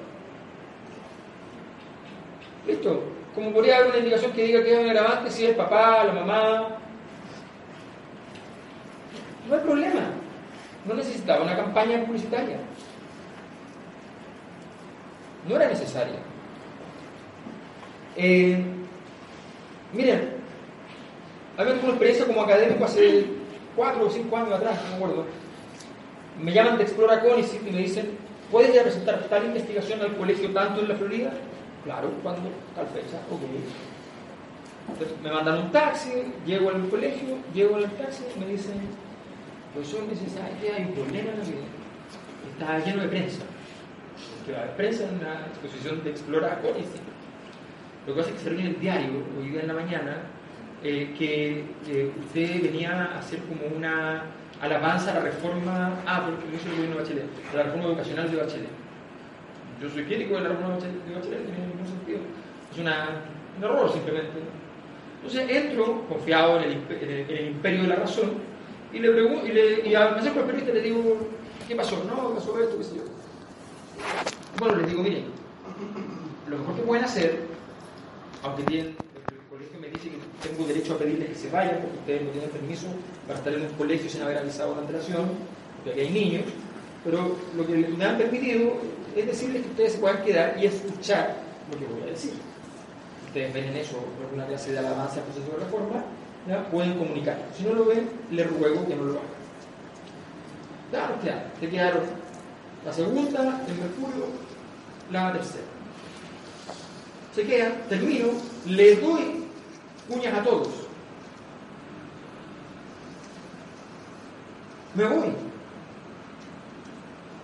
Listo. 2.66 3.04
Como 3.36 3.52
podría 3.52 3.76
haber 3.76 3.90
una 3.90 3.98
indicación 3.98 4.32
que 4.32 4.42
diga 4.42 4.64
que 4.64 4.74
hay 4.74 4.82
un 4.82 4.90
agravante 4.90 5.30
si 5.30 5.44
es 5.44 5.50
el 5.50 5.56
papá, 5.56 6.02
la 6.02 6.14
mamá. 6.14 6.68
No 9.48 9.54
hay 9.54 9.60
problema. 9.60 10.00
No 10.84 10.94
necesitaba 10.94 11.44
una 11.44 11.54
campaña 11.54 12.04
publicitaria. 12.04 12.58
No 15.48 15.56
era 15.56 15.68
necesaria. 15.68 16.18
Eh, 18.16 18.62
miren, 19.92 20.42
a 21.56 21.64
mí 21.64 21.70
me 21.70 21.76
tuvo 21.76 21.84
una 21.84 21.92
experiencia 21.92 22.26
como 22.26 22.42
académico 22.42 22.84
hace 22.84 23.26
cuatro 23.74 24.06
o 24.06 24.10
cinco 24.10 24.36
años 24.36 24.52
atrás, 24.52 24.78
no 24.84 24.90
me 24.90 24.96
acuerdo. 24.96 25.26
Me 26.40 26.52
llaman 26.52 26.78
de 26.78 26.84
Explora 26.84 27.20
Conicet 27.20 27.66
y 27.66 27.70
me 27.70 27.78
dicen, 27.78 28.10
¿puedes 28.50 28.74
ir 28.74 28.80
a 28.80 28.84
presentar 28.84 29.24
tal 29.28 29.46
investigación 29.46 30.00
al 30.00 30.16
colegio 30.16 30.50
tanto 30.50 30.80
en 30.80 30.88
la 30.88 30.94
Florida? 30.94 31.32
Claro, 31.84 32.10
¿cuándo? 32.22 32.48
Tal 32.74 32.86
fecha, 32.88 33.18
ok. 33.30 33.40
Entonces 34.92 35.16
me 35.22 35.30
mandan 35.30 35.58
un 35.58 35.72
taxi, 35.72 36.10
llego 36.46 36.70
al 36.70 36.88
colegio, 36.88 37.36
llego 37.54 37.76
al 37.76 37.90
taxi 37.92 38.24
y 38.34 38.40
me 38.40 38.46
dicen, 38.46 38.74
profesor, 39.74 40.02
me 40.02 40.10
dicen, 40.10 40.30
¿sabes 40.30 40.52
qué? 40.60 40.72
Hay 40.72 40.84
un 40.84 40.92
problema 40.92 41.30
en 41.30 41.38
la 41.38 41.44
vida. 41.44 41.66
Está 42.52 42.78
lleno 42.84 43.02
de 43.02 43.08
prensa. 43.08 43.42
Que 44.46 44.52
va 44.52 44.58
a 44.58 44.62
haber 44.62 44.76
prensa 44.76 45.04
en 45.08 45.16
una 45.16 45.46
exposición 45.46 46.02
de 46.02 46.10
Explora 46.10 46.60
Conicet. 46.60 47.00
Lo 48.06 48.14
que 48.14 48.20
pasa 48.20 48.30
es 48.32 48.36
que 48.38 48.42
salió 48.44 48.58
en 48.60 48.66
el 48.66 48.80
diario, 48.80 49.10
hoy 49.38 49.48
día 49.50 49.60
en 49.60 49.68
la 49.68 49.74
mañana, 49.74 50.16
eh, 50.82 51.14
que 51.16 51.64
eh, 51.88 52.12
usted 52.18 52.62
venía 52.62 53.02
a 53.14 53.18
hacer 53.20 53.38
como 53.40 53.76
una 53.76 54.24
alabanza 54.60 55.12
a 55.12 55.14
la 55.14 55.20
reforma, 55.20 56.00
ah, 56.06 56.24
porque 56.26 56.48
lo 56.50 56.56
hizo 56.56 56.68
el 56.68 56.74
gobierno 56.76 56.96
de 56.96 57.02
Bachelet, 57.02 57.26
la 57.54 57.62
reforma 57.62 57.84
educacional 57.86 58.30
de 58.30 58.36
Bachelet. 58.36 58.68
Yo 59.80 59.88
soy 59.90 60.04
crítico 60.04 60.34
de 60.34 60.40
la 60.42 60.48
reforma 60.50 60.74
de 60.74 60.80
Bachelet, 60.80 61.06
no 61.14 61.20
tiene 61.20 61.66
ningún 61.68 61.86
sentido. 61.86 62.18
Es 62.72 62.78
una, 62.78 63.08
un 63.58 63.64
error 63.64 63.92
simplemente. 63.92 64.38
Entonces 65.22 65.48
entro, 65.50 66.04
confiado 66.08 66.58
en 66.58 66.64
el, 66.64 66.72
en 66.72 67.10
el- 67.10 67.30
el 67.30 67.46
imperio 67.52 67.82
de 67.82 67.88
la 67.88 67.96
razón, 67.96 68.32
y 68.92 68.98
le 68.98 69.10
pregunto, 69.12 69.46
y, 69.46 69.52
le, 69.52 69.96
al 69.96 70.14
periodista 70.16 70.72
le 70.72 70.80
digo, 70.82 71.28
¿qué 71.68 71.76
pasó? 71.76 72.02
No, 72.04 72.34
pasó 72.34 72.58
esto, 72.60 72.76
qué 72.78 72.84
sé 72.84 72.96
yo. 72.96 73.02
Bueno, 74.58 74.76
les 74.76 74.88
digo, 74.88 75.02
miren, 75.02 75.24
lo 76.48 76.58
mejor 76.58 76.76
que 76.76 76.82
pueden 76.82 77.04
hacer, 77.04 77.40
aunque 78.42 78.62
tienen, 78.64 78.88
el 78.88 79.48
colegio 79.50 79.80
me 79.80 79.88
dice 79.88 80.10
que 80.10 80.48
tengo 80.48 80.66
derecho 80.66 80.94
a 80.94 80.98
pedirles 80.98 81.28
que 81.30 81.34
se 81.34 81.50
vayan 81.50 81.80
porque 81.80 81.98
ustedes 81.98 82.22
no 82.22 82.30
tienen 82.30 82.50
permiso 82.50 82.86
para 83.26 83.38
estar 83.38 83.52
en 83.54 83.62
un 83.62 83.72
colegio 83.74 84.10
sin 84.10 84.22
haber 84.22 84.38
avisado 84.38 84.74
la 84.74 84.82
antelación, 84.82 85.30
porque 85.76 85.90
aquí 85.92 86.00
hay 86.00 86.10
niños, 86.10 86.44
pero 87.04 87.36
lo 87.56 87.66
que 87.66 87.74
me 87.74 88.04
han 88.04 88.18
permitido 88.18 88.74
es 89.16 89.26
decirles 89.26 89.62
que 89.62 89.68
ustedes 89.70 89.92
se 89.92 89.98
puedan 89.98 90.24
quedar 90.24 90.56
y 90.58 90.66
escuchar 90.66 91.36
lo 91.70 91.78
que 91.78 91.92
voy 91.92 92.02
a 92.02 92.06
decir. 92.06 92.32
Ustedes 93.26 93.54
ven 93.54 93.64
en 93.64 93.76
eso 93.76 93.96
alguna 94.22 94.46
clase 94.46 94.72
de 94.72 94.78
alabanza 94.78 95.16
al 95.16 95.24
proceso 95.24 95.50
de 95.52 95.64
reforma, 95.64 96.04
pueden 96.70 96.98
comunicar. 96.98 97.38
Si 97.56 97.64
no 97.64 97.72
lo 97.74 97.86
ven, 97.86 98.08
les 98.30 98.50
ruego 98.50 98.86
que 98.86 98.94
no 98.94 99.04
lo 99.04 99.12
hagan. 99.12 99.42
Nos 101.10 101.22
quedaron. 101.22 101.42
Te 101.60 101.68
quedaron 101.68 102.02
la 102.84 102.92
segunda, 102.92 103.62
el 103.68 103.78
mercurio, 103.78 104.26
la 105.10 105.32
tercera. 105.32 105.64
Se 107.34 107.44
quedan, 107.44 107.72
termino, 107.88 108.28
les 108.66 109.00
doy 109.00 109.44
cuñas 110.08 110.34
a 110.34 110.42
todos. 110.42 110.68
Me 114.94 115.04
voy. 115.04 115.34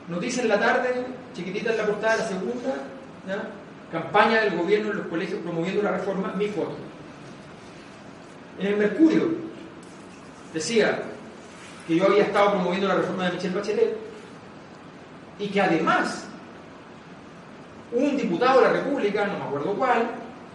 Noticia 0.09 0.43
en 0.43 0.49
la 0.49 0.59
tarde, 0.59 1.07
chiquitita 1.35 1.71
en 1.71 1.79
la 1.79 1.87
portada 1.87 2.17
la 2.17 2.29
segunda, 2.29 2.75
¿ya? 3.27 3.51
campaña 3.93 4.41
del 4.41 4.57
gobierno 4.57 4.91
en 4.91 4.99
los 4.99 5.07
colegios 5.07 5.41
promoviendo 5.41 5.83
la 5.83 5.93
reforma, 5.93 6.35
mi 6.37 6.49
foto. 6.49 6.77
En 8.59 8.67
el 8.67 8.77
Mercurio 8.77 9.29
decía 10.53 11.03
que 11.87 11.97
yo 11.97 12.07
había 12.07 12.25
estado 12.25 12.53
promoviendo 12.53 12.89
la 12.89 12.97
reforma 12.97 13.27
de 13.27 13.33
Michelle 13.33 13.55
Bachelet 13.55 14.08
y 15.39 15.49
que 15.49 15.61
además 15.61 16.27
un 17.93 18.17
diputado 18.17 18.61
de 18.61 18.67
la 18.67 18.73
República, 18.73 19.27
no 19.27 19.39
me 19.39 19.45
acuerdo 19.45 19.75
cuál, 19.75 20.11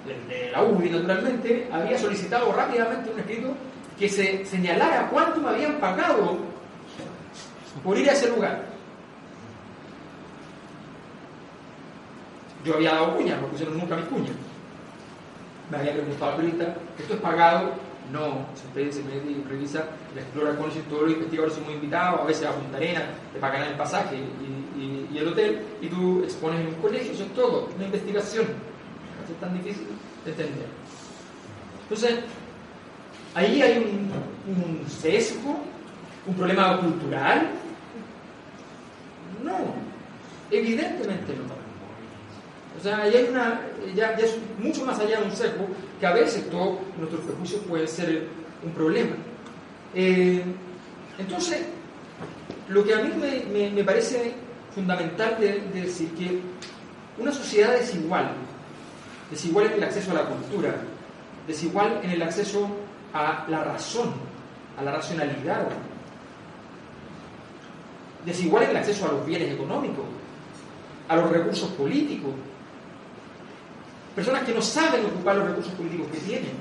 de 0.05 0.51
la 0.51 0.63
UBI 0.63 0.89
naturalmente, 0.89 1.69
había 1.71 1.97
solicitado 1.97 2.51
rápidamente 2.51 3.09
un 3.11 3.19
escrito 3.19 3.47
que 3.97 4.09
se 4.09 4.45
señalara 4.45 5.09
cuánto 5.09 5.39
me 5.39 5.49
habían 5.49 5.75
pagado 5.75 6.37
por 7.83 7.97
ir 7.97 8.09
a 8.09 8.13
ese 8.13 8.29
lugar. 8.29 8.63
Yo 12.63 12.75
había 12.75 12.93
dado 12.93 13.17
cuñas, 13.17 13.41
no 13.41 13.47
pusieron 13.47 13.77
nunca 13.77 13.95
mis 13.95 14.05
cuñas. 14.05 14.35
Me 15.69 15.77
había 15.77 15.93
preguntado 15.93 16.35
periodista, 16.35 16.75
¿esto 16.99 17.13
es 17.13 17.19
pagado? 17.19 17.71
No, 18.11 18.45
se 18.53 18.91
se 18.91 18.99
y 18.99 19.45
revisa, 19.47 19.85
la 20.13 20.21
explora 20.21 20.55
con 20.55 20.69
todos 20.69 21.03
los 21.03 21.11
investigadores 21.13 21.55
son 21.55 21.63
muy 21.63 21.73
invitados, 21.75 22.21
a 22.21 22.25
veces 22.25 22.47
a 22.47 22.51
Punta 22.51 22.77
Arena, 22.77 23.01
te 23.33 23.39
pagan 23.39 23.63
el 23.63 23.75
pasaje 23.75 24.17
y, 24.17 24.62
y, 25.11 25.17
el 25.17 25.27
hotel, 25.27 25.61
y 25.81 25.87
tú 25.87 26.23
expones 26.23 26.61
en 26.61 26.67
un 26.67 26.75
colegio, 26.75 27.11
eso 27.11 27.23
es 27.23 27.33
todo, 27.33 27.69
una 27.75 27.85
investigación. 27.85 28.45
Es 29.29 29.39
tan 29.39 29.53
difícil 29.53 29.87
de 30.25 30.31
entender. 30.31 30.67
Entonces, 31.83 32.19
ahí 33.35 33.61
hay 33.61 33.77
un, 33.77 34.87
sesgo, 34.89 35.59
un 36.25 36.35
problema 36.35 36.79
cultural. 36.79 37.49
No, 39.43 39.57
evidentemente 40.51 41.33
no. 41.35 41.53
O 42.79 42.83
sea, 42.83 43.03
hay 43.03 43.27
una, 43.29 43.61
ya, 43.95 44.11
es 44.13 44.37
mucho 44.57 44.85
más 44.85 44.99
allá 44.99 45.19
de 45.19 45.25
un 45.25 45.31
sesgo 45.31 45.67
que 45.99 46.05
a 46.05 46.13
veces 46.13 46.49
todos 46.49 46.79
nuestros 46.97 47.21
prejuicios 47.21 47.61
pueden 47.61 47.87
ser 47.87 48.27
un 48.63 48.71
problema. 48.71 49.15
Eh, 49.95 50.43
entonces, 51.17 51.59
lo 52.69 52.83
que 52.83 52.93
a 52.93 52.99
mí 52.99 53.11
me, 53.19 53.69
me, 53.69 53.83
parece 53.83 54.33
fundamental 54.73 55.37
de, 55.39 55.61
decir 55.73 56.09
que 56.15 56.41
una 57.17 57.31
sociedad 57.31 57.73
desigual, 57.73 58.31
desigual 59.29 59.67
en 59.67 59.73
el 59.73 59.83
acceso 59.83 60.11
a 60.11 60.15
la 60.15 60.25
cultura, 60.25 60.75
desigual 61.47 61.99
en 62.03 62.11
el 62.11 62.21
acceso 62.21 62.67
a 63.13 63.45
la 63.47 63.63
razón, 63.63 64.13
a 64.79 64.83
la 64.83 64.93
racionalidad, 64.93 65.67
desigual 68.25 68.63
en 68.63 68.69
el 68.71 68.77
acceso 68.77 69.05
a 69.05 69.11
los 69.11 69.25
bienes 69.25 69.51
económicos, 69.53 70.05
a 71.07 71.15
los 71.15 71.29
recursos 71.29 71.69
políticos, 71.71 72.31
Personas 74.15 74.43
que 74.43 74.53
no 74.53 74.61
saben 74.61 75.05
ocupar 75.05 75.37
los 75.37 75.47
recursos 75.47 75.73
políticos 75.73 76.07
que 76.11 76.19
tienen. 76.19 76.51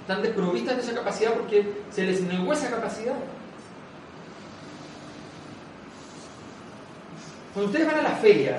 Están 0.00 0.22
desprovistas 0.22 0.76
de 0.76 0.82
esa 0.82 0.94
capacidad 0.94 1.34
porque 1.34 1.82
se 1.90 2.04
les 2.04 2.22
negó 2.22 2.52
esa 2.52 2.70
capacidad. 2.70 3.16
Cuando 7.52 7.70
ustedes 7.70 7.86
van 7.86 7.98
a 7.98 8.02
la 8.02 8.16
feria, 8.16 8.58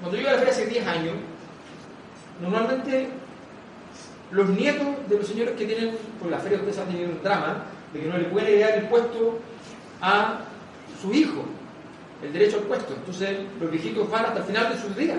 cuando 0.00 0.16
yo 0.16 0.22
iba 0.22 0.30
a 0.30 0.34
la 0.34 0.38
feria 0.40 0.54
hace 0.54 0.66
10 0.66 0.86
años, 0.86 1.14
normalmente 2.40 3.08
los 4.30 4.48
nietos 4.48 4.88
de 5.08 5.16
los 5.16 5.26
señores 5.26 5.54
que 5.56 5.66
tienen, 5.66 5.96
por 6.20 6.30
la 6.30 6.38
feria 6.38 6.58
ustedes 6.58 6.78
han 6.78 6.88
tenido 6.88 7.10
un 7.10 7.22
drama, 7.22 7.64
de 7.92 8.00
que 8.00 8.06
no 8.06 8.18
le 8.18 8.24
pueden 8.24 8.48
heredar 8.48 8.78
el 8.78 8.88
puesto 8.88 9.38
a 10.00 10.40
su 11.00 11.14
hijo, 11.14 11.44
el 12.22 12.32
derecho 12.32 12.58
al 12.58 12.64
puesto. 12.64 12.94
Entonces 12.94 13.38
los 13.60 13.70
viejitos 13.70 14.10
van 14.10 14.26
hasta 14.26 14.40
el 14.40 14.44
final 14.44 14.72
de 14.72 14.80
sus 14.80 14.96
días. 14.96 15.18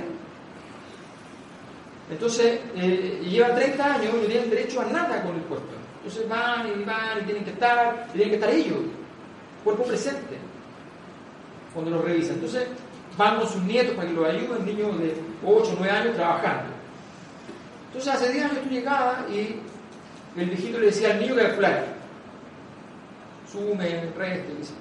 Entonces, 2.11 2.59
eh, 2.75 3.21
llevan 3.29 3.55
30 3.55 3.93
años 3.93 4.13
y 4.15 4.21
no 4.21 4.27
tienen 4.27 4.49
derecho 4.49 4.81
a 4.81 4.85
nada 4.85 5.21
con 5.21 5.35
el 5.35 5.41
puesto. 5.41 5.69
Entonces 6.03 6.27
van 6.27 6.67
y 6.67 6.83
van 6.83 7.21
y 7.21 7.25
tienen 7.25 7.43
que 7.43 7.51
estar, 7.51 8.07
y 8.09 8.11
tienen 8.13 8.29
que 8.29 8.35
estar 8.35 8.49
ellos, 8.49 8.79
cuerpo 9.63 9.83
presente, 9.83 10.37
cuando 11.73 11.91
los 11.91 12.03
revisan. 12.03 12.35
Entonces, 12.35 12.67
van 13.17 13.39
con 13.39 13.49
sus 13.49 13.61
nietos 13.63 13.95
para 13.95 14.07
que 14.07 14.13
los 14.13 14.25
ayuden, 14.25 14.65
niños 14.65 14.99
de 14.99 15.15
8 15.45 15.71
o 15.71 15.75
9 15.77 15.91
años 15.91 16.15
trabajando. 16.15 16.73
Entonces, 17.87 18.13
hace 18.13 18.31
10 18.31 18.45
años 18.45 18.63
tú 18.63 18.69
llegabas 18.69 19.29
y 19.29 19.59
el 20.39 20.49
viejito 20.49 20.79
le 20.79 20.87
decía 20.87 21.11
al 21.11 21.19
niño 21.19 21.35
que 21.35 21.41
calculara. 21.41 21.85
Sume, 23.51 24.11
reste, 24.15 24.55
dice. 24.55 24.73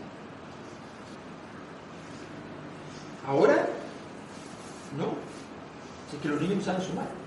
Ahora, 3.27 3.67
no. 4.97 5.15
es 6.13 6.23
que 6.23 6.29
los 6.29 6.41
niños 6.41 6.59
no 6.59 6.65
saben 6.65 6.83
sumar 6.83 7.19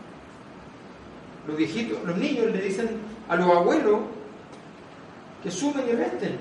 los 1.48 1.58
viejitos, 1.58 1.98
los 2.06 2.18
niños 2.18 2.52
le 2.52 2.62
dicen 2.62 2.90
a 3.28 3.36
los 3.36 3.50
abuelos 3.50 4.00
que 5.44 5.52
sumen 5.52 5.88
y 5.90 5.94
resten. 5.94 6.38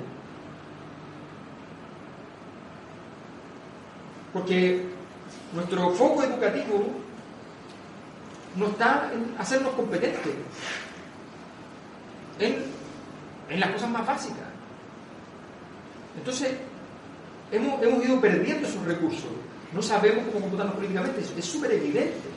Porque 4.32 4.82
nuestro 5.52 5.90
foco 5.90 6.22
educativo 6.22 6.86
no 8.56 8.66
está 8.68 9.10
en 9.12 9.34
hacernos 9.38 9.72
competentes 9.74 10.34
en, 12.38 13.60
las 13.60 13.70
cosas 13.70 13.90
más 13.90 14.06
básicas. 14.06 14.46
Entonces, 16.16 16.52
hemos, 17.50 17.82
hemos 17.82 18.04
ido 18.04 18.20
perdiendo 18.20 18.68
esos 18.68 18.84
recursos. 18.84 19.30
No 19.72 19.82
sabemos 19.82 20.24
cómo 20.26 20.40
comportarnos 20.40 20.76
políticamente, 20.76 21.20
es 21.36 21.44
súper 21.44 21.72
evidente. 21.72 22.28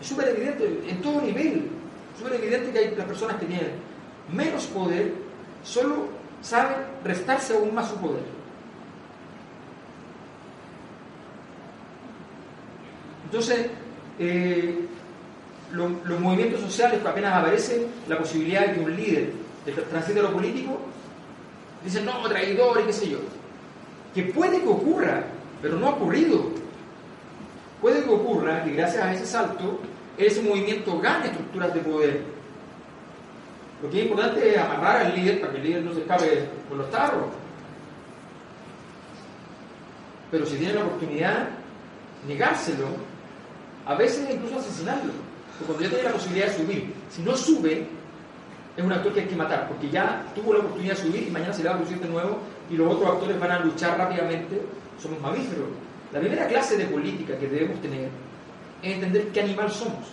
Es 0.00 0.06
súper 0.06 0.28
evidente 0.28 0.82
en 0.88 1.00
todo 1.00 1.20
nivel. 1.20 1.68
Es 2.12 2.18
súper 2.18 2.34
evidente 2.34 2.72
que 2.72 2.78
hay 2.78 2.96
las 2.96 3.06
personas 3.06 3.36
que 3.36 3.46
tienen 3.46 3.70
menos 4.32 4.66
poder, 4.66 5.14
solo 5.64 6.08
saben 6.40 6.78
restarse 7.04 7.54
aún 7.54 7.74
más 7.74 7.88
su 7.88 7.96
poder. 7.96 8.41
Entonces, 13.32 13.66
eh, 14.18 14.78
los 15.72 16.20
movimientos 16.20 16.60
sociales, 16.60 17.00
apenas 17.02 17.32
aparece 17.32 17.86
la 18.06 18.18
posibilidad 18.18 18.66
de 18.66 18.74
que 18.74 18.80
un 18.80 18.94
líder 18.94 19.32
transite 19.88 20.20
lo 20.20 20.34
político, 20.34 20.78
dicen, 21.82 22.04
no, 22.04 22.28
traidor 22.28 22.82
y 22.82 22.84
qué 22.84 22.92
sé 22.92 23.08
yo. 23.08 23.20
Que 24.14 24.24
puede 24.24 24.60
que 24.60 24.68
ocurra, 24.68 25.24
pero 25.62 25.78
no 25.78 25.86
ha 25.86 25.90
ocurrido. 25.92 26.50
Puede 27.80 28.04
que 28.04 28.10
ocurra 28.10 28.64
que 28.64 28.72
gracias 28.72 29.02
a 29.02 29.14
ese 29.14 29.24
salto 29.24 29.80
ese 30.18 30.42
movimiento 30.42 31.00
gane 31.00 31.28
estructuras 31.28 31.72
de 31.72 31.80
poder. 31.80 32.20
Lo 33.82 33.90
que 33.90 33.98
es 33.98 34.04
importante 34.04 34.50
es 34.50 34.58
amarrar 34.58 35.06
al 35.06 35.16
líder 35.16 35.40
para 35.40 35.52
que 35.54 35.58
el 35.58 35.64
líder 35.64 35.82
no 35.84 35.94
se 35.94 36.00
escape 36.00 36.50
con 36.68 36.76
los 36.76 36.90
tarros. 36.90 37.28
Pero 40.30 40.44
si 40.44 40.56
tiene 40.56 40.74
la 40.74 40.84
oportunidad, 40.84 41.48
negárselo, 42.28 43.11
a 43.86 43.94
veces 43.94 44.28
incluso 44.30 44.58
asesinarlo. 44.58 45.12
Porque 45.58 45.66
cuando 45.66 45.82
ya 45.82 45.88
tiene 45.90 46.04
la 46.04 46.12
posibilidad 46.12 46.46
de 46.46 46.54
subir, 46.54 46.94
si 47.10 47.22
no 47.22 47.36
sube, 47.36 47.86
es 48.76 48.84
un 48.84 48.92
actor 48.92 49.12
que 49.12 49.20
hay 49.20 49.26
que 49.26 49.36
matar, 49.36 49.68
porque 49.68 49.90
ya 49.90 50.24
tuvo 50.34 50.54
la 50.54 50.60
oportunidad 50.60 50.94
de 50.96 51.02
subir 51.02 51.28
y 51.28 51.30
mañana 51.30 51.52
se 51.52 51.62
le 51.62 51.68
va 51.68 51.74
a 51.74 51.78
producir 51.78 52.00
de 52.00 52.08
nuevo 52.08 52.38
y 52.70 52.76
los 52.76 52.94
otros 52.94 53.10
actores 53.10 53.38
van 53.38 53.50
a 53.50 53.58
luchar 53.60 53.98
rápidamente. 53.98 54.62
Somos 54.98 55.20
mamíferos. 55.20 55.68
La 56.12 56.20
primera 56.20 56.46
clase 56.46 56.76
de 56.76 56.86
política 56.86 57.38
que 57.38 57.48
debemos 57.48 57.80
tener 57.80 58.08
es 58.82 58.94
entender 58.94 59.28
qué 59.28 59.40
animal 59.40 59.70
somos. 59.70 60.08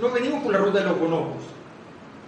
No 0.00 0.10
venimos 0.10 0.42
por 0.42 0.52
la 0.52 0.58
ruta 0.58 0.78
de 0.80 0.84
los 0.86 0.98
bonobos, 0.98 1.42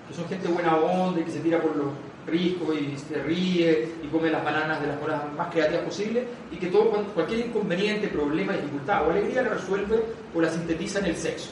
que 0.09 0.14
son 0.14 0.29
gente 0.29 0.49
buena 0.49 0.77
onda 0.77 1.20
y 1.20 1.25
que 1.25 1.31
se 1.31 1.41
tira 1.41 1.61
por 1.61 1.75
los 1.77 1.89
riscos 2.27 2.77
y 2.77 2.97
se 2.97 3.23
ríe 3.23 3.93
y 4.03 4.07
come 4.09 4.31
las 4.31 4.45
bananas 4.45 4.81
de 4.81 4.87
las 4.87 4.99
formas 4.99 5.33
más 5.37 5.53
creativas 5.53 5.85
posibles 5.85 6.25
y 6.51 6.57
que 6.57 6.68
todo, 6.68 6.91
cualquier 7.14 7.47
inconveniente, 7.47 8.09
problema, 8.09 8.53
dificultad 8.53 9.07
o 9.07 9.11
alegría 9.11 9.43
la 9.43 9.51
resuelve 9.51 10.03
o 10.35 10.41
la 10.41 10.51
sintetiza 10.51 11.01
en 11.01 11.07
el 11.07 11.16
sexo. 11.16 11.51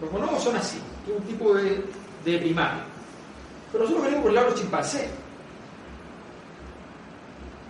Los 0.00 0.10
bonobos 0.10 0.42
son 0.42 0.56
así, 0.56 0.78
es 1.06 1.16
un 1.16 1.22
tipo 1.22 1.54
de, 1.54 1.84
de 2.24 2.38
primario. 2.38 2.82
Pero 3.72 3.84
nosotros 3.84 4.04
venimos 4.04 4.22
por 4.22 4.30
el 4.30 4.34
lado 4.36 4.46
de 4.46 4.52
los 4.52 4.60
chimpancés. 4.60 5.10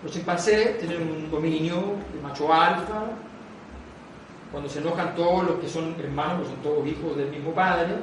Los 0.03 0.13
chimpancés 0.13 0.79
tienen 0.79 1.03
un 1.03 1.31
dominio 1.31 1.77
de 2.15 2.21
macho 2.23 2.53
alfa, 2.53 3.05
cuando 4.53 4.69
se 4.69 4.79
enojan 4.79 5.15
todos 5.15 5.45
los 5.45 5.59
que 5.59 5.69
son 5.69 5.95
hermanos, 5.99 6.39
pues 6.39 6.49
son 6.51 6.63
todos 6.63 6.87
hijos 6.87 7.17
del 7.17 7.31
mismo 7.31 7.53
padre, 7.53 7.97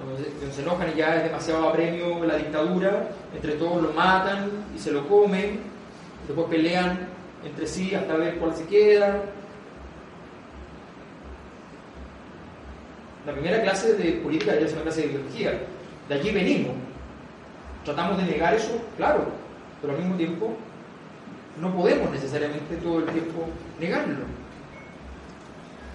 cuando 0.00 0.54
se, 0.54 0.62
enojan 0.62 0.90
y 0.94 0.98
ya 0.98 1.16
es 1.16 1.24
demasiado 1.24 1.68
apremio 1.68 2.24
la 2.24 2.36
dictadura, 2.36 3.10
entre 3.34 3.52
todos 3.52 3.82
lo 3.82 3.92
matan 3.92 4.50
y 4.74 4.78
se 4.78 4.92
lo 4.92 5.06
comen, 5.06 5.60
después 6.26 6.48
pelean 6.48 7.08
entre 7.44 7.66
sí 7.66 7.94
hasta 7.94 8.16
ver 8.16 8.36
cuál 8.36 8.54
se 8.56 8.64
queda. 8.64 9.22
La 13.26 13.32
primera 13.32 13.62
clase 13.62 13.94
de 13.94 14.12
política 14.12 14.54
es 14.54 14.72
una 14.72 14.82
clase 14.82 15.02
de 15.02 15.06
ideología, 15.08 15.60
de 16.08 16.14
allí 16.14 16.30
venimos. 16.30 16.72
tratamos 17.84 18.16
de 18.18 18.24
negar 18.24 18.54
eso, 18.54 18.80
claro, 18.96 19.26
pero 19.80 19.92
al 19.92 19.98
mismo 19.98 20.16
tiempo 20.16 20.54
no 21.60 21.74
podemos 21.74 22.10
necesariamente 22.10 22.76
todo 22.76 23.00
el 23.00 23.04
tiempo 23.06 23.46
negarlo. 23.78 24.24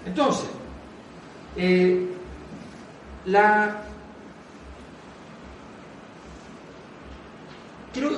Entonces, 0.06 0.48
eh, 1.56 2.06
la... 3.24 3.82
Quiero 7.96 8.10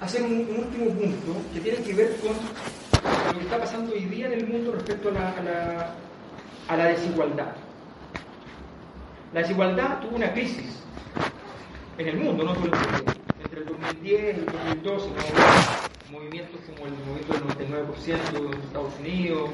hacer 0.00 0.22
un, 0.22 0.38
último 0.38 0.86
punto 0.86 1.36
que 1.52 1.60
tiene 1.60 1.82
que 1.82 1.92
ver 1.92 2.16
con 2.16 2.30
lo 2.30 3.38
que 3.38 3.44
está 3.44 3.58
pasando 3.58 3.92
hoy 3.92 4.06
día 4.06 4.28
en 4.28 4.32
el 4.32 4.46
mundo 4.46 4.72
respecto 4.72 5.10
a 5.10 5.12
la, 5.12 5.94
a 6.66 6.76
la 6.78 6.84
desigualdad. 6.86 7.52
La 9.34 9.40
desigualdad 9.40 10.00
tuvo 10.00 10.16
una 10.16 10.32
crisis 10.32 10.82
en 11.98 12.08
el 12.08 12.16
mundo, 12.16 12.42
no 12.42 12.54
solo 12.54 12.72
Entre 13.44 13.60
el 13.60 13.66
2010 13.66 14.22
y 14.22 14.40
el 14.40 14.46
2012, 14.46 15.08
movimientos 16.10 16.60
como 16.62 16.86
el 16.86 16.94
movimiento 17.04 17.58
del 17.58 17.68
99% 17.68 18.54
en 18.54 18.60
Estados 18.62 18.94
Unidos, 18.98 19.50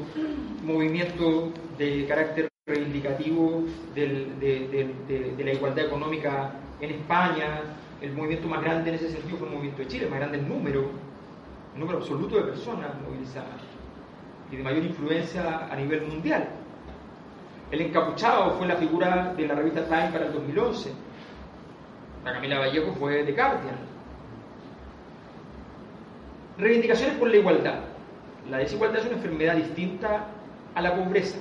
movimientos 0.62 1.50
de 1.78 2.06
carácter 2.06 2.48
reivindicativo 2.64 3.64
de, 3.96 5.34
la 5.36 5.52
igualdad 5.52 5.84
económica 5.84 6.52
en 6.80 6.90
España, 6.90 7.62
el 8.00 8.12
movimiento 8.12 8.46
más 8.48 8.62
grande 8.62 8.90
en 8.90 8.96
ese 8.96 9.10
sentido 9.10 9.38
fue 9.38 9.48
el 9.48 9.54
movimiento 9.54 9.82
de 9.82 9.88
Chile, 9.88 10.06
más 10.08 10.20
grande 10.20 10.38
en 10.38 10.48
número, 10.48 10.90
el 11.74 11.80
número 11.80 11.98
absoluto 11.98 12.36
de 12.36 12.42
personas 12.42 12.90
movilizadas 13.02 13.60
y 14.50 14.56
de 14.56 14.62
mayor 14.62 14.84
influencia 14.84 15.68
a 15.70 15.76
nivel 15.76 16.02
mundial. 16.02 16.48
El 17.70 17.82
encapuchado 17.82 18.52
fue 18.52 18.66
la 18.66 18.76
figura 18.76 19.34
de 19.36 19.46
la 19.46 19.54
revista 19.54 19.84
Time 19.84 20.10
para 20.10 20.26
el 20.26 20.32
2011. 20.32 20.92
La 22.24 22.32
Camila 22.32 22.60
Vallejo 22.60 22.94
fue 22.94 23.24
de 23.24 23.32
Guardian. 23.32 23.76
Reivindicaciones 26.56 27.16
por 27.16 27.28
la 27.28 27.36
igualdad. 27.36 27.80
La 28.50 28.58
desigualdad 28.58 29.00
es 29.00 29.06
una 29.06 29.16
enfermedad 29.16 29.56
distinta 29.56 30.26
a 30.74 30.80
la 30.80 30.96
pobreza. 30.96 31.38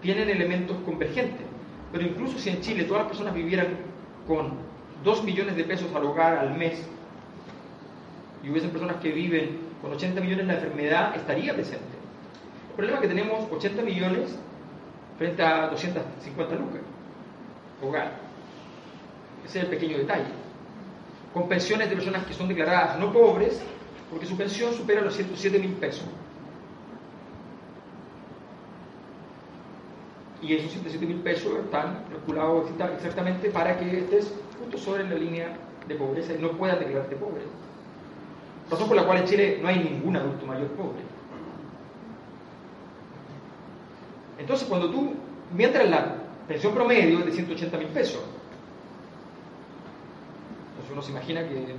Tienen 0.00 0.30
elementos 0.30 0.76
convergentes. 0.84 1.46
Pero 1.92 2.04
incluso 2.04 2.38
si 2.38 2.50
en 2.50 2.60
Chile 2.60 2.84
todas 2.84 3.02
las 3.02 3.08
personas 3.08 3.34
vivieran 3.34 3.68
con 4.26 4.65
2 5.06 5.22
millones 5.22 5.56
de 5.56 5.62
pesos 5.62 5.86
al 5.94 6.04
hogar 6.04 6.36
al 6.36 6.58
mes 6.58 6.82
y 8.42 8.50
hubiesen 8.50 8.70
personas 8.70 8.96
que 8.96 9.12
viven 9.12 9.56
con 9.80 9.92
80 9.92 10.20
millones, 10.20 10.46
la 10.48 10.54
enfermedad 10.54 11.14
estaría 11.14 11.54
presente. 11.54 11.84
El 12.70 12.74
problema 12.74 12.96
es 12.98 13.02
que 13.02 13.14
tenemos 13.14 13.52
80 13.52 13.82
millones 13.82 14.36
frente 15.16 15.42
a 15.44 15.68
250 15.68 16.54
lucas 16.56 16.80
hogar. 17.80 18.14
Ese 19.46 19.58
es 19.58 19.64
el 19.64 19.70
pequeño 19.70 19.98
detalle. 19.98 20.26
Con 21.32 21.48
pensiones 21.48 21.88
de 21.88 21.94
personas 21.94 22.26
que 22.26 22.34
son 22.34 22.48
declaradas 22.48 22.98
no 22.98 23.12
pobres, 23.12 23.62
porque 24.10 24.26
su 24.26 24.36
pensión 24.36 24.74
supera 24.74 25.02
los 25.02 25.14
107 25.14 25.58
mil 25.60 25.74
pesos. 25.74 26.06
Y 30.42 30.52
esos 30.54 30.72
107 30.72 31.06
mil 31.06 31.18
pesos 31.18 31.52
están 31.64 32.04
calculados 32.10 32.70
exactamente 32.96 33.50
para 33.50 33.78
que 33.78 33.98
estés 33.98 34.32
justo 34.58 34.78
sobre 34.78 35.08
la 35.08 35.14
línea 35.14 35.56
de 35.86 35.94
pobreza 35.94 36.34
y 36.34 36.38
no 36.38 36.52
puedas 36.52 36.78
declararte 36.78 37.16
pobre. 37.16 37.42
Razón 38.70 38.88
por 38.88 38.96
la 38.96 39.04
cual 39.04 39.18
en 39.18 39.24
Chile 39.24 39.58
no 39.62 39.68
hay 39.68 39.78
ningún 39.78 40.16
adulto 40.16 40.44
mayor 40.46 40.68
pobre. 40.68 41.00
Entonces, 44.38 44.68
cuando 44.68 44.90
tú, 44.90 45.14
mientras 45.54 45.88
la 45.88 46.16
pensión 46.48 46.74
promedio 46.74 47.20
es 47.20 47.26
de 47.26 47.32
180 47.32 47.78
mil 47.78 47.88
pesos, 47.88 48.22
entonces 50.70 50.92
uno 50.92 51.02
se 51.02 51.10
imagina 51.12 51.48
que, 51.48 51.74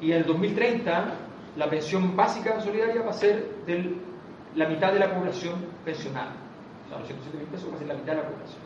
y 0.00 0.12
en 0.12 0.18
el 0.18 0.24
2030 0.24 1.14
la 1.56 1.68
pensión 1.68 2.16
básica 2.16 2.60
solidaria 2.60 3.02
va 3.02 3.10
a 3.10 3.14
ser 3.14 3.46
de 3.66 3.94
la 4.56 4.68
mitad 4.68 4.92
de 4.92 4.98
la 4.98 5.14
población 5.14 5.54
pensionada. 5.84 6.32
O 6.86 6.88
sea, 6.88 6.98
los 6.98 7.06
170 7.06 7.38
mil 7.38 7.46
pesos 7.48 7.70
va 7.70 7.76
a 7.76 7.78
ser 7.78 7.88
la 7.88 7.94
mitad 7.94 8.12
de 8.12 8.22
la 8.22 8.28
población. 8.28 8.60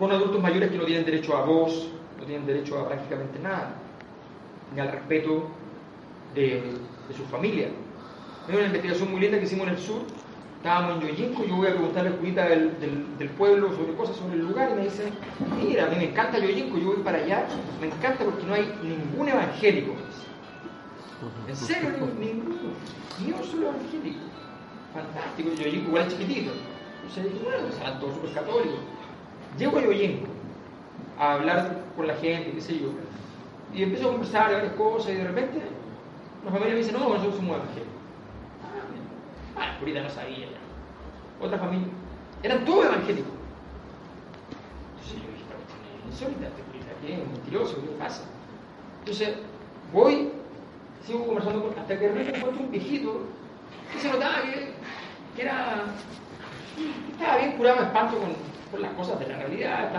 Con 0.00 0.10
adultos 0.10 0.40
mayores 0.40 0.70
que 0.70 0.78
no 0.78 0.84
tienen 0.84 1.04
derecho 1.04 1.36
a 1.36 1.44
voz, 1.44 1.90
no 2.18 2.24
tienen 2.24 2.46
derecho 2.46 2.78
a 2.78 2.88
prácticamente 2.88 3.38
nada, 3.38 3.74
ni 4.74 4.80
al 4.80 4.90
respeto 4.90 5.46
de, 6.34 6.62
su 7.14 7.22
familia. 7.24 7.68
Hay 8.48 8.54
una 8.56 8.64
investigación 8.64 9.10
muy 9.10 9.20
linda 9.20 9.38
que 9.38 9.44
hicimos 9.44 9.68
en 9.68 9.74
el 9.74 9.78
sur 9.78 10.00
estábamos 10.56 11.02
en 11.02 11.08
Yoyinco, 11.08 11.42
yo 11.44 11.56
voy 11.56 11.68
a 11.68 11.70
preguntarle 11.70 12.10
a 12.10 12.34
la 12.34 12.48
del, 12.48 13.18
del, 13.18 13.30
pueblo 13.30 13.74
sobre 13.74 13.94
cosas 13.94 14.16
sobre 14.16 14.34
el 14.34 14.46
lugar 14.46 14.70
y 14.72 14.74
me 14.74 14.82
dice, 14.84 15.10
mira, 15.56 15.86
a 15.86 15.88
mí 15.88 15.96
me 15.96 16.10
encanta 16.10 16.38
Yoyinco, 16.38 16.76
yo 16.76 16.88
voy 16.88 17.02
para 17.02 17.16
allá, 17.16 17.46
me 17.80 17.86
encanta 17.86 18.24
porque 18.24 18.44
no 18.44 18.52
hay 18.52 18.70
ningún 18.82 19.28
evangélico. 19.28 19.92
En 21.48 21.56
serio, 21.56 21.90
ninguno, 22.18 22.56
ni 23.24 23.32
un 23.32 23.44
solo 23.44 23.68
evangélico. 23.68 24.20
Fantástico, 24.92 25.50
Yoyinco 25.54 25.88
igual 25.88 26.06
es 26.06 26.12
chiquitito. 26.12 26.52
Entonces 27.02 27.32
dije, 27.32 27.44
bueno, 27.44 27.72
serán 27.72 28.00
todos 28.00 28.14
súper 28.16 28.32
católicos. 28.32 28.80
Llego 29.58 29.78
a 29.78 29.82
Yoyinco 29.82 30.26
a 31.18 31.34
hablar 31.34 31.84
con 31.96 32.06
la 32.06 32.14
gente, 32.14 32.52
qué 32.52 32.60
sé 32.60 32.78
yo, 32.78 32.88
y 33.74 33.82
empiezo 33.82 34.08
a 34.08 34.12
conversar 34.12 34.48
de 34.48 34.54
varias 34.54 34.72
cosas 34.74 35.12
y 35.12 35.16
de 35.16 35.24
repente 35.24 35.60
la 36.44 36.50
familia 36.50 36.74
me 36.74 36.80
dice, 36.80 36.92
no, 36.92 37.00
nosotros 37.00 37.36
somos 37.36 37.56
evangélicos. 37.56 38.00
Ah, 39.56 39.76
Purita 39.78 40.02
no 40.02 40.10
sabía. 40.10 40.48
Otra 41.40 41.58
familia. 41.58 41.88
Eran 42.42 42.64
todos 42.64 42.86
evangélicos. 42.86 43.32
Entonces 44.94 45.22
yo 45.22 45.30
dije, 45.30 45.44
insólita, 46.08 46.48
¿qué 47.02 47.12
es? 47.12 47.28
Mentiroso, 47.28 47.80
¿qué 47.82 47.88
pasa? 47.98 48.24
Entonces, 49.00 49.36
voy, 49.92 50.30
sigo 51.06 51.26
conversando 51.26 51.62
con, 51.62 51.78
hasta 51.78 51.98
que 51.98 52.08
de 52.08 52.08
repente 52.08 52.38
encuentro 52.38 52.64
un 52.64 52.70
viejito 52.70 53.20
que 53.92 53.98
se 53.98 54.10
notaba 54.10 54.42
que, 54.42 54.72
que 55.36 55.42
era. 55.42 55.84
estaba 57.12 57.36
bien 57.38 57.52
curado 57.52 57.80
de 57.80 57.86
espanto 57.86 58.18
con, 58.18 58.30
con, 58.70 58.82
las 58.82 58.92
cosas 58.92 59.18
de 59.20 59.28
la 59.28 59.38
realidad. 59.38 59.90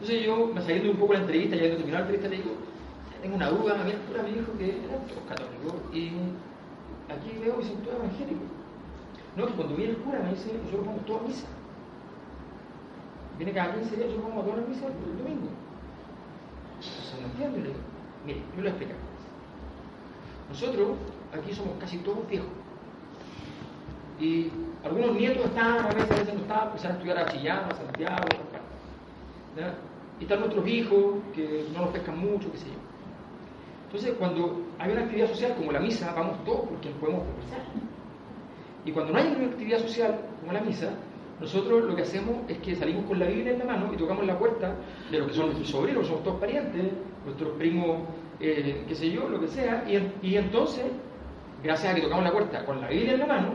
Entonces 0.00 0.24
yo, 0.24 0.46
me 0.46 0.60
saliendo 0.60 0.90
un 0.90 0.96
poco 0.96 1.12
la 1.14 1.20
entrevista, 1.20 1.56
ya 1.56 1.62
cuando 1.62 1.76
terminó 1.76 1.98
la 1.98 2.00
entrevista, 2.00 2.28
le 2.28 2.36
digo, 2.36 2.50
tengo 3.22 3.36
una 3.36 3.48
duda, 3.50 3.74
me 3.84 3.92
cura, 3.92 4.22
me 4.22 4.32
dijo 4.32 4.52
que 4.58 4.84
eran 4.84 5.06
todos 5.06 5.22
católicos 5.28 5.74
y 5.92 6.10
aquí 7.08 7.38
veo 7.40 7.58
que 7.58 7.64
son 7.64 7.76
todos 7.82 7.96
evangélicos. 7.96 8.48
No, 9.36 9.46
que 9.46 9.52
cuando 9.52 9.76
viene 9.76 9.92
el 9.92 9.98
cura 9.98 10.18
me 10.18 10.30
dice, 10.30 10.52
nosotros 10.52 10.86
vamos 10.86 11.06
todos 11.06 11.22
a 11.22 11.26
misa. 11.28 11.46
Viene 13.38 13.52
cada 13.52 13.74
15 13.74 13.96
días, 13.96 14.08
nosotros 14.08 14.28
vamos 14.28 14.42
a 14.42 14.46
todas 14.46 14.60
las 14.60 14.68
misas 14.68 14.90
el 14.90 15.18
domingo. 15.18 15.48
Entonces 16.82 17.14
no 17.20 17.26
entiendo 17.26 17.58
le 17.58 17.64
digo, 17.68 17.80
mire, 18.26 18.42
yo 18.56 18.64
a 18.64 18.68
explicar. 18.68 18.96
Nosotros 20.48 20.88
aquí 21.32 21.54
somos 21.54 21.78
casi 21.78 21.98
todos 21.98 22.28
viejos. 22.28 22.61
Y 24.20 24.50
algunos 24.84 25.14
nietos 25.14 25.44
están, 25.46 25.78
a 25.78 25.88
veces, 25.88 26.34
no 26.34 26.40
están, 26.40 26.68
empezaron 26.68 26.96
a 26.96 26.98
estudiar 26.98 27.18
a 27.18 27.26
Chillán, 27.26 27.58
a 27.70 27.74
Santiago, 27.74 28.28
¿ya? 29.56 29.74
Y 30.20 30.24
están 30.24 30.40
nuestros 30.40 30.66
hijos 30.68 31.16
que 31.34 31.66
no 31.72 31.82
nos 31.82 31.90
pescan 31.90 32.18
mucho, 32.18 32.50
qué 32.52 32.58
sé 32.58 32.66
yo. 32.66 32.92
Entonces, 33.86 34.14
cuando 34.18 34.62
hay 34.78 34.92
una 34.92 35.02
actividad 35.02 35.28
social 35.28 35.54
como 35.56 35.72
la 35.72 35.80
misa, 35.80 36.12
vamos 36.14 36.44
todos 36.44 36.68
porque 36.68 36.90
podemos 36.90 37.24
conversar. 37.24 37.60
Y 38.84 38.92
cuando 38.92 39.12
no 39.12 39.18
hay 39.18 39.26
una 39.36 39.46
actividad 39.46 39.78
social 39.80 40.18
como 40.40 40.52
la 40.52 40.60
misa, 40.60 40.94
nosotros 41.40 41.84
lo 41.84 41.96
que 41.96 42.02
hacemos 42.02 42.36
es 42.48 42.58
que 42.58 42.76
salimos 42.76 43.04
con 43.06 43.18
la 43.18 43.26
Biblia 43.26 43.52
en 43.52 43.58
la 43.58 43.64
mano 43.64 43.92
y 43.92 43.96
tocamos 43.96 44.24
la 44.24 44.38
puerta 44.38 44.76
de 45.10 45.18
los 45.18 45.28
que 45.28 45.34
son 45.34 45.46
nuestros 45.46 45.68
sobrinos, 45.68 46.06
somos 46.06 46.22
todos 46.22 46.40
parientes, 46.40 46.92
nuestros 47.24 47.50
primos, 47.58 48.02
eh, 48.40 48.84
qué 48.86 48.94
sé 48.94 49.10
yo, 49.10 49.28
lo 49.28 49.40
que 49.40 49.48
sea, 49.48 49.84
y, 49.88 50.36
entonces, 50.36 50.84
gracias 51.62 51.92
a 51.92 51.94
que 51.94 52.02
tocamos 52.02 52.24
la 52.24 52.32
puerta 52.32 52.64
con 52.64 52.80
la 52.80 52.88
Biblia 52.88 53.14
en 53.14 53.20
la 53.20 53.26
mano, 53.26 53.52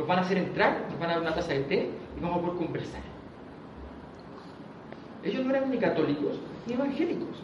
nos 0.00 0.08
van 0.08 0.18
a 0.18 0.22
hacer 0.22 0.38
entrar, 0.38 0.86
nos 0.90 0.98
van 0.98 1.10
a 1.10 1.12
dar 1.12 1.22
una 1.22 1.34
taza 1.34 1.52
de 1.52 1.60
té 1.60 1.90
y 2.16 2.20
vamos 2.20 2.38
a 2.38 2.40
poder 2.40 2.56
conversar. 2.56 3.02
Ellos 5.22 5.44
no 5.44 5.54
eran 5.54 5.70
ni 5.70 5.76
católicos 5.76 6.40
ni 6.66 6.72
evangélicos. 6.72 7.36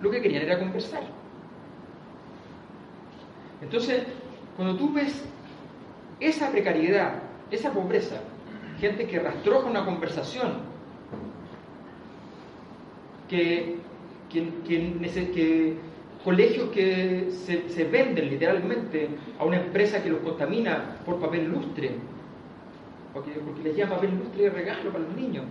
Lo 0.00 0.10
que 0.12 0.22
querían 0.22 0.42
era 0.42 0.60
conversar. 0.60 1.02
Entonces, 3.60 4.04
cuando 4.56 4.76
tú 4.76 4.92
ves 4.92 5.24
esa 6.20 6.50
precariedad, 6.52 7.14
esa 7.50 7.72
pobreza, 7.72 8.20
gente 8.78 9.08
que 9.08 9.18
rastroja 9.18 9.68
una 9.68 9.84
conversación, 9.84 10.58
que, 13.28 13.78
que, 14.30 15.76
colegios 16.24 16.70
que 16.70 17.28
se, 17.30 17.84
venden 17.84 18.30
literalmente 18.30 19.10
a 19.38 19.44
una 19.44 19.58
empresa 19.58 20.02
que 20.02 20.08
los 20.08 20.20
contamina 20.20 20.96
por 21.04 21.20
papel 21.20 21.48
lustre, 21.48 21.92
porque, 23.12 23.30
les 23.62 23.76
lleva 23.76 23.96
papel 23.96 24.18
lustre 24.18 24.44
de 24.44 24.50
regalo 24.50 24.90
para 24.90 25.04
los 25.04 25.14
niños. 25.14 25.44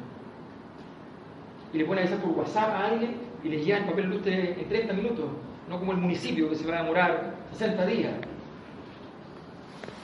Y 1.72 1.78
le 1.78 1.86
ponen 1.86 2.06
esa 2.06 2.18
por 2.18 2.32
WhatsApp 2.32 2.70
a 2.70 2.86
alguien 2.88 3.16
y 3.44 3.50
les 3.50 3.66
llevan 3.66 3.86
papel 3.86 4.10
lustre 4.10 4.56
en 4.60 4.68
30 4.68 4.94
minutos, 4.94 5.26
no 5.70 5.80
como 5.80 5.92
el 5.92 6.00
municipio 6.00 6.50
que 6.50 6.56
se 6.56 6.68
va 6.68 6.80
a 6.80 6.82
demorar 6.82 7.36
60 7.52 7.86
días. 7.86 8.14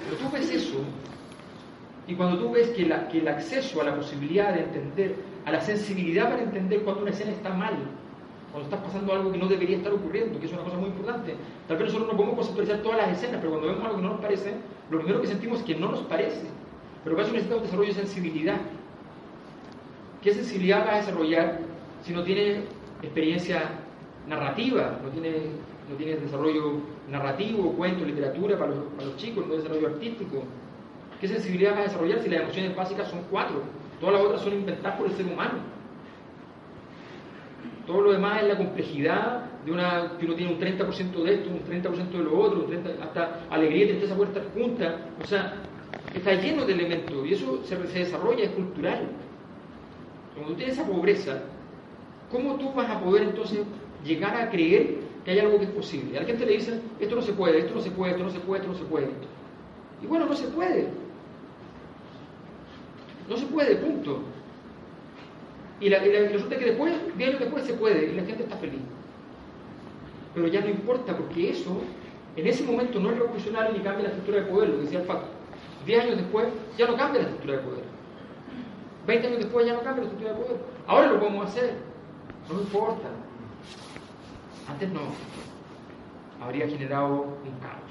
Pero 0.03 0.17
tú 0.17 0.31
ves 0.31 0.51
eso, 0.51 0.83
y 2.07 2.15
cuando 2.15 2.39
tú 2.39 2.51
ves 2.51 2.69
que, 2.69 2.83
el 2.83 3.27
acceso 3.27 3.81
a 3.81 3.83
la 3.83 3.95
posibilidad 3.95 4.53
de 4.53 4.61
entender 4.61 5.15
a 5.45 5.51
la 5.51 5.61
sensibilidad 5.61 6.29
para 6.29 6.43
entender 6.43 6.81
cuando 6.83 7.01
una 7.03 7.11
escena 7.11 7.31
está 7.31 7.49
mal, 7.49 7.75
cuando 8.51 8.69
está 8.69 8.83
pasando 8.83 9.13
algo 9.13 9.31
que 9.31 9.37
no 9.37 9.47
debería 9.47 9.77
estar 9.77 9.93
ocurriendo, 9.93 10.39
que 10.39 10.47
es 10.47 10.53
una 10.53 10.63
cosa 10.63 10.77
muy 10.77 10.89
importante. 10.89 11.35
Tal 11.67 11.77
vez 11.77 11.87
nosotros 11.87 12.11
no 12.11 12.17
podemos 12.17 12.35
conceptualizar 12.35 12.81
todas 12.81 12.97
las 12.97 13.17
escenas, 13.17 13.37
pero 13.39 13.51
cuando 13.51 13.67
vemos 13.67 13.83
algo 13.83 13.97
que 13.97 14.03
no 14.03 14.09
nos 14.09 14.21
parece, 14.21 14.53
lo 14.89 14.97
primero 14.97 15.21
que 15.21 15.27
sentimos 15.27 15.59
es 15.59 15.65
que 15.65 15.75
no 15.75 15.91
nos 15.91 16.01
parece. 16.01 16.47
Pero 17.03 17.15
para 17.15 17.27
eso 17.27 17.33
necesitamos 17.33 17.63
desarrollo 17.63 17.89
de 17.89 17.95
sensibilidad. 17.95 18.57
¿Qué 20.21 20.33
sensibilidad 20.33 20.85
va 20.85 20.95
a 20.95 20.97
desarrollar 20.97 21.59
si 22.01 22.13
no 22.13 22.23
tiene 22.23 22.63
experiencia 23.01 23.69
narrativa, 24.27 24.99
no 25.03 25.09
tiene, 25.09 25.31
no 25.89 25.95
tiene 25.95 26.17
desarrollo 26.17 26.81
narrativo, 27.09 27.73
cuento, 27.73 28.03
literatura 28.03 28.57
para 28.57 28.71
los, 28.71 29.15
chicos, 29.17 29.47
no 29.47 29.55
desarrollo 29.55 29.87
artístico? 29.87 30.43
¿Qué 31.21 31.27
sensibilidad 31.27 31.75
va 31.75 31.79
a 31.79 31.83
desarrollar 31.83 32.19
si 32.19 32.29
las 32.29 32.41
emociones 32.41 32.75
básicas 32.75 33.09
son 33.09 33.21
cuatro? 33.29 33.61
Todas 33.99 34.15
las 34.15 34.23
otras 34.23 34.41
son 34.41 34.53
inventadas 34.53 34.97
por 34.97 35.07
el 35.07 35.13
ser 35.13 35.25
humano. 35.27 35.78
Todo 37.85 38.01
lo 38.01 38.11
demás 38.11 38.43
es 38.43 38.49
la 38.49 38.57
complejidad 38.57 39.45
de 39.65 39.71
una 39.71 40.17
que 40.19 40.25
uno 40.25 40.35
tiene 40.35 40.53
un 40.53 40.59
30% 40.59 41.23
de 41.23 41.33
esto, 41.33 41.49
un 41.49 41.63
30% 41.63 42.11
de 42.11 42.23
lo 42.23 42.39
otro, 42.39 42.67
hasta 43.01 43.47
alegría 43.49 43.85
y 43.85 43.87
tristeza 43.89 44.15
puerta 44.15 44.41
juntas. 44.53 44.95
O 45.21 45.25
sea, 45.25 45.55
está 46.13 46.33
lleno 46.35 46.65
de 46.65 46.73
elementos 46.73 47.25
y 47.25 47.33
eso 47.33 47.61
se, 47.63 47.75
desarrolla, 47.77 48.43
es 48.43 48.51
cultural. 48.51 49.07
Cuando 50.33 50.51
tú 50.51 50.57
tienes 50.57 50.77
esa 50.77 50.87
pobreza, 50.87 51.41
¿cómo 52.31 52.55
tú 52.55 52.71
vas 52.73 52.89
a 52.89 52.99
poder 53.01 53.23
entonces 53.23 53.61
llegar 54.05 54.35
a 54.35 54.49
creer 54.49 54.97
que 55.25 55.31
hay 55.31 55.39
algo 55.39 55.57
que 55.57 55.65
es 55.65 55.71
posible? 55.71 56.17
A 56.17 56.21
la 56.21 56.27
gente 56.27 56.45
le 56.45 56.53
dice, 56.53 56.79
esto 56.99 57.15
no 57.15 57.21
se 57.21 57.33
puede, 57.33 57.59
esto 57.59 57.75
no 57.75 57.81
se 57.81 57.91
puede, 57.91 58.11
esto 58.11 58.23
no 58.23 58.29
se 58.29 58.39
puede, 58.39 58.61
esto 58.61 58.71
no 58.73 58.77
se 58.77 58.85
puede. 58.85 59.09
Y 60.01 60.05
bueno, 60.05 60.25
no 60.25 60.35
se 60.35 60.47
puede. 60.47 60.87
No 63.27 63.35
se 63.35 63.45
puede, 63.47 63.75
punto. 63.75 64.21
Y, 65.79 65.89
la, 65.89 66.05
y, 66.05 66.27
resulta 66.27 66.57
que 66.57 66.65
después, 66.65 66.93
10 67.17 67.29
años 67.29 67.39
después 67.39 67.65
se 67.65 67.73
puede 67.73 68.11
y 68.11 68.15
la 68.15 68.25
gente 68.25 68.43
está 68.43 68.57
feliz. 68.57 68.81
Pero 70.33 70.47
ya 70.47 70.61
no 70.61 70.69
importa 70.69 71.15
porque 71.15 71.51
eso, 71.51 71.81
en 72.35 72.47
ese 72.47 72.63
momento 72.63 72.99
no 72.99 73.11
es 73.11 73.17
revolucionario 73.17 73.73
ni 73.73 73.79
cambia 73.79 74.03
la 74.03 74.09
estructura 74.09 74.41
de 74.41 74.51
poder, 74.51 74.69
lo 74.69 74.77
decía 74.79 74.99
el 74.99 75.05
Paco. 75.05 75.25
10 75.85 76.03
años 76.03 76.17
después 76.17 76.47
ya 76.77 76.87
no 76.87 76.95
cambia 76.97 77.21
la 77.21 77.27
estructura 77.29 77.57
de 77.57 77.63
poder. 77.63 77.83
20 79.07 79.27
años 79.27 79.39
después 79.39 79.65
ya 79.65 79.73
no 79.73 79.81
cambia 79.81 80.03
la 80.03 80.09
estructura 80.09 80.33
de 80.33 80.43
poder. 80.43 80.61
Ahora 80.85 81.07
lo 81.07 81.19
podemos 81.19 81.47
hacer. 81.47 81.77
No 82.51 82.59
importa. 82.59 83.09
Antes 84.67 84.89
no. 84.89 85.01
Habría 86.41 86.67
generado 86.67 87.21
un 87.21 87.59
caos. 87.59 87.89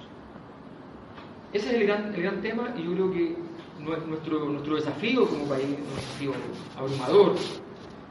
Ese 1.53 1.69
es 1.69 1.75
el 1.75 1.87
gran, 1.87 2.15
el 2.15 2.23
gran 2.23 2.43
tema 2.43 2.75
y 2.77 2.85
yo 2.85 2.93
creo 2.93 3.13
que 3.13 3.37
nuestro, 3.81 4.45
nuestro 4.47 4.77
desafío 4.77 5.27
como 5.27 5.47
país, 5.47 5.65
un 5.65 5.97
desafío 5.97 6.33
abrumador, 6.77 7.37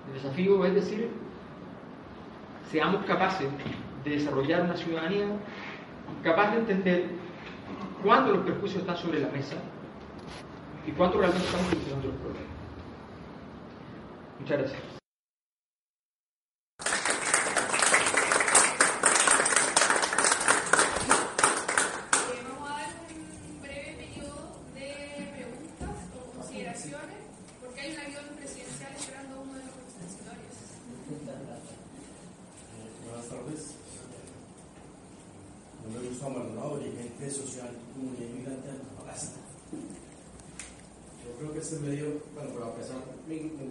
el 0.08 0.14
desafío 0.14 0.66
es 0.66 0.76
decir, 0.76 1.10
seamos 2.70 3.06
capaces 3.06 3.48
de 4.04 4.12
desarrollar 4.12 4.62
una 4.62 4.76
ciudadanía 4.76 5.28
capaz 6.24 6.52
de 6.52 6.58
entender 6.60 7.06
cuándo 8.04 8.34
los 8.34 8.46
perjuicios 8.46 8.82
están 8.82 8.98
sobre 8.98 9.20
la 9.20 9.30
mesa 9.30 9.56
y 10.86 10.92
cuándo 10.92 11.20
realmente 11.20 11.46
estamos 11.46 11.68
solucionando 11.68 12.08
los 12.08 12.18
problemas. 12.18 12.48
Muchas 14.40 14.58
gracias. 14.60 14.97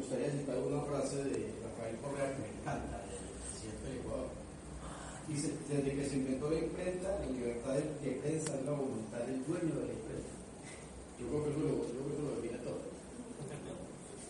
gustaría 0.07 0.31
citar 0.31 0.59
una 0.63 0.83
frase 0.83 1.17
de 1.19 1.51
Rafael 1.67 1.99
Correa 1.99 2.31
que 2.31 2.39
me 2.39 2.51
encanta, 2.55 3.03
siempre 3.59 3.99
Ecuador. 3.99 4.31
Dice, 5.27 5.51
desde 5.67 5.99
que 5.99 6.07
se 6.07 6.17
inventó 6.23 6.49
la 6.49 6.63
imprenta, 6.63 7.19
la 7.19 7.27
libertad 7.27 7.75
de, 7.75 8.11
prensa 8.23 8.55
es 8.55 8.65
la 8.65 8.71
voluntad 8.71 9.19
del 9.27 9.43
dueño 9.43 9.75
de 9.83 9.87
la 9.91 9.95
imprenta. 9.99 10.31
Yo 11.19 11.27
creo 11.27 11.43
que 11.43 11.51
eso 11.51 11.59
lo, 11.59 11.75
yo 11.91 12.01
creo 12.07 12.15
que 12.15 12.23
lo 12.23 12.37
define 12.39 12.59
todo. 12.63 12.79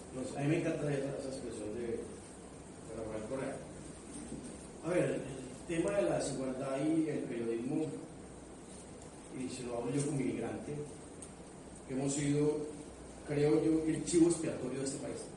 Entonces, 0.09 0.33
a 0.33 0.41
mí 0.41 0.49
me 0.49 0.59
encanta 0.65 0.89
esa, 0.89 1.29
expresión 1.29 1.69
de, 1.77 2.01
Rafael 2.97 3.25
Correa. 3.29 3.57
A 4.81 4.89
ver, 4.89 5.05
el 5.05 5.69
tema 5.69 5.91
de 5.93 6.03
la 6.09 6.17
desigualdad 6.17 6.81
y 6.81 7.05
el 7.05 7.19
periodismo, 7.29 7.85
y 9.37 9.49
se 9.53 9.65
lo 9.65 9.77
hablo 9.77 9.93
yo 9.93 10.07
como 10.07 10.21
inmigrante, 10.23 10.73
hemos 11.91 12.15
sido, 12.15 12.65
creo 13.29 13.63
yo, 13.63 13.85
el 13.85 14.03
chivo 14.07 14.31
expiatorio 14.31 14.81
de 14.81 14.85
este 14.87 15.05
país. 15.05 15.37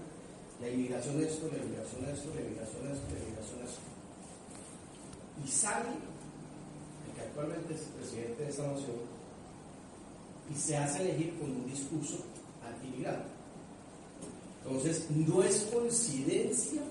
la 0.61 0.69
inmigración 0.69 1.21
esto, 1.23 1.49
la 1.51 1.57
inmigración 1.57 2.05
esto, 2.09 2.29
la 2.35 2.41
inmigración 2.41 2.87
esto, 2.91 3.05
la 3.11 3.19
inmigración 3.19 3.59
esto. 3.65 3.81
Y 5.43 5.47
sale 5.47 5.89
el 5.89 7.15
que 7.15 7.21
actualmente 7.21 7.73
es 7.73 7.81
presidente 7.81 8.43
de 8.43 8.49
esta 8.49 8.67
nación 8.67 9.21
y 10.53 10.55
se 10.55 10.77
hace 10.77 11.01
elegir 11.01 11.39
con 11.39 11.49
un 11.49 11.65
discurso 11.65 12.17
antimigrante. 12.63 13.29
Entonces, 14.63 15.09
no 15.09 15.41
es 15.41 15.67
coincidencia 15.73 16.81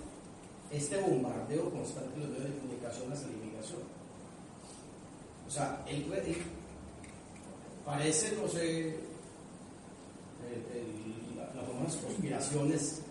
este 0.73 1.01
bombardeo 1.01 1.71
constante 1.71 2.18
de 2.18 2.27
los 2.27 2.31
medios 2.31 2.49
de 2.49 2.59
comunicación 2.59 3.12
hacia 3.12 3.29
la 3.29 3.33
inmigración. 3.35 3.83
O 5.47 5.51
sea, 5.51 5.85
el, 5.89 6.05
parece, 7.85 8.37
no 8.37 8.49
sé, 8.49 8.97
las 11.37 11.66
famosas 11.66 11.97
conspiraciones, 12.03 13.03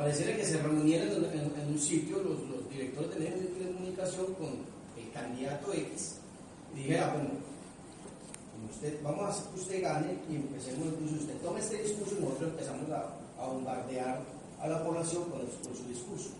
pareciera 0.00 0.34
que 0.34 0.46
se 0.46 0.56
reunieran 0.62 1.08
en, 1.10 1.68
un 1.68 1.78
sitio 1.78 2.22
los, 2.22 2.70
directores 2.70 3.10
de 3.10 3.18
medios 3.20 3.58
de 3.58 3.66
comunicación 3.66 4.32
con 4.34 4.48
el 4.96 5.12
candidato 5.12 5.74
X 5.74 6.16
y 6.72 6.78
dijera, 6.78 7.12
bueno, 7.12 7.30
usted, 8.72 9.02
vamos 9.02 9.24
a 9.24 9.28
hacer 9.28 9.44
que 9.52 9.60
usted 9.60 9.82
gane 9.82 10.18
y 10.30 10.36
empecemos 10.36 10.86
incluso 10.86 11.16
usted 11.16 11.36
tome 11.42 11.60
este 11.60 11.82
discurso 11.82 12.16
y 12.16 12.22
nosotros 12.22 12.50
empezamos 12.50 12.90
a, 12.90 13.16
bombardear 13.44 14.20
a 14.60 14.68
la 14.68 14.84
población 14.84 15.24
con, 15.24 15.40
su 15.76 15.84
discurso. 15.88 16.30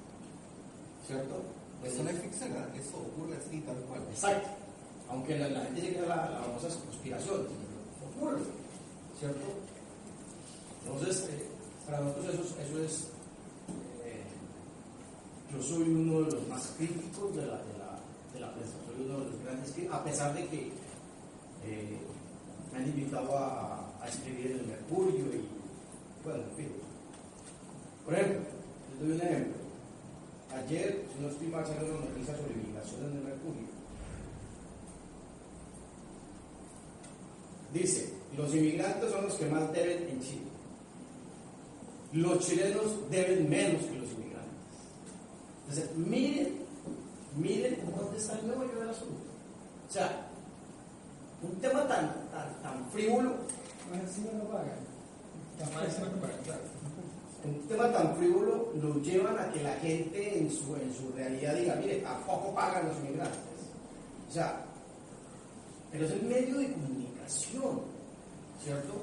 ¿Cierto? 1.07 1.43
Eso 1.85 2.03
no 2.03 2.11
es 2.11 2.21
ficción, 2.21 2.53
eso 2.75 2.97
ocurre 2.97 3.37
así 3.37 3.61
tal 3.61 3.77
cual. 3.89 4.01
Exacto 4.11 4.49
aunque 5.11 5.37
la, 5.39 5.61
gente 5.61 5.81
llegue 5.81 5.99
a 6.01 6.07
la, 6.07 6.31
la 6.31 6.41
famosa 6.41 6.69
conspiración, 6.69 7.47
ocurre, 8.17 8.39
¿cierto? 9.19 9.41
Entonces, 10.87 11.29
eh, 11.31 11.47
para 11.85 12.01
nosotros 12.01 12.35
eso, 12.35 12.43
eso 12.63 12.85
es, 12.85 13.05
soy 15.63 15.83
uno 15.89 16.23
de 16.23 16.33
los 16.33 16.49
más 16.49 16.75
críticos 16.77 17.37
de 17.37 17.47
la, 17.47 17.59
de 17.59 17.79
la, 17.79 17.99
de 18.35 18.41
la 18.41 18.53
prensa, 18.53 18.75
soy 18.87 19.05
uno 19.05 19.21
de 19.21 19.31
los 19.31 19.43
grandes 19.45 19.73
críticos, 19.73 19.97
a 19.97 20.05
pesar 20.05 20.35
de 20.35 20.47
que 20.47 20.73
eh, 21.65 21.99
me 22.73 22.79
han 22.79 22.89
invitado 22.89 23.37
a, 23.37 23.93
a, 24.03 24.09
escribir 24.09 24.53
en 24.53 24.61
el 24.61 24.67
Mercurio 24.67 25.27
y, 25.27 25.49
bueno, 26.25 26.43
en 26.51 26.57
fin. 26.57 26.69
Por 28.05 28.15
ejemplo, 28.15 28.41
les 28.91 29.01
doy 29.01 29.17
un 29.17 29.23
ejemplo. 29.23 29.61
Ayer, 30.55 31.05
si 31.15 31.23
no 31.23 31.29
estoy 31.29 31.47
mal, 31.47 31.67
salió 31.67 31.95
una 31.95 32.07
noticia 32.07 32.37
sobre 32.37 32.55
migración 32.57 33.05
en 33.05 33.17
el 33.19 33.23
Mercurio 33.23 33.81
Dice, 37.73 38.13
los 38.37 38.53
inmigrantes 38.55 39.11
son 39.11 39.25
los 39.25 39.35
que 39.35 39.47
más 39.47 39.73
deben 39.73 40.09
en 40.09 40.21
Chile. 40.21 40.51
Los 42.13 42.47
chilenos 42.47 43.11
deben 43.11 43.49
menos 43.49 43.83
que 43.83 43.95
los 43.95 44.11
inmigrantes. 44.11 44.30
Entonces, 45.71 45.97
miren, 45.97 46.67
miren 47.37 47.79
dónde 47.97 48.19
está 48.19 48.37
el 48.41 48.47
nuevo 48.49 48.65
del 48.65 48.91
asunto. 48.91 49.23
O 49.89 49.93
sea, 49.93 50.27
un 51.43 51.61
tema 51.61 51.87
tan, 51.87 52.13
tan, 52.33 52.61
tan 52.61 52.91
frívolo. 52.91 53.37
Más 53.89 54.01
encima 54.01 54.33
no 54.33 54.45
pagan. 54.49 54.81
Más 55.73 55.85
encima 55.85 56.09
no 56.09 56.21
pagan, 56.23 56.39
claro. 56.43 56.61
un 57.45 57.69
tema 57.69 57.93
tan 57.93 58.17
frívolo 58.17 58.73
nos 58.75 58.97
llevan 59.07 59.39
a 59.39 59.53
que 59.53 59.63
la 59.63 59.75
gente 59.75 60.39
en 60.39 60.51
su, 60.51 60.75
en 60.75 60.93
su 60.93 61.13
realidad 61.15 61.55
diga, 61.55 61.77
mire, 61.77 61.99
tampoco 61.99 62.53
pagan 62.53 62.89
los 62.89 62.97
inmigrantes. 62.99 63.39
O 64.29 64.33
sea, 64.33 64.65
pero 65.93 66.05
es 66.05 66.11
el 66.11 66.23
medio 66.23 66.59
de 66.59 66.73
comunicación, 66.73 67.81
¿cierto? 68.65 68.95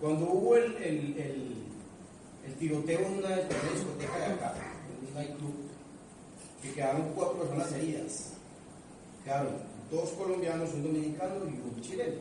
Cuando 0.00 0.26
hubo 0.26 0.54
el, 0.56 0.76
el, 0.76 1.18
el, 1.18 1.56
el 2.46 2.54
tiroteo 2.54 3.00
en 3.00 3.18
una 3.18 3.36
discoteca 3.36 4.18
de 4.18 4.26
acá, 4.26 4.54
en 4.88 5.08
un 5.08 5.14
nightclub, 5.14 5.61
que 6.62 6.72
quedaron 6.72 7.12
cuatro 7.14 7.38
personas 7.40 7.72
heridas, 7.72 8.30
quedaron 9.24 9.54
dos 9.90 10.10
colombianos, 10.10 10.72
un 10.74 10.84
dominicano 10.84 11.44
y 11.46 11.60
un 11.60 11.80
chileno. 11.82 12.20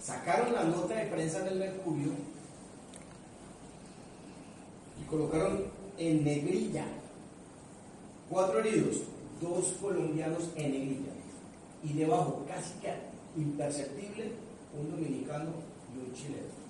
Sacaron 0.00 0.52
la 0.52 0.64
nota 0.64 0.96
de 0.96 1.06
prensa 1.06 1.40
en 1.40 1.46
el 1.46 1.58
Mercurio 1.60 2.10
y 5.00 5.04
colocaron 5.08 5.64
en 5.96 6.24
negrilla 6.24 6.84
cuatro 8.28 8.58
heridos, 8.58 9.02
dos 9.40 9.76
colombianos 9.80 10.50
en 10.56 10.72
negrilla 10.72 11.12
y 11.84 11.92
debajo, 11.92 12.44
casi 12.48 12.74
que 12.80 12.92
imperceptible, 13.36 14.32
un 14.78 14.90
dominicano 14.90 15.50
y 15.94 16.08
un 16.08 16.12
chileno. 16.14 16.62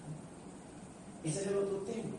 Ese 1.24 1.40
es 1.40 1.46
el 1.46 1.56
otro 1.56 1.78
tema. 1.78 2.16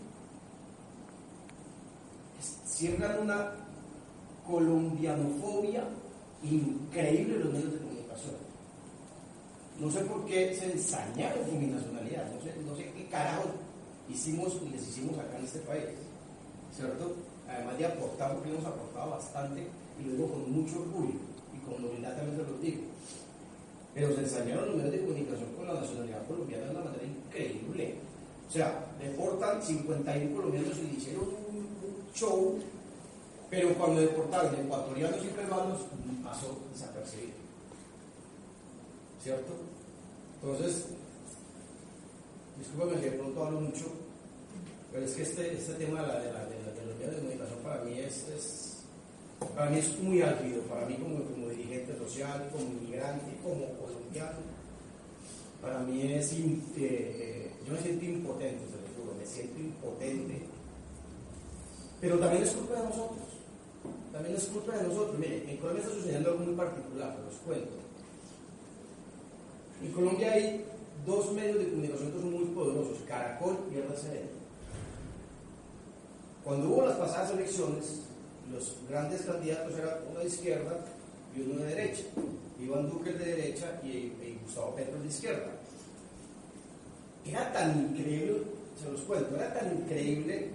Siembran 2.66 3.20
una 3.20 3.63
colombianofobia 4.48 5.84
increíble 6.44 7.36
en 7.36 7.44
los 7.44 7.54
medios 7.54 7.74
de 7.74 7.80
comunicación. 7.80 8.36
No 9.80 9.92
sé 9.92 10.02
por 10.02 10.26
qué 10.26 10.56
se 10.56 10.72
ensañaron 10.72 11.44
con 11.46 11.60
mi 11.60 11.68
nacionalidad, 11.68 12.32
no 12.32 12.42
sé, 12.42 12.54
no 12.66 12.76
sé 12.76 12.92
qué 12.96 13.08
carajo 13.08 13.50
hicimos 14.10 14.54
y 14.66 14.70
les 14.70 14.88
hicimos 14.88 15.18
acá 15.18 15.38
en 15.40 15.46
este 15.46 15.60
país, 15.60 15.86
¿cierto? 16.76 17.16
Además 17.48 17.78
de 17.78 17.86
aportar, 17.86 18.36
porque 18.36 18.52
hemos 18.52 18.66
aportado 18.66 19.12
bastante, 19.12 19.68
y 20.00 20.06
lo 20.06 20.12
digo 20.12 20.28
con 20.28 20.52
mucho 20.52 20.82
orgullo, 20.82 21.20
y 21.54 21.58
con 21.66 21.84
humildad 21.84 22.16
también 22.16 22.38
se 22.38 22.52
lo 22.52 22.58
digo. 22.60 22.82
Pero 23.94 24.16
se 24.16 24.22
ensañaron 24.22 24.68
los 24.68 24.76
medios 24.76 24.92
de 24.92 25.02
comunicación 25.02 25.50
con 25.56 25.68
la 25.68 25.74
nacionalidad 25.76 26.26
colombiana 26.28 26.66
de 26.66 26.72
una 26.72 26.84
manera 26.84 27.04
increíble. 27.04 27.96
O 28.50 28.52
sea, 28.52 28.86
deportan 29.00 29.62
51 29.62 30.36
colombianos 30.36 30.78
y 30.80 30.98
hicieron 30.98 31.24
un, 31.24 31.56
un 31.58 32.14
show, 32.14 32.60
pero 33.54 33.70
cuando 33.76 34.02
deportaron 34.02 34.56
ecuatorianos 34.56 35.24
y 35.24 35.28
peruanos, 35.28 35.82
pasó 36.24 36.58
desapercibido. 36.74 37.38
¿Cierto? 39.22 39.54
Entonces, 40.42 40.86
discúlpame 42.58 42.98
si 42.98 43.06
de 43.06 43.12
pronto 43.12 43.46
hablo 43.46 43.62
mucho, 43.62 43.86
pero 44.92 45.06
es 45.06 45.14
que 45.14 45.22
este, 45.22 45.54
este 45.54 45.74
tema 45.76 46.02
de, 46.02 46.08
la, 46.08 46.20
de, 46.20 46.34
la, 46.34 46.46
de, 46.46 46.56
la, 46.66 46.72
de 46.74 46.86
los 46.88 46.96
medios 46.98 47.12
de 47.12 47.18
comunicación 47.22 47.60
para 47.60 47.84
mí 47.84 48.00
es, 48.00 48.28
es, 48.30 48.78
para 49.56 49.70
mí 49.70 49.78
es 49.78 50.00
muy 50.00 50.22
álgido, 50.24 50.64
para 50.64 50.88
mí 50.88 50.96
como, 50.96 51.24
como 51.24 51.50
dirigente 51.50 51.96
social, 51.96 52.50
como 52.52 52.66
inmigrante, 52.66 53.38
como 53.44 53.68
colombiano, 53.78 54.40
para 55.62 55.80
mí 55.82 56.12
es, 56.12 56.34
eh, 56.34 56.60
eh, 56.78 57.52
yo 57.68 57.74
me 57.74 57.82
siento 57.82 58.04
impotente, 58.04 58.66
se 58.66 58.82
lo 58.82 59.04
juro, 59.06 59.16
me 59.16 59.26
siento 59.28 59.60
impotente, 59.60 60.42
pero 62.02 62.18
también 62.18 62.42
es 62.42 62.50
culpa 62.50 62.74
de 62.74 62.90
nosotros, 62.90 63.33
también 64.14 64.36
es 64.36 64.46
culpa 64.46 64.78
de 64.78 64.88
nosotros. 64.88 65.18
Mire, 65.18 65.44
en 65.50 65.58
Colombia 65.58 65.84
está 65.84 65.96
sucediendo 65.96 66.30
algo 66.30 66.46
muy 66.46 66.56
particular, 66.56 67.18
los 67.26 67.36
cuento. 67.40 67.74
En 69.82 69.92
Colombia 69.92 70.32
hay 70.32 70.64
dos 71.06 71.34
medios 71.34 71.58
de 71.58 71.70
comunicación 71.70 72.12
que 72.12 72.20
son 72.20 72.32
muy 72.32 72.46
poderosos, 72.46 73.00
Caracol 73.08 73.58
y 73.74 73.78
RCN. 73.78 74.30
Cuando 76.44 76.70
hubo 76.70 76.86
las 76.86 76.98
pasadas 76.98 77.32
elecciones, 77.32 78.02
los 78.52 78.76
grandes 78.88 79.24
candidatos 79.24 79.74
eran 79.78 79.96
uno 80.12 80.20
de 80.20 80.28
izquierda 80.28 80.86
y 81.36 81.42
uno 81.42 81.64
de 81.64 81.76
derecha. 81.76 82.04
Iván 82.62 82.90
Duque 82.90 83.14
de 83.14 83.26
derecha 83.26 83.82
y, 83.84 83.88
y 83.88 84.40
Gustavo 84.44 84.76
Petro 84.76 85.02
de 85.02 85.08
izquierda. 85.08 85.52
Era 87.26 87.52
tan 87.52 87.90
increíble, 87.90 88.44
se 88.82 88.92
los 88.92 89.02
cuento, 89.02 89.36
era 89.36 89.54
tan 89.54 89.76
increíble 89.76 90.50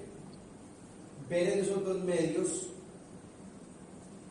ver 1.28 1.48
en 1.48 1.58
esos 1.58 1.84
dos 1.84 2.04
medios 2.04 2.68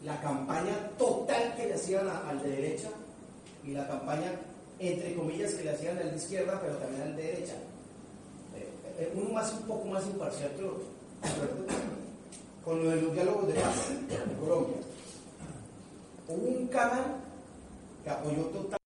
la 0.08 0.22
campaña 0.22 0.90
total 0.98 1.54
que 1.58 1.68
le 1.68 1.74
hacían 1.74 2.08
al 2.08 2.42
de 2.42 2.50
derecha 2.50 2.88
y 3.62 3.72
la 3.72 3.86
campaña, 3.86 4.32
entre 4.80 5.14
comillas, 5.14 5.54
que 5.54 5.66
le 5.66 5.72
hacían 5.72 5.98
al 5.98 6.12
de 6.12 6.16
izquierda, 6.16 6.62
pero 6.62 6.78
también 6.78 7.02
al 7.02 7.16
de 7.18 7.24
derecha. 7.24 7.56
Eh, 8.56 8.70
eh, 9.00 9.12
uno 9.14 9.32
más 9.32 9.52
un 9.52 9.64
poco 9.64 9.86
más 9.90 10.06
imparcial 10.06 10.50
que 10.56 10.64
otro. 10.64 10.84
Con 12.64 12.84
lo 12.84 12.90
de 12.90 13.02
los 13.02 13.14
diálogos 13.14 13.48
de 13.48 13.54
paz 13.56 13.90
en 13.92 14.36
Colombia. 14.36 14.78
Hubo 16.30 16.48
un 16.58 16.68
canal 16.68 17.18
que 18.04 18.10
apoyó 18.10 18.44
total 18.44 18.80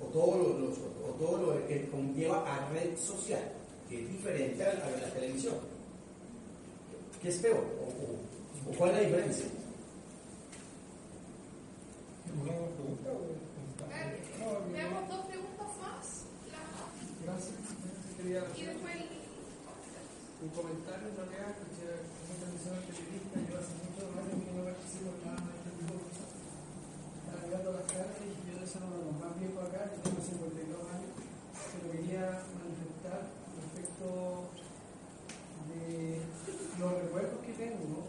o 0.00 0.04
todo 0.06 0.36
lo, 0.38 0.58
los, 0.60 0.78
o 0.78 1.12
todo 1.18 1.36
lo 1.42 1.66
que 1.66 1.90
conlleva 1.90 2.38
a 2.46 2.70
red 2.70 2.96
social, 2.96 3.42
que 3.90 4.00
es 4.02 4.10
diferente 4.10 4.64
a, 4.64 4.70
a 4.70 4.90
la 4.98 5.10
televisión. 5.12 5.56
¿Qué 7.20 7.28
es 7.28 7.36
peor? 7.36 7.58
¿O, 7.58 8.70
o, 8.70 8.72
o 8.72 8.78
cuál 8.78 8.90
es 8.92 8.96
la 8.96 9.02
diferencia? 9.02 9.57
Veamos 14.72 15.08
dos 15.08 15.26
preguntas 15.26 15.70
más. 15.80 16.28
Gracias. 17.24 17.56
Y 18.58 18.62
después 18.64 18.96
un 20.38 20.50
comentario 20.54 21.08
en 21.08 21.16
realidad, 21.18 21.50
porque 21.58 22.06
como 22.14 22.38
tradicional 22.38 22.82
periodista, 22.86 23.42
yo 23.42 23.58
hace 23.58 23.74
muchos 23.82 24.06
años 24.14 24.38
que 24.38 24.52
no 24.54 24.62
participo 24.70 25.10
nada 25.26 25.42
de 25.42 25.58
este 25.58 25.70
tipo 25.82 25.98
de 25.98 26.02
cosas. 26.06 26.30
Estaba 26.30 27.42
mirando 27.42 27.74
las 27.74 27.86
caras 27.90 28.14
y 28.22 28.38
yo 28.46 28.54
de 28.54 28.62
eso 28.62 28.78
no 28.78 29.02
lo 29.02 29.18
más 29.18 29.34
viejo 29.34 29.58
acá, 29.66 29.90
yo 29.90 29.98
tengo 29.98 30.20
52 30.22 30.78
años, 30.94 31.10
pero 31.18 31.90
quería 31.90 32.38
manifestar 32.54 33.34
respecto 33.34 34.54
de 35.74 36.22
los 36.78 36.90
recuerdos 37.02 37.38
que 37.42 37.54
tengo 37.58 38.06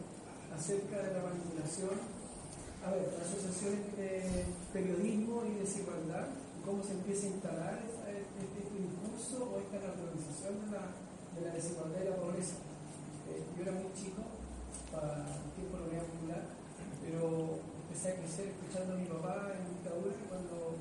acerca 0.53 0.97
de 1.01 1.09
la 1.17 1.22
manipulación, 1.34 1.97
a 2.86 2.92
ver, 2.92 3.12
asociaciones 3.20 3.92
de 3.98 4.46
periodismo 4.72 5.44
y 5.46 5.60
desigualdad, 5.60 6.28
cómo 6.66 6.84
se 6.84 6.94
empieza 6.94 7.28
a 7.28 7.30
instalar 7.30 7.80
este, 7.84 8.24
este 8.40 8.78
discurso 8.80 9.52
o 9.52 9.60
esta 9.60 9.84
naturalización 9.84 10.64
de 10.64 10.68
la, 10.72 10.84
de 11.36 11.42
la 11.44 11.54
desigualdad 11.54 12.00
y 12.00 12.10
la 12.10 12.16
pobreza. 12.16 12.56
Eh, 13.28 13.44
yo 13.58 13.62
era 13.64 13.74
muy 13.74 13.92
chico 13.94 14.24
para 14.92 15.28
el 15.28 15.52
tiempo 15.60 15.76
de 15.76 15.82
la 15.82 15.88
Unidad 15.90 16.08
Popular, 16.08 16.44
pero 17.04 17.60
empecé 17.84 18.08
a 18.14 18.20
crecer 18.24 18.46
escuchando 18.56 18.96
a 18.96 19.02
mi 19.02 19.08
papá 19.12 19.54
en 19.60 19.76
dictadura 19.76 20.16
cuando 20.30 20.80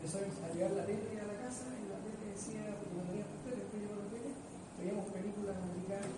empezó 0.00 0.16
a 0.22 0.48
llegar 0.52 0.72
la 0.72 0.86
tele 0.86 1.18
a 1.20 1.28
la 1.28 1.38
casa 1.44 1.68
y 1.76 1.92
la 1.92 2.00
tele 2.00 2.32
decía, 2.32 2.72
porque 2.80 2.94
no 2.94 3.04
tenía 3.04 3.26
tele, 3.44 3.68
después 3.68 3.78
llegó 3.84 3.96
la 4.00 4.08
tele, 4.12 4.30
veíamos 4.80 5.06
películas 5.12 5.56
americanas. 5.60 6.14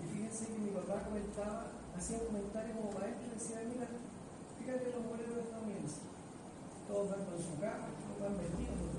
Y 0.00 0.04
fíjense 0.06 0.42
que 0.52 0.58
mi 0.64 0.72
papá 0.72 1.02
comentaba, 1.08 1.76
hacía 1.96 2.20
un 2.20 2.26
comentario 2.28 2.76
como 2.76 2.92
maestro 2.92 3.24
y 3.24 3.34
decía, 3.34 3.64
mira, 3.64 3.88
fíjate 4.60 4.92
los 4.92 5.04
modelos 5.08 5.48
estadounidenses. 5.48 6.04
Todos 6.86 7.08
van 7.08 7.24
con 7.24 7.38
su 7.40 7.56
cama, 7.56 7.88
todos 7.96 8.20
van 8.20 8.36
vestidos. 8.36 8.92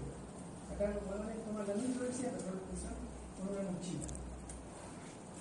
Acá 0.73 0.97
los 0.97 1.05
huevones 1.05 1.45
toman 1.45 1.67
la 1.67 1.75
misma 1.77 1.95
universidad, 2.01 2.33
pero 2.41 2.57
con 2.57 3.45
una 3.53 3.71
mochila. 3.71 4.09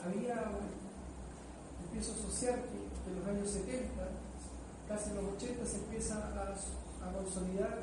Había 0.04 0.36
un 0.52 0.76
empiezo 1.86 2.14
social 2.14 2.60
que 2.68 2.86
de 2.86 3.16
los 3.16 3.24
años 3.26 3.48
70, 3.48 3.88
casi 4.86 5.10
en 5.10 5.16
los 5.16 5.34
80, 5.34 5.66
se 5.66 5.76
empieza 5.78 6.14
a, 6.20 6.52
a 6.52 7.12
consolidar 7.12 7.78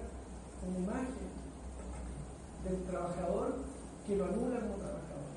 una 0.61 0.77
imagen 0.77 1.33
del 2.63 2.83
trabajador 2.85 3.57
que 4.05 4.15
lo 4.15 4.25
anula 4.25 4.59
como 4.61 4.75
trabajador. 4.75 5.27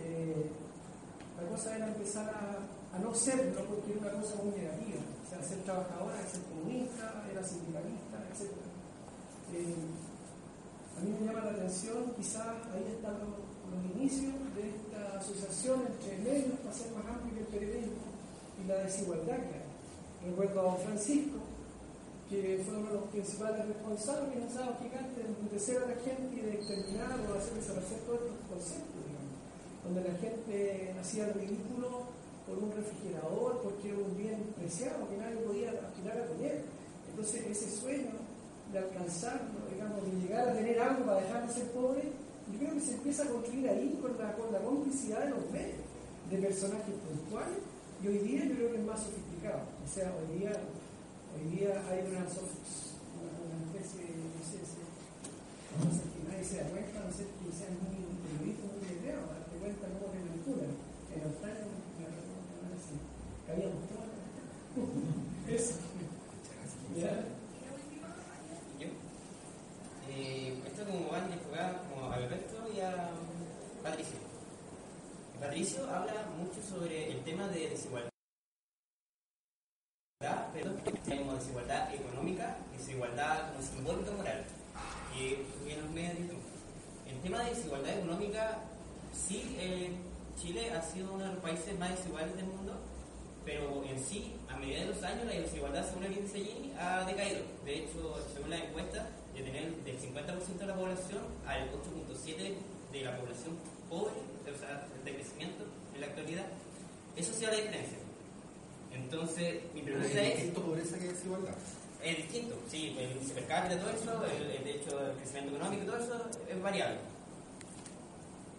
Eh, 0.00 0.50
la 1.36 1.48
cosa 1.48 1.76
era 1.76 1.88
empezar 1.88 2.28
a, 2.30 2.65
a 2.96 2.98
no 2.98 3.14
serlo 3.14 3.60
porque 3.68 3.92
era 3.92 4.00
una 4.00 4.22
cosa 4.22 4.36
muy 4.42 4.56
negativa. 4.56 5.04
O 5.20 5.28
sea, 5.28 5.42
ser 5.42 5.58
trabajador 5.68 6.12
era 6.16 6.28
ser 6.28 6.42
comunista, 6.48 7.24
era 7.30 7.42
sindicalista, 7.44 8.16
etc. 8.32 8.48
Eh, 9.52 9.74
a 10.96 11.00
mí 11.04 11.12
me 11.12 11.26
llama 11.26 11.44
la 11.44 11.50
atención, 11.50 12.14
quizás 12.16 12.56
ahí 12.72 12.88
están 12.96 13.20
los, 13.20 13.36
los 13.68 13.80
inicios 13.92 14.32
de 14.56 14.72
esta 14.72 15.18
asociación 15.18 15.84
entre 15.92 16.16
medios 16.24 16.58
para 16.60 16.72
ser 16.72 16.92
más 16.96 17.04
amplio 17.04 17.34
que 17.34 17.40
el 17.40 17.52
periodismo 17.52 18.00
y 18.56 18.66
la 18.66 18.76
desigualdad 18.88 19.36
que 19.44 19.60
hay. 19.60 20.30
Recuerdo 20.30 20.60
a 20.60 20.64
don 20.64 20.78
Francisco, 20.78 21.38
que 22.30 22.64
fue 22.64 22.78
uno 22.78 22.88
de 22.88 22.94
los 22.94 23.08
principales 23.12 23.68
responsables 23.68 24.32
que 24.32 24.40
pensaba 24.40 24.78
gigante 24.80 25.20
de 25.20 25.28
emputecer 25.28 25.82
a 25.84 25.86
la 25.86 25.96
gente 26.00 26.32
y 26.32 26.40
de 26.40 26.52
exterminar 26.54 27.12
o 27.28 27.38
hacer 27.38 27.54
desaparecer 27.54 28.00
todos 28.08 28.24
estos 28.24 28.46
conceptos, 28.48 29.00
digamos, 29.04 29.36
donde 29.84 30.00
la 30.00 30.14
gente 30.18 30.96
hacía 30.98 31.28
el 31.28 31.34
ridículo 31.34 32.16
por 32.46 32.58
un 32.58 32.70
refrigerador, 32.70 33.60
porque 33.62 33.90
era 33.90 33.98
un 33.98 34.16
bien 34.16 34.54
preciado 34.56 35.08
que 35.10 35.16
nadie 35.18 35.36
podía 35.42 35.70
aspirar 35.70 36.18
a 36.18 36.26
tener. 36.30 36.62
Entonces 37.10 37.46
ese 37.46 37.70
sueño 37.70 38.14
de 38.72 38.78
alcanzarlo, 38.78 39.66
digamos, 39.70 40.02
de 40.04 40.10
llegar 40.22 40.48
a 40.48 40.54
tener 40.54 40.80
algo 40.80 41.04
para 41.04 41.20
dejar 41.20 41.46
de 41.46 41.52
ser 41.52 41.70
pobre, 41.72 42.02
yo 42.52 42.58
creo 42.58 42.74
que 42.74 42.80
se 42.80 42.94
empieza 42.94 43.24
a 43.24 43.26
construir 43.26 43.68
ahí 43.68 43.98
con 44.00 44.16
la, 44.18 44.32
con 44.34 44.52
la 44.52 44.60
complicidad 44.60 45.24
de 45.24 45.30
los 45.30 45.50
medios, 45.50 45.82
de 46.30 46.38
personajes 46.38 46.94
puntuales, 47.02 47.58
y 48.02 48.08
hoy 48.08 48.18
día 48.18 48.44
yo 48.44 48.54
creo 48.54 48.70
que 48.72 48.78
es 48.78 48.86
más 48.86 49.00
sofisticado. 49.02 49.62
O 49.82 49.88
sea, 49.88 50.14
hoy 50.14 50.38
día, 50.38 50.52
hoy 51.34 51.56
día 51.56 51.82
hay 51.90 52.06
una, 52.06 52.22
especie, 52.22 54.06
no 54.06 54.42
sé, 54.46 54.62
no 55.82 55.90
sé 55.90 56.02
que 56.06 56.20
nadie 56.30 56.44
se 56.44 56.62
da 56.62 56.70
cuenta, 56.70 57.02
no 57.02 57.10
sé 57.10 57.26
que 57.26 57.50
sean 57.50 57.74
muy 57.82 57.98
periodistas, 58.22 58.66
muy 58.70 58.86
letrados, 58.86 59.26
para 59.26 59.40
darte 59.40 59.56
cuenta 59.58 59.86
cómo 59.98 60.06
te. 60.12 60.26
En 60.46 61.22
Australia, 61.24 61.65
caíamos 63.46 63.82
todas 63.88 64.08
Eso. 65.48 65.74
¿Ya? 66.96 67.24
¿Yo? 68.80 68.88
Eh, 70.10 70.62
esto 70.66 70.84
como 70.84 71.10
van 71.10 71.30
a 71.30 71.34
enfocar 71.34 71.82
como 71.88 72.10
a 72.10 72.14
Alberto 72.14 72.56
y 72.74 72.80
a 72.80 73.10
Patricio. 73.82 74.18
Patricio 75.40 75.84
habla 75.90 76.26
mucho 76.38 76.62
sobre 76.62 77.12
el 77.12 77.22
tema 77.22 77.46
de 77.48 77.68
desigualdad, 77.70 78.10
pero 80.52 80.72
tenemos 81.04 81.38
desigualdad 81.38 81.94
económica, 81.94 82.56
desigualdad 82.76 83.52
como 83.52 83.62
simbólica 83.62 84.10
moral, 84.12 84.44
que 85.14 85.46
en 85.72 85.80
los 85.82 85.90
medios. 85.90 86.36
El 87.06 87.20
tema 87.20 87.42
de 87.44 87.50
desigualdad 87.50 87.98
económica, 87.98 88.58
sí, 89.12 89.56
eh, 89.58 89.92
Chile 90.40 90.72
ha 90.72 90.82
sido 90.82 91.12
uno 91.12 91.24
de 91.24 91.34
los 91.34 91.42
países 91.42 91.78
más 91.78 91.90
desiguales 91.90 92.34
del 92.36 92.46
mundo, 92.46 92.78
pero 93.46 93.84
en 93.84 94.04
sí, 94.04 94.34
a 94.48 94.56
medida 94.56 94.80
de 94.80 94.86
los 94.86 95.02
años, 95.04 95.24
la 95.24 95.40
desigualdad 95.40 95.88
según 95.88 96.04
el 96.04 96.18
índice 96.18 96.40
Gini 96.40 96.72
ha 96.76 97.04
decaído. 97.06 97.42
De 97.64 97.78
hecho, 97.78 98.18
según 98.34 98.50
la 98.50 98.58
encuesta, 98.58 99.08
de 99.34 99.42
tener 99.42 99.70
del 99.84 99.98
50% 99.98 100.58
de 100.58 100.66
la 100.66 100.74
población 100.74 101.22
al 101.46 101.70
8.7% 101.70 102.36
de 102.92 103.00
la 103.02 103.16
población 103.16 103.54
pobre, 103.88 104.14
o 104.42 104.58
sea, 104.58 104.86
de 105.04 105.14
crecimiento 105.14 105.64
en 105.94 106.00
la 106.00 106.06
actualidad, 106.08 106.46
eso 107.16 107.32
sí 107.32 107.44
la 107.44 107.54
diferencia. 107.54 107.98
Entonces, 108.92 109.60
mi 109.74 109.82
pregunta 109.82 110.08
¿Es 110.08 110.16
es... 110.16 110.34
distinto 110.34 110.62
pobreza 110.62 110.98
que 110.98 111.08
desigualdad? 111.08 111.54
Es 112.02 112.16
distinto, 112.16 112.56
sí, 112.68 112.96
el 112.98 113.12
índice 113.12 113.34
per 113.34 113.46
cápita, 113.46 113.78
todo 113.78 113.90
eso, 113.90 114.24
el, 114.26 114.50
el, 114.50 114.64
de 114.64 114.70
hecho, 114.70 115.06
el 115.06 115.16
crecimiento 115.18 115.54
económico, 115.54 115.84
todo 115.84 115.98
eso 115.98 116.30
es 116.48 116.62
variable. 116.62 116.98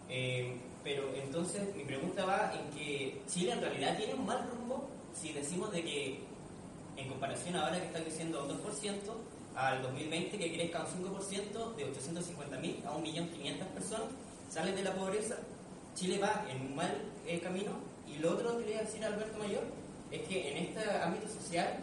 Eh, 0.09 0.55
pero 0.87 1.13
entonces 1.13 1.75
mi 1.75 1.83
pregunta 1.83 2.23
va 2.23 2.53
en 2.55 2.71
que 2.71 3.21
Chile 3.27 3.51
en 3.51 3.59
realidad 3.59 3.97
tiene 3.97 4.13
un 4.13 4.25
mal 4.25 4.49
rumbo 4.49 4.87
si 5.13 5.33
decimos 5.33 5.69
de 5.73 5.83
que 5.83 6.19
en 6.95 7.09
comparación 7.09 7.57
ahora 7.57 7.77
que 7.77 7.87
está 7.87 8.01
creciendo 8.01 8.45
un 8.45 8.51
2% 8.51 9.01
al 9.57 9.81
2020 9.81 10.37
que 10.37 10.53
crezca 10.53 10.87
un 10.95 11.03
5% 11.03 11.75
de 11.75 11.93
850.000 11.93 12.85
a 12.85 12.93
1.500.000 12.93 13.57
personas 13.73 14.07
salen 14.49 14.77
de 14.77 14.83
la 14.83 14.95
pobreza, 14.95 15.35
Chile 15.93 16.19
va 16.19 16.45
en 16.49 16.61
un 16.61 16.75
mal 16.77 16.95
eh, 17.25 17.41
camino. 17.41 17.71
Y 18.07 18.19
lo 18.19 18.31
otro 18.31 18.57
que 18.57 18.63
quería 18.63 18.83
decir 18.83 19.03
a 19.03 19.07
Alberto 19.07 19.37
Mayor 19.39 19.63
es 20.09 20.21
que 20.21 20.51
en 20.51 20.57
este 20.57 20.89
ámbito 21.01 21.27
social 21.27 21.79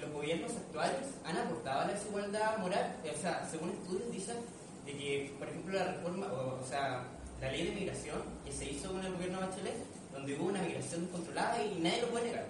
los 0.00 0.10
gobiernos 0.10 0.50
actuales 0.50 1.14
han 1.24 1.36
aportado 1.36 1.82
a 1.82 1.86
la 1.86 1.92
desigualdad 1.92 2.58
moral, 2.58 2.96
o 3.04 3.22
sea, 3.22 3.48
según 3.48 3.70
estudios 3.70 4.10
dicen 4.10 4.36
de 4.84 4.96
que, 4.96 5.34
por 5.38 5.48
ejemplo, 5.48 5.78
la 5.78 5.92
reforma, 5.92 6.26
o 6.32 6.66
sea, 6.66 7.06
la 7.40 7.50
ley 7.50 7.66
de 7.66 7.72
migración 7.72 8.22
que 8.44 8.52
se 8.52 8.70
hizo 8.70 8.90
con 8.90 9.04
el 9.04 9.12
gobierno 9.12 9.40
de 9.40 9.46
Bachelet, 9.46 9.76
donde 10.12 10.34
hubo 10.34 10.48
una 10.48 10.62
migración 10.62 11.02
descontrolada 11.02 11.62
y 11.62 11.78
nadie 11.80 12.02
lo 12.02 12.08
puede 12.08 12.26
negar. 12.26 12.46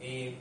Eh, 0.00 0.34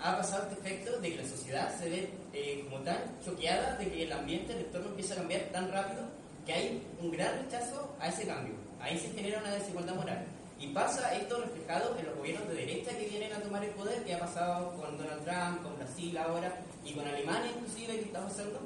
ha 0.00 0.16
pasado 0.16 0.48
este 0.48 0.60
efecto 0.60 1.00
de 1.00 1.10
que 1.10 1.22
la 1.22 1.28
sociedad 1.28 1.78
se 1.78 1.88
ve 1.88 2.10
eh, 2.32 2.66
como 2.68 2.82
tan 2.82 2.98
choqueada 3.24 3.76
de 3.76 3.88
que 3.88 4.02
el 4.02 4.12
ambiente, 4.12 4.52
el 4.52 4.60
entorno 4.60 4.88
empieza 4.88 5.14
a 5.14 5.18
cambiar 5.18 5.42
tan 5.52 5.70
rápido 5.70 6.02
que 6.44 6.52
hay 6.52 6.82
un 7.00 7.10
gran 7.12 7.38
rechazo 7.44 7.94
a 8.00 8.08
ese 8.08 8.26
cambio. 8.26 8.54
Ahí 8.80 8.98
se 8.98 9.10
genera 9.10 9.38
una 9.40 9.54
desigualdad 9.54 9.94
moral. 9.94 10.24
Y 10.58 10.68
pasa 10.68 11.14
esto 11.14 11.40
reflejado 11.40 11.96
en 11.98 12.06
los 12.06 12.16
gobiernos 12.16 12.48
de 12.48 12.54
derecha 12.54 12.96
que 12.96 13.08
vienen 13.08 13.32
a 13.32 13.40
tomar 13.40 13.64
el 13.64 13.70
poder, 13.70 14.02
que 14.04 14.14
ha 14.14 14.20
pasado 14.20 14.76
con 14.76 14.96
Donald 14.96 15.24
Trump, 15.24 15.62
con 15.62 15.76
Brasil 15.76 16.16
ahora 16.18 16.56
y 16.84 16.92
con 16.92 17.06
Alemania 17.06 17.50
inclusive 17.54 17.98
que 17.98 18.04
está 18.06 18.22
pasando. 18.22 18.60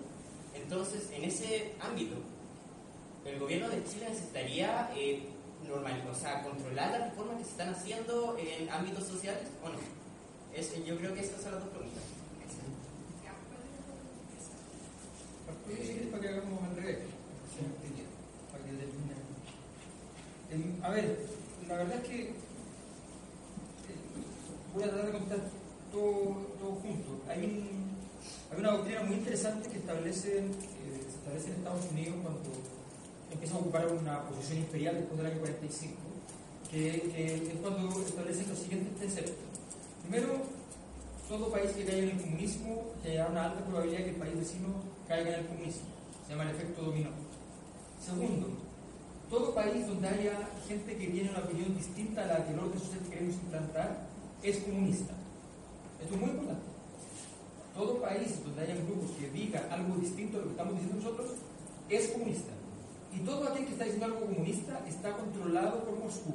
Entonces, 0.54 1.10
en 1.12 1.24
ese 1.24 1.72
ámbito, 1.80 2.16
el 3.26 3.38
gobierno 3.38 3.68
de 3.68 3.84
Chile 3.84 4.06
necesitaría 4.08 4.90
eh, 4.96 5.22
normal, 5.66 6.02
o 6.10 6.14
sea, 6.14 6.42
controlar 6.42 6.90
las 6.92 7.10
reformas 7.10 7.38
que 7.38 7.44
se 7.44 7.50
están 7.50 7.74
haciendo 7.74 8.36
en 8.38 8.68
ámbitos 8.70 9.04
sociales 9.04 9.48
o 9.64 9.68
no. 9.68 9.78
Es, 10.54 10.72
yo 10.84 10.96
creo 10.96 11.14
que 11.14 11.20
esas 11.20 11.42
son 11.42 11.52
las 11.52 11.60
dos 11.64 11.70
preguntas. 11.70 12.02
hagamos 16.28 16.76
revés. 16.76 16.98
Para 18.50 18.64
que 18.64 18.70
termine. 18.70 19.14
Eh, 20.50 20.80
A 20.82 20.90
ver, 20.90 21.26
la 21.68 21.76
verdad 21.76 21.96
es 22.02 22.08
que 22.08 22.22
eh, 22.22 22.34
voy 24.74 24.84
a 24.84 24.88
tratar 24.88 25.06
de 25.06 25.12
contar 25.12 25.38
todo, 25.92 26.46
todo 26.58 26.72
junto. 26.82 27.22
Hay, 27.28 27.44
un, 27.44 27.68
hay 28.52 28.60
una 28.60 28.72
doctrina 28.72 29.02
muy 29.02 29.16
interesante 29.16 29.68
que 29.68 29.78
establece, 29.78 30.38
eh, 30.38 30.44
se 31.08 31.16
establece 31.16 31.48
en 31.48 31.54
Estados 31.54 31.86
Unidos 31.90 32.16
cuando 32.22 32.40
empieza 33.36 33.54
a 33.54 33.58
ocupar 33.58 33.86
una 33.92 34.22
posición 34.24 34.58
imperial 34.58 34.96
después 34.96 35.18
del 35.18 35.26
año 35.26 35.38
45, 35.40 35.94
que, 36.70 36.88
es 37.36 37.60
cuando 37.60 38.00
establecen 38.00 38.48
los 38.48 38.58
siguientes 38.58 38.96
preceptos. 38.98 39.44
Primero, 40.02 40.40
todo 41.28 41.50
país 41.50 41.70
que 41.72 41.84
caiga 41.84 42.02
en 42.04 42.16
el 42.16 42.22
comunismo 42.22 42.82
tendrá 43.02 43.28
una 43.28 43.44
alta 43.44 43.64
probabilidad 43.64 43.98
de 43.98 44.04
que 44.04 44.10
el 44.10 44.16
país 44.16 44.38
vecino 44.38 44.68
caiga 45.06 45.34
en 45.34 45.40
el 45.40 45.46
comunismo. 45.46 45.86
Se 46.24 46.32
llama 46.32 46.44
el 46.44 46.56
efecto 46.56 46.82
dominó. 46.82 47.10
Segundo, 48.04 48.48
todo 49.28 49.54
país 49.54 49.86
donde 49.86 50.08
haya 50.08 50.48
gente 50.66 50.96
que 50.96 51.06
tiene 51.06 51.30
una 51.30 51.40
opinión 51.40 51.76
distinta 51.76 52.22
a 52.22 52.26
la 52.26 52.46
que 52.46 52.52
que 52.54 53.10
queremos 53.10 53.34
implantar 53.34 54.06
es 54.42 54.58
comunista. 54.58 55.12
Esto 56.00 56.14
es 56.14 56.20
muy 56.20 56.30
importante. 56.30 56.62
Todo 57.74 58.00
país 58.00 58.42
donde 58.42 58.62
haya 58.62 58.74
grupos 58.76 59.10
que 59.18 59.28
digan 59.30 59.64
algo 59.70 59.96
distinto 59.96 60.38
a 60.38 60.40
lo 60.40 60.46
que 60.46 60.52
estamos 60.52 60.74
diciendo 60.74 60.96
nosotros 60.96 61.30
es 61.90 62.08
comunista. 62.08 62.55
Y 63.16 63.24
todo 63.24 63.48
aquel 63.48 63.64
que 63.64 63.72
está 63.72 63.84
diciendo 63.84 64.06
algo 64.06 64.26
comunista 64.26 64.84
está 64.86 65.16
controlado 65.16 65.84
por 65.84 65.98
Moscú. 65.98 66.34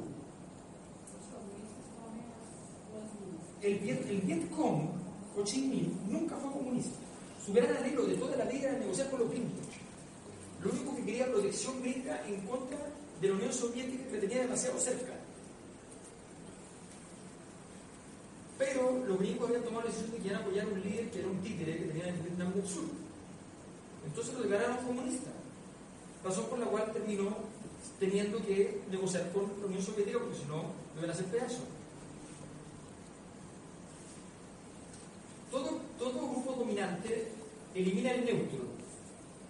El, 3.62 3.78
Viet, 3.78 4.10
el 4.10 4.22
Vietcong, 4.22 4.90
Ho 5.38 5.44
Chi 5.44 5.62
Minh, 5.62 5.96
nunca 6.10 6.36
fue 6.38 6.52
comunista. 6.52 6.98
Su 7.46 7.54
gran 7.54 7.76
anhelo 7.78 8.06
de 8.08 8.16
toda 8.16 8.36
la 8.36 8.46
vida 8.46 8.70
era 8.70 8.80
negociar 8.80 9.12
con 9.12 9.20
los 9.20 9.30
gringos. 9.30 9.66
Lo 10.64 10.72
único 10.72 10.96
que 10.96 11.06
quería 11.06 11.28
protección 11.28 11.82
gringa 11.84 12.26
en 12.28 12.42
contra 12.48 12.80
de 13.22 13.28
la 13.28 13.36
Unión 13.36 13.54
Soviética 13.54 14.04
que 14.12 14.18
tenía 14.18 14.42
demasiado 14.42 14.80
cerca. 14.80 15.14
Pero 18.58 19.06
los 19.08 19.20
gringos 19.20 19.48
habían 19.48 19.64
tomado 19.64 19.84
la 19.84 19.92
decisión 19.92 20.12
de 20.12 20.18
que 20.18 20.28
iban 20.28 20.42
a 20.42 20.44
apoyar 20.44 20.66
a 20.66 20.70
un 20.70 20.82
líder 20.82 21.12
que 21.12 21.20
era 21.20 21.28
un 21.28 21.42
títere 21.42 21.78
que 21.78 21.86
tenía 21.86 22.08
en 22.08 22.24
Vietnam 22.24 22.54
del 22.54 22.68
Sur. 22.68 22.86
Entonces 24.08 24.34
lo 24.34 24.42
declararon 24.42 24.78
comunista. 24.86 25.32
Razón 26.24 26.46
por 26.46 26.60
la 26.60 26.68
cual 26.68 26.92
terminó 26.92 27.36
teniendo 28.00 28.44
que 28.44 28.82
negociar 28.90 29.32
con 29.32 29.44
la 29.60 29.68
Unión 29.68 29.82
Soviética 29.82 30.20
porque 30.20 30.38
si 30.38 30.46
no, 30.46 30.56
lo 30.94 30.98
iban 30.98 31.10
a 31.10 31.14
hacer 31.14 31.26
pedazos. 31.26 31.64
Todo, 35.50 35.80
todo 36.00 36.30
grupo 36.30 36.54
dominante 36.54 37.28
elimina 37.76 38.12
el 38.12 38.26
neutro. 38.26 38.72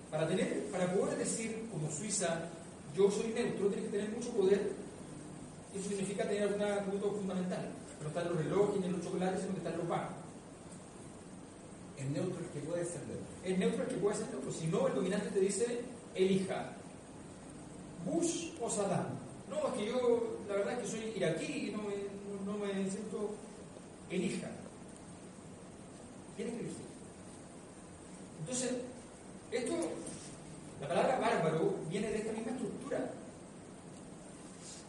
Para, 0.10 0.28
tener, 0.28 0.66
para 0.72 0.94
poder 0.94 1.18
decir, 1.18 1.70
como 1.72 1.90
Suiza, 1.90 2.50
yo 2.96 3.10
soy 3.10 3.28
neutro, 3.28 3.68
tienes 3.68 3.86
que 3.90 3.98
tener 3.98 4.10
mucho 4.10 4.32
poder. 4.32 4.74
Eso 5.74 5.88
significa 5.88 6.28
tener 6.28 6.44
algún 6.44 6.62
atributo 6.62 7.12
fundamental. 7.12 7.70
No 8.02 8.08
están 8.08 8.28
los 8.30 8.38
relojes 8.38 8.82
ni 8.82 8.90
los 8.90 9.02
chocolates, 9.02 9.42
sino 9.42 9.54
que 9.54 9.60
están 9.60 9.78
los 9.78 9.88
bancos. 9.88 10.16
El 11.98 12.14
neutro 12.14 12.44
es 12.44 12.52
que 12.52 12.68
puede 12.68 12.84
ser 12.84 13.02
neutro. 13.08 13.26
El 13.44 13.60
neutro 13.60 13.84
es 13.84 13.90
que 13.90 13.96
puede 13.96 14.18
ser 14.18 14.28
neutro. 14.32 14.52
Si 14.52 14.68
no, 14.68 14.88
el 14.88 14.96
dominante 14.96 15.30
te 15.30 15.40
dice, 15.40 15.82
elija 16.16 16.74
Bush 18.06 18.52
o 18.60 18.70
Saddam. 18.70 19.06
No, 19.50 19.68
es 19.68 19.74
que 19.74 19.86
yo, 19.86 20.38
la 20.48 20.56
verdad 20.56 20.74
es 20.74 20.80
que 20.80 20.88
soy 20.88 21.14
iraquí 21.16 21.70
y 21.70 21.72
no 21.72 21.84
me, 21.84 21.96
no, 22.46 22.58
me 22.58 22.90
siento. 22.90 23.36
Elija. 24.10 24.50
Tiene 26.36 26.52
que 26.52 26.60
elegir. 26.60 26.86
Entonces, 28.42 28.72
esto, 29.52 29.74
la 30.82 30.88
palabra 30.88 31.20
bárbaro 31.20 31.76
viene 31.90 32.10
de 32.10 32.18
esta 32.18 32.34
misma 32.34 32.52
estructura. 32.52 33.12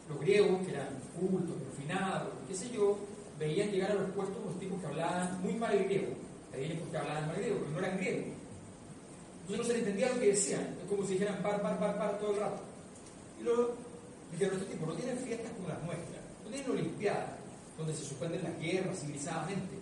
Los 0.08 0.20
griegos, 0.20 0.66
que 0.66 0.72
eran 0.72 0.88
cultos, 1.18 1.56
refinados, 1.70 2.32
qué 2.48 2.54
sé 2.54 2.70
yo, 2.70 2.98
veían 3.38 3.70
llegar 3.70 3.92
a 3.92 3.94
los 3.94 4.10
puestos 4.10 4.38
unos 4.44 4.58
tipos 4.58 4.80
que 4.80 4.86
hablaban 4.86 5.40
muy 5.42 5.54
mal 5.54 5.78
griego. 5.84 6.14
Veían 6.50 6.78
porque 6.78 6.96
hablaban 6.96 7.26
mal 7.28 7.36
griego, 7.36 7.58
pero 7.60 7.70
no 7.70 7.78
eran 7.78 7.98
griegos. 7.98 8.41
Entonces 9.42 9.58
no 9.58 9.64
se 9.64 9.72
les 9.72 9.82
entendía 9.82 10.08
lo 10.08 10.20
que 10.20 10.28
decían. 10.28 10.76
Es 10.82 10.88
como 10.88 11.04
si 11.04 11.14
dijeran 11.14 11.42
par, 11.42 11.60
par, 11.60 11.78
par, 11.78 11.98
par 11.98 12.18
todo 12.18 12.32
el 12.32 12.40
rato. 12.40 12.62
Y 13.40 13.44
luego 13.44 13.74
dijeron, 14.30 14.54
estos 14.54 14.70
tipos 14.70 14.88
no 14.88 14.94
tienen 14.94 15.18
fiestas 15.18 15.52
como 15.52 15.68
las 15.68 15.82
nuestras, 15.82 16.22
no 16.44 16.50
tienen 16.50 16.70
olimpiadas, 16.70 17.30
donde 17.76 17.94
se 17.94 18.04
suspenden 18.04 18.42
las 18.42 18.58
guerras 18.58 18.98
civilizadamente. 19.00 19.76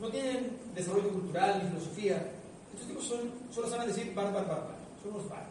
No 0.00 0.08
tienen 0.08 0.56
desarrollo 0.74 1.10
cultural 1.10 1.60
ni 1.62 1.68
filosofía. 1.70 2.32
Estos 2.72 2.88
tipos 2.88 3.04
son, 3.04 3.30
solo 3.50 3.68
saben 3.68 3.88
decir 3.88 4.14
par, 4.14 4.32
par, 4.32 4.46
par. 4.46 4.76
Son 5.02 5.12
unos 5.12 5.28
bárbaros. 5.28 5.50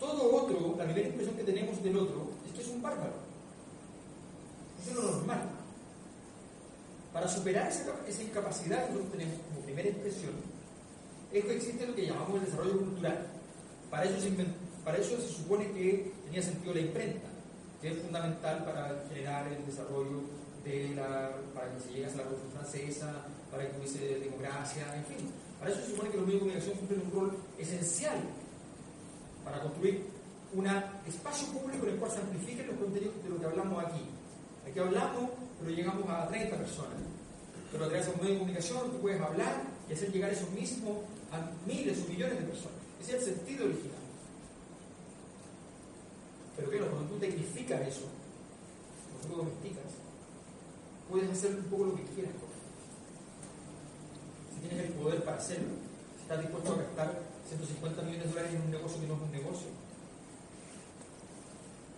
todo 0.00 0.36
otro, 0.36 0.74
la 0.76 0.84
primera 0.84 1.08
impresión 1.08 1.36
que 1.36 1.44
tenemos 1.44 1.82
del 1.82 1.96
otro 1.96 2.30
es 2.46 2.52
que 2.52 2.60
es 2.62 2.68
un 2.68 2.82
bárbaro. 2.82 3.14
Eso 4.82 4.90
es 4.90 4.96
lo 4.96 5.12
normal. 5.12 5.42
Para 7.12 7.28
superar 7.28 7.68
esa, 7.68 7.94
esa 8.08 8.22
incapacidad 8.22 8.86
que 8.86 8.94
nosotros 8.94 9.12
tenemos 9.12 9.38
como 9.48 9.64
primera 9.64 9.88
impresión, 9.88 10.32
es 11.32 11.44
que 11.44 11.56
existe 11.56 11.86
lo 11.86 11.94
que 11.94 12.06
llamamos 12.06 12.40
el 12.40 12.44
desarrollo 12.46 12.78
cultural. 12.78 13.26
Para 13.90 14.04
eso, 14.04 14.20
se 14.20 14.30
para 14.84 14.98
eso 14.98 15.20
se 15.20 15.28
supone 15.28 15.70
que 15.72 16.12
tenía 16.24 16.42
sentido 16.42 16.74
la 16.74 16.80
imprenta, 16.80 17.28
que 17.80 17.92
es 17.92 17.98
fundamental 17.98 18.64
para 18.64 19.04
generar 19.08 19.46
el 19.48 19.64
desarrollo 19.64 20.22
de 20.64 20.94
la, 20.94 21.30
para 21.54 21.72
que 21.72 21.80
se 21.80 21.92
llegase 21.92 22.14
a 22.14 22.18
la 22.18 22.22
Revolución 22.24 22.52
Francesa, 22.52 23.26
para 23.50 23.68
que 23.68 23.78
hubiese 23.78 24.18
democracia, 24.18 24.84
en 24.96 25.04
fin. 25.04 25.30
Para 25.58 25.70
eso 25.70 25.80
se 25.80 25.90
supone 25.92 26.10
que 26.10 26.16
los 26.16 26.26
medios 26.26 26.42
de 26.42 26.48
comunicación 26.48 26.78
cumplen 26.78 27.02
un 27.06 27.12
rol 27.12 27.36
esencial 27.58 28.18
para 29.44 29.60
construir 29.60 30.06
un 30.54 30.66
espacio 31.06 31.48
público 31.48 31.86
en 31.86 31.92
el 31.94 31.98
cual 31.98 32.10
se 32.10 32.20
amplifiquen 32.20 32.66
los 32.66 32.76
contenidos 32.76 33.22
de 33.22 33.28
lo 33.30 33.38
que 33.38 33.46
hablamos 33.46 33.84
aquí. 33.84 34.02
Aquí 34.68 34.78
hablamos, 34.78 35.30
pero 35.58 35.70
llegamos 35.74 36.08
a 36.08 36.28
30 36.28 36.56
personas. 36.56 36.98
Pero 37.70 37.84
a 37.84 37.88
través 37.88 38.06
de 38.06 38.12
un 38.12 38.18
medio 38.18 38.32
de 38.32 38.38
comunicación 38.38 38.90
tú 38.90 39.00
puedes 39.00 39.20
hablar 39.20 39.62
y 39.88 39.92
hacer 39.92 40.12
llegar 40.12 40.30
eso 40.30 40.46
mismo 40.50 41.02
a 41.32 41.66
miles 41.66 41.98
o 42.04 42.08
millones 42.08 42.38
de 42.38 42.44
personas. 42.44 42.78
Ese 43.00 43.16
es 43.16 43.26
el 43.26 43.34
sentido 43.34 43.64
original. 43.64 44.02
Pero 46.56 46.70
claro, 46.70 46.90
cuando 46.90 47.08
tú 47.08 47.18
tecnificas 47.18 47.80
eso, 47.88 48.06
cuando 49.10 49.28
tú 49.28 49.42
domesticas, 49.42 49.90
puedes 51.08 51.30
hacer 51.30 51.56
un 51.56 51.64
poco 51.64 51.84
lo 51.86 51.96
que 51.96 52.04
quieras 52.14 52.32
con. 52.34 52.52
Si 54.54 54.68
tienes 54.68 54.86
el 54.86 54.92
poder 54.92 55.24
para 55.24 55.38
hacerlo, 55.38 55.72
si 56.16 56.22
estás 56.22 56.40
dispuesto 56.40 56.72
a 56.72 56.76
gastar 56.76 57.22
150 57.48 58.02
millones 58.02 58.24
de 58.24 58.30
dólares 58.30 58.54
en 58.54 58.62
un 58.62 58.70
negocio 58.70 59.00
que 59.00 59.06
no 59.06 59.14
es 59.14 59.22
un 59.22 59.32
negocio. 59.32 59.68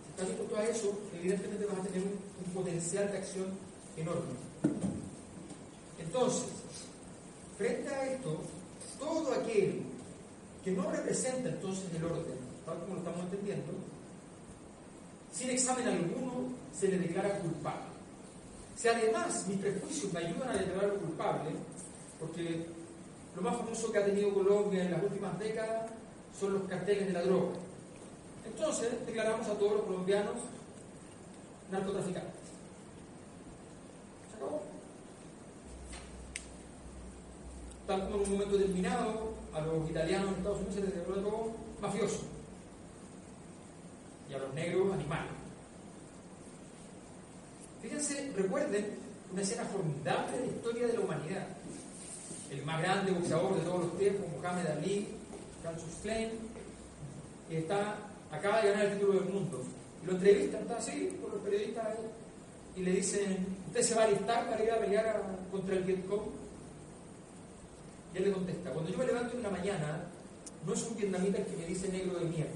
Si 0.03 0.09
estás 0.11 0.27
dispuesto 0.27 0.55
a 0.55 0.63
eso, 0.63 0.99
evidentemente 1.13 1.65
vas 1.65 1.79
a 1.79 1.83
tener 1.83 2.03
un 2.03 2.53
potencial 2.53 3.11
de 3.11 3.17
acción 3.17 3.47
enorme. 3.97 4.33
Entonces, 5.99 6.45
frente 7.57 7.89
a 7.89 8.13
esto, 8.13 8.39
todo 8.99 9.33
aquel 9.33 9.83
que 10.63 10.71
no 10.71 10.91
representa 10.91 11.49
entonces 11.49 11.85
el 11.95 12.05
orden, 12.05 12.37
tal 12.65 12.79
como 12.79 12.95
lo 12.95 12.99
estamos 12.99 13.21
entendiendo, 13.21 13.73
sin 15.31 15.49
examen 15.49 15.87
alguno 15.87 16.49
se 16.73 16.87
le 16.87 16.99
declara 16.99 17.39
culpable. 17.39 17.95
Si 18.75 18.87
además 18.87 19.45
mis 19.47 19.59
prejuicios 19.59 20.11
me 20.11 20.19
ayudan 20.19 20.49
a 20.49 20.57
declararlo 20.57 20.99
culpable, 20.99 21.51
porque 22.19 22.65
lo 23.35 23.41
más 23.41 23.57
famoso 23.57 23.91
que 23.91 23.97
ha 23.97 24.05
tenido 24.05 24.33
Colombia 24.33 24.83
en 24.83 24.91
las 24.91 25.03
últimas 25.03 25.37
décadas 25.37 25.91
son 26.39 26.53
los 26.53 26.63
carteles 26.63 27.07
de 27.07 27.13
la 27.13 27.21
droga. 27.21 27.53
Entonces 28.45 29.05
declaramos 29.05 29.47
a 29.47 29.53
todos 29.53 29.73
los 29.73 29.81
colombianos 29.83 30.35
narcotraficantes. 31.71 32.31
Se 34.29 34.35
acabó. 34.37 34.74
Tal 37.87 38.03
como 38.05 38.15
en 38.15 38.23
un 38.23 38.31
momento 38.31 38.57
determinado 38.57 39.33
a 39.53 39.61
los 39.61 39.89
italianos 39.89 40.29
en 40.29 40.35
Estados 40.35 40.57
Unidos 40.57 40.75
se 40.75 40.81
les 40.81 40.95
declaró 40.95 41.51
mafioso. 41.81 42.21
Y 44.29 44.33
a 44.33 44.39
los 44.39 44.53
negros 44.53 44.93
animales. 44.93 45.31
Fíjense, 47.81 48.31
recuerden 48.35 48.97
una 49.31 49.41
escena 49.41 49.63
formidable 49.65 50.37
de 50.37 50.47
la 50.47 50.51
historia 50.53 50.87
de 50.87 50.93
la 50.93 50.99
humanidad. 51.01 51.47
El 52.51 52.63
más 52.63 52.81
grande 52.81 53.11
boxeador 53.11 53.55
de 53.55 53.61
todos 53.61 53.79
los 53.85 53.97
tiempos, 53.97 54.25
Mohamed 54.35 54.67
Ali, 54.67 55.07
Cassius 55.61 55.95
Clay, 56.01 56.31
que 57.49 57.59
está, 57.59 57.97
acaba 58.31 58.61
de 58.61 58.71
ganar 58.71 58.85
el 58.85 58.93
título 58.93 59.19
del 59.19 59.29
mundo. 59.31 59.61
Y 60.01 60.05
lo 60.07 60.13
entrevistan, 60.13 60.61
está 60.61 60.77
así, 60.77 61.17
con 61.21 61.31
los 61.31 61.41
periodistas 61.41 61.87
y 62.75 62.81
le 62.81 62.91
dicen, 62.91 63.45
¿usted 63.67 63.81
se 63.81 63.95
va 63.95 64.01
a 64.01 64.05
alistar 64.05 64.49
para 64.49 64.63
ir 64.63 64.71
a 64.71 64.79
pelear 64.79 65.23
contra 65.51 65.75
el 65.75 65.83
Vietcong? 65.83 66.44
Él 68.15 68.23
le 68.23 68.31
contesta, 68.31 68.71
cuando 68.71 68.89
yo 68.89 68.97
me 68.97 69.05
levanto 69.05 69.35
en 69.35 69.43
la 69.43 69.49
mañana, 69.49 70.05
no 70.65 70.73
es 70.73 70.83
un 70.87 70.95
vietnamita 70.95 71.37
el 71.39 71.45
que 71.45 71.57
me 71.57 71.65
dice 71.65 71.89
negro 71.89 72.17
de 72.17 72.25
mierda. 72.25 72.51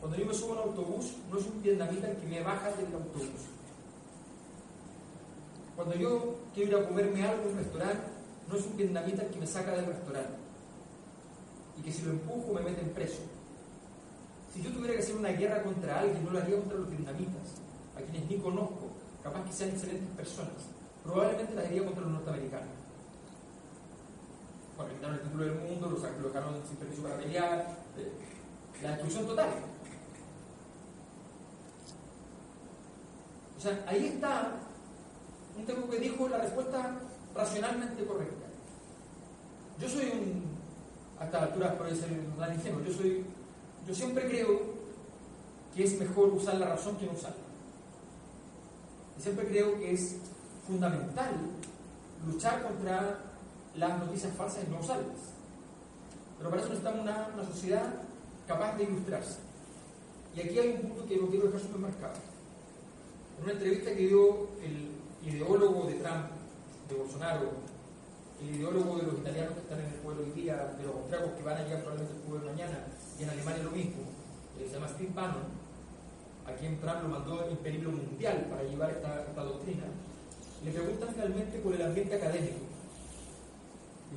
Cuando 0.00 0.18
yo 0.18 0.26
me 0.26 0.34
subo 0.34 0.54
a 0.54 0.62
un 0.62 0.68
autobús, 0.70 1.12
no 1.30 1.38
es 1.38 1.46
un 1.46 1.62
vietnamita 1.62 2.10
el 2.10 2.16
que 2.16 2.26
me 2.26 2.42
baja 2.42 2.72
del 2.72 2.86
autobús. 2.86 3.28
Cuando 5.76 5.94
yo 5.94 6.34
quiero 6.52 6.70
ir 6.70 6.84
a 6.84 6.88
comerme 6.88 7.22
algo 7.22 7.44
en 7.44 7.48
un 7.50 7.58
restaurante, 7.58 8.02
no 8.48 8.56
es 8.56 8.66
un 8.66 8.76
vietnamita 8.76 9.22
el 9.22 9.30
que 9.30 9.38
me 9.38 9.46
saca 9.46 9.76
del 9.76 9.86
restaurante. 9.86 10.38
Y 11.78 11.82
que 11.82 11.92
si 11.92 12.02
lo 12.02 12.10
empujo 12.10 12.52
me 12.52 12.62
meten 12.62 12.88
preso. 12.90 13.22
Si 14.52 14.60
yo 14.60 14.72
tuviera 14.72 14.94
que 14.94 15.02
hacer 15.02 15.14
una 15.14 15.28
guerra 15.28 15.62
contra 15.62 16.00
alguien, 16.00 16.24
no 16.24 16.32
la 16.32 16.40
haría 16.40 16.56
contra 16.56 16.78
los 16.78 16.90
vietnamitas, 16.90 17.62
a 17.96 18.00
quienes 18.00 18.28
ni 18.28 18.38
conozco, 18.38 18.88
capaz 19.22 19.44
que 19.44 19.52
sean 19.52 19.70
excelentes 19.70 20.08
personas. 20.16 20.66
Probablemente 21.04 21.54
la 21.54 21.62
haría 21.62 21.84
contra 21.84 22.02
los 22.02 22.12
norteamericanos. 22.12 22.79
Quitaron 24.88 25.14
el 25.16 25.22
título 25.22 25.44
del 25.44 25.54
mundo, 25.54 25.90
lo 25.90 25.96
sac- 25.98 26.18
lo 26.20 26.28
dejaron 26.28 26.54
sin 26.66 26.76
permiso 26.76 27.02
para 27.02 27.16
pelear. 27.16 27.76
eh, 27.96 28.12
La 28.82 28.90
destrucción 28.90 29.26
total. 29.26 29.48
O 33.58 33.60
sea, 33.60 33.84
ahí 33.86 34.06
está 34.06 34.52
un 35.58 35.66
tipo 35.66 35.88
que 35.90 35.98
dijo 35.98 36.28
la 36.28 36.38
respuesta 36.38 36.94
racionalmente 37.34 38.04
correcta. 38.06 38.46
Yo 39.78 39.88
soy 39.88 40.06
un, 40.06 40.44
a 41.18 41.24
esta 41.26 41.42
altura 41.42 41.76
puede 41.76 41.94
ser 41.96 42.10
un 42.12 42.36
gran 42.38 42.54
ingenuo, 42.54 42.80
yo 42.82 42.92
soy, 42.92 43.24
yo 43.86 43.94
siempre 43.94 44.28
creo 44.28 44.60
que 45.74 45.84
es 45.84 45.98
mejor 45.98 46.28
usar 46.30 46.54
la 46.54 46.68
razón 46.70 46.96
que 46.96 47.06
no 47.06 47.12
usarla. 47.12 47.36
Y 49.18 49.22
siempre 49.22 49.46
creo 49.46 49.78
que 49.78 49.92
es 49.92 50.16
fundamental 50.66 51.32
luchar 52.26 52.62
contra 52.62 53.18
las 53.76 53.98
noticias 53.98 54.32
falsas 54.34 54.68
no 54.68 54.80
usarlas. 54.80 55.34
Pero 56.38 56.50
para 56.50 56.62
eso 56.62 56.70
necesitamos 56.70 57.02
una, 57.02 57.28
una 57.34 57.44
sociedad 57.44 57.94
capaz 58.46 58.76
de 58.76 58.84
ilustrarse. 58.84 59.38
Y 60.34 60.40
aquí 60.40 60.58
hay 60.58 60.68
un 60.74 60.88
punto 60.88 61.06
que 61.06 61.16
lo 61.16 61.28
quiero 61.28 61.46
dejar 61.46 61.60
súper 61.60 61.80
marcado. 61.80 62.14
En 63.38 63.44
una 63.44 63.52
entrevista 63.52 63.90
que 63.90 64.06
dio 64.06 64.48
el 64.62 64.90
ideólogo 65.28 65.86
de 65.86 65.94
Trump, 65.94 66.26
de 66.88 66.94
Bolsonaro, 66.94 67.50
el 68.40 68.56
ideólogo 68.56 68.96
de 68.96 69.02
los 69.04 69.18
italianos 69.18 69.54
que 69.54 69.60
están 69.60 69.80
en 69.80 69.86
el 69.86 70.00
pueblo 70.00 70.22
hoy 70.22 70.32
día, 70.32 70.56
de 70.78 70.84
los 70.84 70.94
austriacos 70.96 71.32
que 71.32 71.42
van 71.42 71.56
a 71.58 71.62
llegar 71.64 71.80
probablemente 71.82 72.16
el 72.16 72.22
pueblo 72.22 72.50
mañana, 72.50 72.78
y 73.18 73.22
en 73.22 73.30
Alemania 73.30 73.62
lo 73.64 73.70
mismo, 73.70 74.02
eh, 74.58 74.66
se 74.66 74.74
llama 74.74 74.88
Steve 74.88 75.12
Bannon, 75.14 75.48
a 76.46 76.52
quien 76.58 76.80
Trump 76.80 77.02
lo 77.02 77.08
mandó 77.08 77.48
en 77.48 77.56
peligro 77.58 77.90
mundial 77.92 78.46
para 78.50 78.62
llevar 78.62 78.90
esta, 78.90 79.44
doctrina, 79.44 79.84
le 80.64 80.70
preguntan 80.72 81.08
finalmente 81.12 81.58
por 81.58 81.74
el 81.74 81.82
ambiente 81.82 82.16
académico 82.16 82.69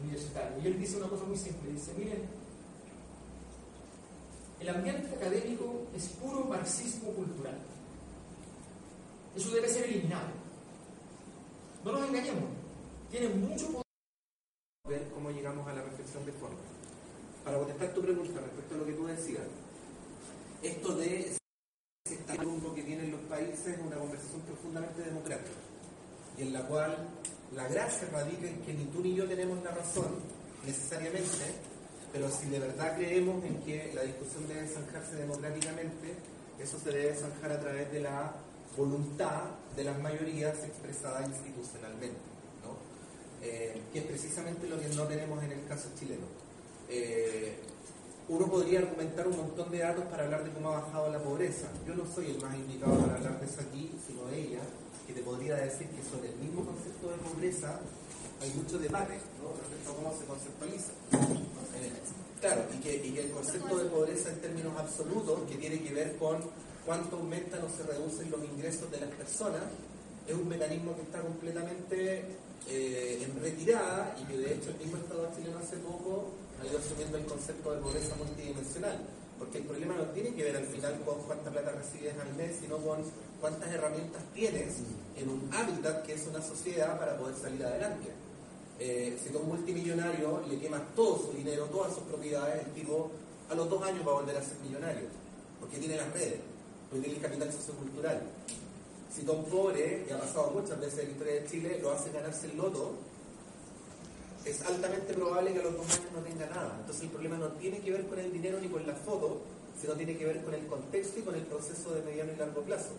universitario. 0.02 0.62
Y 0.64 0.68
él 0.68 0.80
dice 0.80 0.98
una 0.98 1.08
cosa 1.08 1.24
muy 1.26 1.38
simple, 1.38 1.72
dice, 1.72 1.94
miren, 1.98 2.22
el 4.60 4.70
ambiente 4.70 5.14
académico 5.16 5.88
es 5.96 6.08
puro 6.10 6.46
marxismo 6.46 7.10
cultural. 7.12 7.58
Eso 9.36 9.52
debe 9.52 9.68
ser 9.68 9.86
eliminado. 9.86 10.30
No 11.84 11.92
nos 11.92 12.08
engañemos, 12.08 12.46
tiene 13.12 13.30
mucho 13.30 13.68
poder. 13.68 13.84
ver 14.88 15.12
cómo 15.14 15.32
llegamos 15.32 15.68
a 15.68 15.74
la 15.74 15.82
reflexión 15.82 16.26
de 16.26 16.32
forma. 16.34 16.58
Para 17.44 17.58
contestar 17.58 17.94
tu 17.94 18.02
pregunta 18.02 18.40
respecto 18.40 18.76
a 18.76 18.78
lo 18.78 18.86
que 18.86 18.94
tú 18.94 19.06
decías, 19.06 19.44
esto 20.62 20.96
de 20.96 21.36
el 22.06 22.38
rumbo 22.38 22.74
que 22.74 22.84
tienen 22.84 23.12
los 23.12 23.22
países 23.22 23.68
es 23.68 23.80
una 23.80 23.98
conversación 23.98 24.42
profundamente 24.42 25.02
democrática 25.02 25.52
y 26.38 26.42
en 26.44 26.54
la 26.54 26.68
cual 26.68 27.10
la 27.56 27.68
gracia 27.68 28.08
radica 28.12 28.48
en 28.48 28.62
que 28.62 28.74
ni 28.74 28.86
tú 28.86 29.02
ni 29.02 29.16
yo 29.16 29.26
tenemos 29.28 29.64
la 29.64 29.72
razón 29.72 30.16
necesariamente, 30.66 31.46
pero 32.12 32.30
si 32.30 32.48
de 32.48 32.60
verdad 32.60 32.96
creemos 32.96 33.44
en 33.44 33.58
que 33.62 33.92
la 33.94 34.04
discusión 34.04 34.48
debe 34.48 34.68
zanjarse 34.68 35.16
democráticamente, 35.16 36.16
eso 36.60 36.80
se 36.80 36.92
debe 36.92 37.16
zanjar 37.16 37.52
a 37.52 37.60
través 37.60 37.92
de 37.92 38.02
la 38.02 38.34
voluntad 38.78 39.42
de 39.76 39.84
las 39.84 40.00
mayorías 40.02 40.64
expresada 40.64 41.26
institucionalmente, 41.26 42.20
¿no? 42.64 42.78
Eh, 43.42 43.82
que 43.92 44.00
es 44.00 44.06
precisamente 44.06 44.68
lo 44.68 44.80
que 44.80 44.88
no 44.90 45.04
tenemos 45.04 45.44
en 45.44 45.52
el 45.52 45.66
caso 45.68 45.90
chileno. 46.00 46.26
Eh, 46.90 47.56
uno 48.30 48.48
podría 48.48 48.80
argumentar 48.80 49.28
un 49.28 49.38
montón 49.38 49.70
de 49.70 49.80
datos 49.80 50.06
para 50.06 50.24
hablar 50.24 50.44
de 50.44 50.52
cómo 50.52 50.70
ha 50.70 50.82
bajado 50.82 51.12
la 51.12 51.20
pobreza. 51.20 51.68
Yo 51.86 51.94
no 51.94 52.06
soy 52.06 52.32
el 52.32 52.42
más 52.42 52.56
indicado 52.56 52.98
para 53.00 53.16
hablar 53.16 53.40
de 53.40 53.46
eso 53.46 53.62
aquí, 53.62 53.92
sino 54.08 54.30
ella, 54.30 54.62
que 55.14 55.20
te 55.20 55.26
podría 55.26 55.56
decir 55.58 55.88
que 55.90 56.02
sobre 56.10 56.30
el 56.30 56.38
mismo 56.38 56.66
concepto 56.66 57.10
de 57.10 57.18
pobreza 57.18 57.80
hay 58.42 58.50
mucho 58.58 58.80
debate 58.80 59.14
¿no? 59.42 59.54
respecto 59.54 59.92
a 59.92 59.96
cómo 59.96 60.10
se 60.18 60.26
conceptualiza. 60.26 60.92
Claro, 62.42 62.66
y 62.74 62.78
que, 62.82 62.96
y 62.98 63.12
que 63.14 63.22
el 63.22 63.32
concepto 63.32 63.78
de 63.78 63.86
pobreza 63.86 64.30
en 64.30 64.42
términos 64.42 64.74
absolutos, 64.78 65.40
que 65.48 65.56
tiene 65.56 65.80
que 65.82 65.94
ver 65.94 66.18
con 66.18 66.42
cuánto 66.86 67.16
aumentan 67.18 67.64
o 67.64 67.70
se 67.70 67.84
reducen 67.84 68.30
los 68.32 68.44
ingresos 68.44 68.90
de 68.92 69.00
las 69.00 69.10
personas, 69.12 69.64
es 70.28 70.36
un 70.36 70.50
mecanismo 70.50 70.96
que 70.96 71.04
está 71.04 71.22
completamente 71.22 72.26
eh, 72.68 73.24
en 73.24 73.42
retirada 73.42 74.18
y 74.20 74.26
que 74.26 74.38
de 74.38 74.56
hecho 74.56 74.72
el 74.72 74.78
mismo 74.78 74.98
Estado 74.98 75.30
chileno 75.36 75.60
hace 75.60 75.78
poco 75.78 76.32
ha 76.60 76.66
ido 76.66 76.80
asumiendo 76.80 77.18
el 77.18 77.26
concepto 77.26 77.72
de 77.72 77.82
pobreza 77.82 78.16
multidimensional. 78.16 78.98
Porque 79.38 79.60
el 79.60 79.66
problema 79.66 79.96
no 79.96 80.06
tiene 80.12 80.34
que 80.34 80.44
ver 80.44 80.58
al 80.58 80.66
final 80.66 81.00
con 81.06 81.20
cuánta 81.24 81.52
plata 81.52 81.72
recibes 81.72 82.14
al 82.20 82.34
mes, 82.36 82.58
sino 82.60 82.78
con 82.78 83.04
cuántas 83.44 83.74
herramientas 83.74 84.22
tienes 84.34 84.76
en 85.18 85.28
un 85.28 85.50
hábitat 85.54 86.06
que 86.06 86.14
es 86.14 86.26
una 86.28 86.42
sociedad 86.42 86.98
para 86.98 87.18
poder 87.18 87.36
salir 87.36 87.62
adelante. 87.66 88.08
Eh, 88.80 89.20
si 89.22 89.36
un 89.36 89.50
multimillonario 89.50 90.44
le 90.48 90.58
quemas 90.60 90.82
todo 90.96 91.20
su 91.20 91.34
dinero, 91.36 91.66
todas 91.66 91.94
sus 91.94 92.04
propiedades, 92.04 92.66
el 92.66 92.72
tipo 92.72 93.12
a 93.50 93.56
los 93.56 93.70
dos 93.70 93.84
años 93.84 94.08
va 94.08 94.12
a 94.12 94.22
volver 94.22 94.38
a 94.38 94.42
ser 94.42 94.56
millonario, 94.66 95.08
porque 95.60 95.78
tiene 95.78 95.98
las 95.98 96.10
redes, 96.14 96.40
porque 96.90 97.04
tiene 97.04 97.20
el 97.20 97.22
capital 97.22 97.52
sociocultural. 97.52 98.22
Si 99.14 99.28
un 99.28 99.44
pobre, 99.44 100.06
y 100.08 100.14
ha 100.14 100.22
pasado 100.22 100.52
muchas 100.52 100.80
veces 100.80 101.00
en 101.00 101.06
la 101.08 101.12
historia 101.12 101.34
de 101.34 101.46
Chile, 101.46 101.80
lo 101.82 101.92
hace 101.92 102.14
ganarse 102.14 102.46
el 102.50 102.56
loto, 102.56 102.94
es 104.46 104.62
altamente 104.62 105.14
probable 105.16 105.52
que 105.52 105.60
a 105.60 105.64
los 105.64 105.76
dos 105.76 106.00
años 106.00 106.14
no 106.16 106.22
tenga 106.22 106.46
nada. 106.46 106.78
Entonces 106.80 107.04
el 107.04 107.10
problema 107.10 107.38
no 107.38 107.50
tiene 107.60 107.80
que 107.80 107.92
ver 107.92 108.08
con 108.08 108.20
el 108.20 108.32
dinero 108.32 108.58
ni 108.62 108.70
con 108.70 108.88
la 108.88 108.96
foto, 108.96 109.42
sino 109.82 109.96
tiene 109.96 110.16
que 110.16 110.26
ver 110.26 110.42
con 110.46 110.54
el 110.54 110.66
contexto 110.66 111.20
y 111.20 111.24
con 111.24 111.36
el 111.36 111.42
proceso 111.42 111.94
de 111.94 112.04
mediano 112.04 112.32
y 112.32 112.38
largo 112.38 112.62
plazo. 112.62 112.92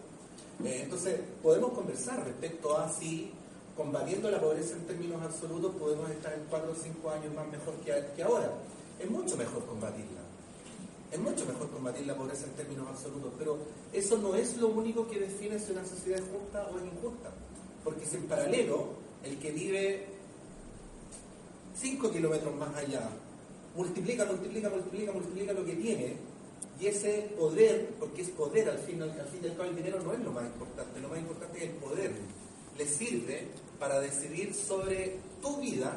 Eh, 0.63 0.81
entonces 0.83 1.19
podemos 1.43 1.73
conversar 1.73 2.25
respecto 2.25 2.77
a 2.77 2.89
si 2.89 3.33
combatiendo 3.77 4.31
la 4.31 4.41
pobreza 4.41 4.77
en 4.77 4.87
términos 4.87 5.21
absolutos 5.23 5.75
podemos 5.75 6.09
estar 6.11 6.33
en 6.33 6.45
cuatro 6.49 6.73
o 6.73 6.75
cinco 6.75 7.11
años 7.11 7.35
más 7.35 7.47
mejor 7.49 7.75
que, 7.85 7.93
que 8.15 8.23
ahora. 8.23 8.53
Es 9.01 9.11
mucho 9.11 9.37
mejor 9.37 9.65
combatirla. 9.67 10.21
Es 11.11 11.19
mucho 11.19 11.45
mejor 11.47 11.71
combatir 11.71 12.07
la 12.07 12.17
pobreza 12.17 12.47
en 12.47 12.53
términos 12.53 12.89
absolutos, 12.89 13.33
pero 13.39 13.59
eso 13.93 14.19
no 14.19 14.35
es 14.35 14.57
lo 14.57 14.69
único 14.69 15.09
que 15.09 15.21
define 15.21 15.59
si 15.59 15.73
una 15.73 15.85
sociedad 15.85 16.21
es 16.21 16.27
justa 16.27 16.69
o 16.73 16.79
es 16.79 16.85
injusta. 16.85 17.31
Porque 17.83 18.07
si 18.07 18.17
en 18.17 18.25
paralelo 18.25 18.89
el 19.25 19.39
que 19.39 19.53
vive 19.53 20.07
5 21.77 22.11
kilómetros 22.11 22.55
más 22.57 22.75
allá, 22.77 23.09
multiplica, 23.77 24.25
multiplica, 24.25 24.71
multiplica, 24.71 25.13
multiplica 25.13 25.53
lo 25.53 25.65
que 25.65 25.75
tiene, 25.75 26.17
y 26.81 26.87
ese 26.87 27.35
poder, 27.39 27.95
porque 28.01 28.23
es 28.23 28.31
poder 28.31 28.69
al 28.69 28.79
fin, 28.79 29.01
al 29.03 29.13
fin 29.13 29.41
cabo 29.57 29.65
el 29.65 29.77
dinero 29.77 30.01
no 30.01 30.13
es 30.13 30.21
lo 30.21 30.33
más 30.33 30.45
importante, 30.45 31.01
lo 31.01 31.09
más 31.09 31.19
importante 31.19 31.59
es 31.59 31.71
el 31.71 31.77
poder, 31.77 32.13
le 32.77 32.87
sirve 32.87 33.49
para 33.79 34.01
decidir 34.01 34.55
sobre 34.55 35.19
tu 35.41 35.57
vida 35.59 35.97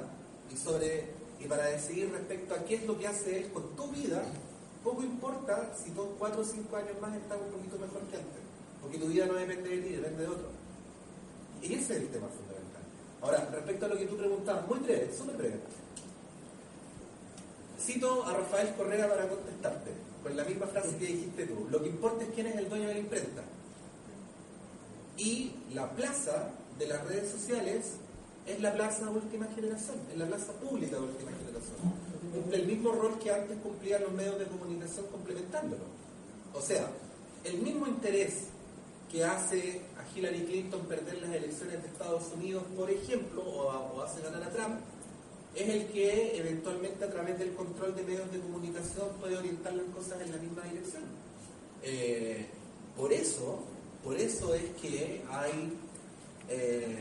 y 0.52 0.58
sobre 0.58 1.18
y 1.40 1.46
para 1.46 1.66
decidir 1.66 2.12
respecto 2.12 2.56
a 2.56 2.64
qué 2.64 2.76
es 2.76 2.86
lo 2.86 2.98
que 2.98 3.08
hace 3.08 3.38
él 3.38 3.52
con 3.52 3.76
tu 3.76 3.88
vida, 3.90 4.24
poco 4.84 5.04
importa 5.04 5.74
si 5.76 5.92
tú 5.92 6.16
cuatro 6.18 6.42
o 6.42 6.46
cinco 6.46 6.78
años 6.78 7.00
más 7.02 7.16
estás 7.16 7.38
un 7.40 7.52
poquito 7.52 7.78
mejor 7.78 8.02
que 8.10 8.18
antes, 8.18 8.42
porque 8.82 8.98
tu 8.98 9.08
vida 9.08 9.26
no 9.26 9.34
depende 9.34 9.70
de 9.70 9.78
ti, 9.78 9.90
depende 9.96 10.24
de 10.24 10.30
otro. 10.30 10.48
Y 11.62 11.74
ese 11.74 11.96
es 11.96 12.02
el 12.02 12.08
tema 12.10 12.28
fundamental. 12.28 12.82
Ahora, 13.22 13.50
respecto 13.52 13.86
a 13.86 13.90
lo 13.90 13.98
que 13.98 14.06
tú 14.06 14.18
preguntabas, 14.18 14.68
muy 14.68 14.80
breve, 14.80 15.14
súper 15.14 15.38
breve. 15.38 15.60
Cito 17.80 18.24
a 18.26 18.34
Rafael 18.34 18.74
Correa 18.76 19.08
para 19.08 19.30
contestarte, 19.30 19.92
con 20.28 20.38
la 20.38 20.44
misma 20.44 20.68
frase 20.68 20.98
que 20.98 21.06
dijiste 21.06 21.46
tú. 21.46 21.68
Lo 21.70 21.82
que 21.82 21.90
importa 21.90 22.24
es 22.24 22.30
quién 22.36 22.48
es 22.48 22.56
el 22.56 22.70
dueño 22.70 22.88
de 22.88 22.94
la 22.94 23.00
imprenta. 23.00 23.44
Y 25.18 25.52
la 25.74 25.90
plaza 25.92 26.50
de 26.78 26.88
las 26.88 27.04
redes 27.08 27.32
sociales 27.32 27.94
es 28.46 28.60
la 28.62 28.74
plaza 28.74 29.06
de 29.06 29.12
última 29.12 29.48
generación, 29.56 29.98
es 30.12 30.18
la 30.18 30.28
plaza 30.28 30.54
pública 30.54 30.98
de 30.98 31.04
última 31.04 31.32
generación. 31.32 31.78
Cumple 32.34 32.58
el 32.58 32.68
mismo 32.68 32.92
rol 32.92 33.18
que 33.20 33.32
antes 33.32 33.58
cumplían 33.60 34.04
los 34.04 34.12
medios 34.12 34.38
de 34.38 34.46
comunicación 34.46 35.06
complementándolo. 35.08 35.84
O 36.54 36.62
sea, 36.62 36.88
el 37.44 37.58
mismo 37.60 37.88
interés 37.88 38.48
que 39.12 39.24
hace 39.24 39.82
a 39.98 40.18
Hillary 40.18 40.44
Clinton 40.44 40.82
perder 40.82 41.22
las 41.22 41.34
elecciones 41.34 41.82
de 41.82 41.88
Estados 41.88 42.24
Unidos, 42.36 42.64
por 42.76 42.92
ejemplo, 42.92 43.42
o, 43.42 44.02
hace 44.02 44.22
ganar 44.22 44.44
a 44.44 44.50
Trump, 44.50 44.80
es 45.58 45.70
el 45.70 45.88
que 45.88 46.38
eventualmente 46.38 47.04
a 47.04 47.10
través 47.10 47.40
del 47.40 47.54
control 47.54 47.96
de 47.96 48.04
medios 48.04 48.32
de 48.32 48.40
comunicación 48.40 49.10
puede 49.20 49.38
orientar 49.38 49.74
las 49.74 49.88
cosas 49.88 50.22
en 50.22 50.32
la 50.32 50.38
misma 50.38 50.62
dirección. 50.64 51.04
Eh, 51.82 52.46
por 52.96 53.12
eso, 53.12 53.64
por 54.04 54.18
eso 54.18 54.54
es 54.54 54.64
que 54.80 55.24
hay 55.30 55.74
eh, 56.50 56.98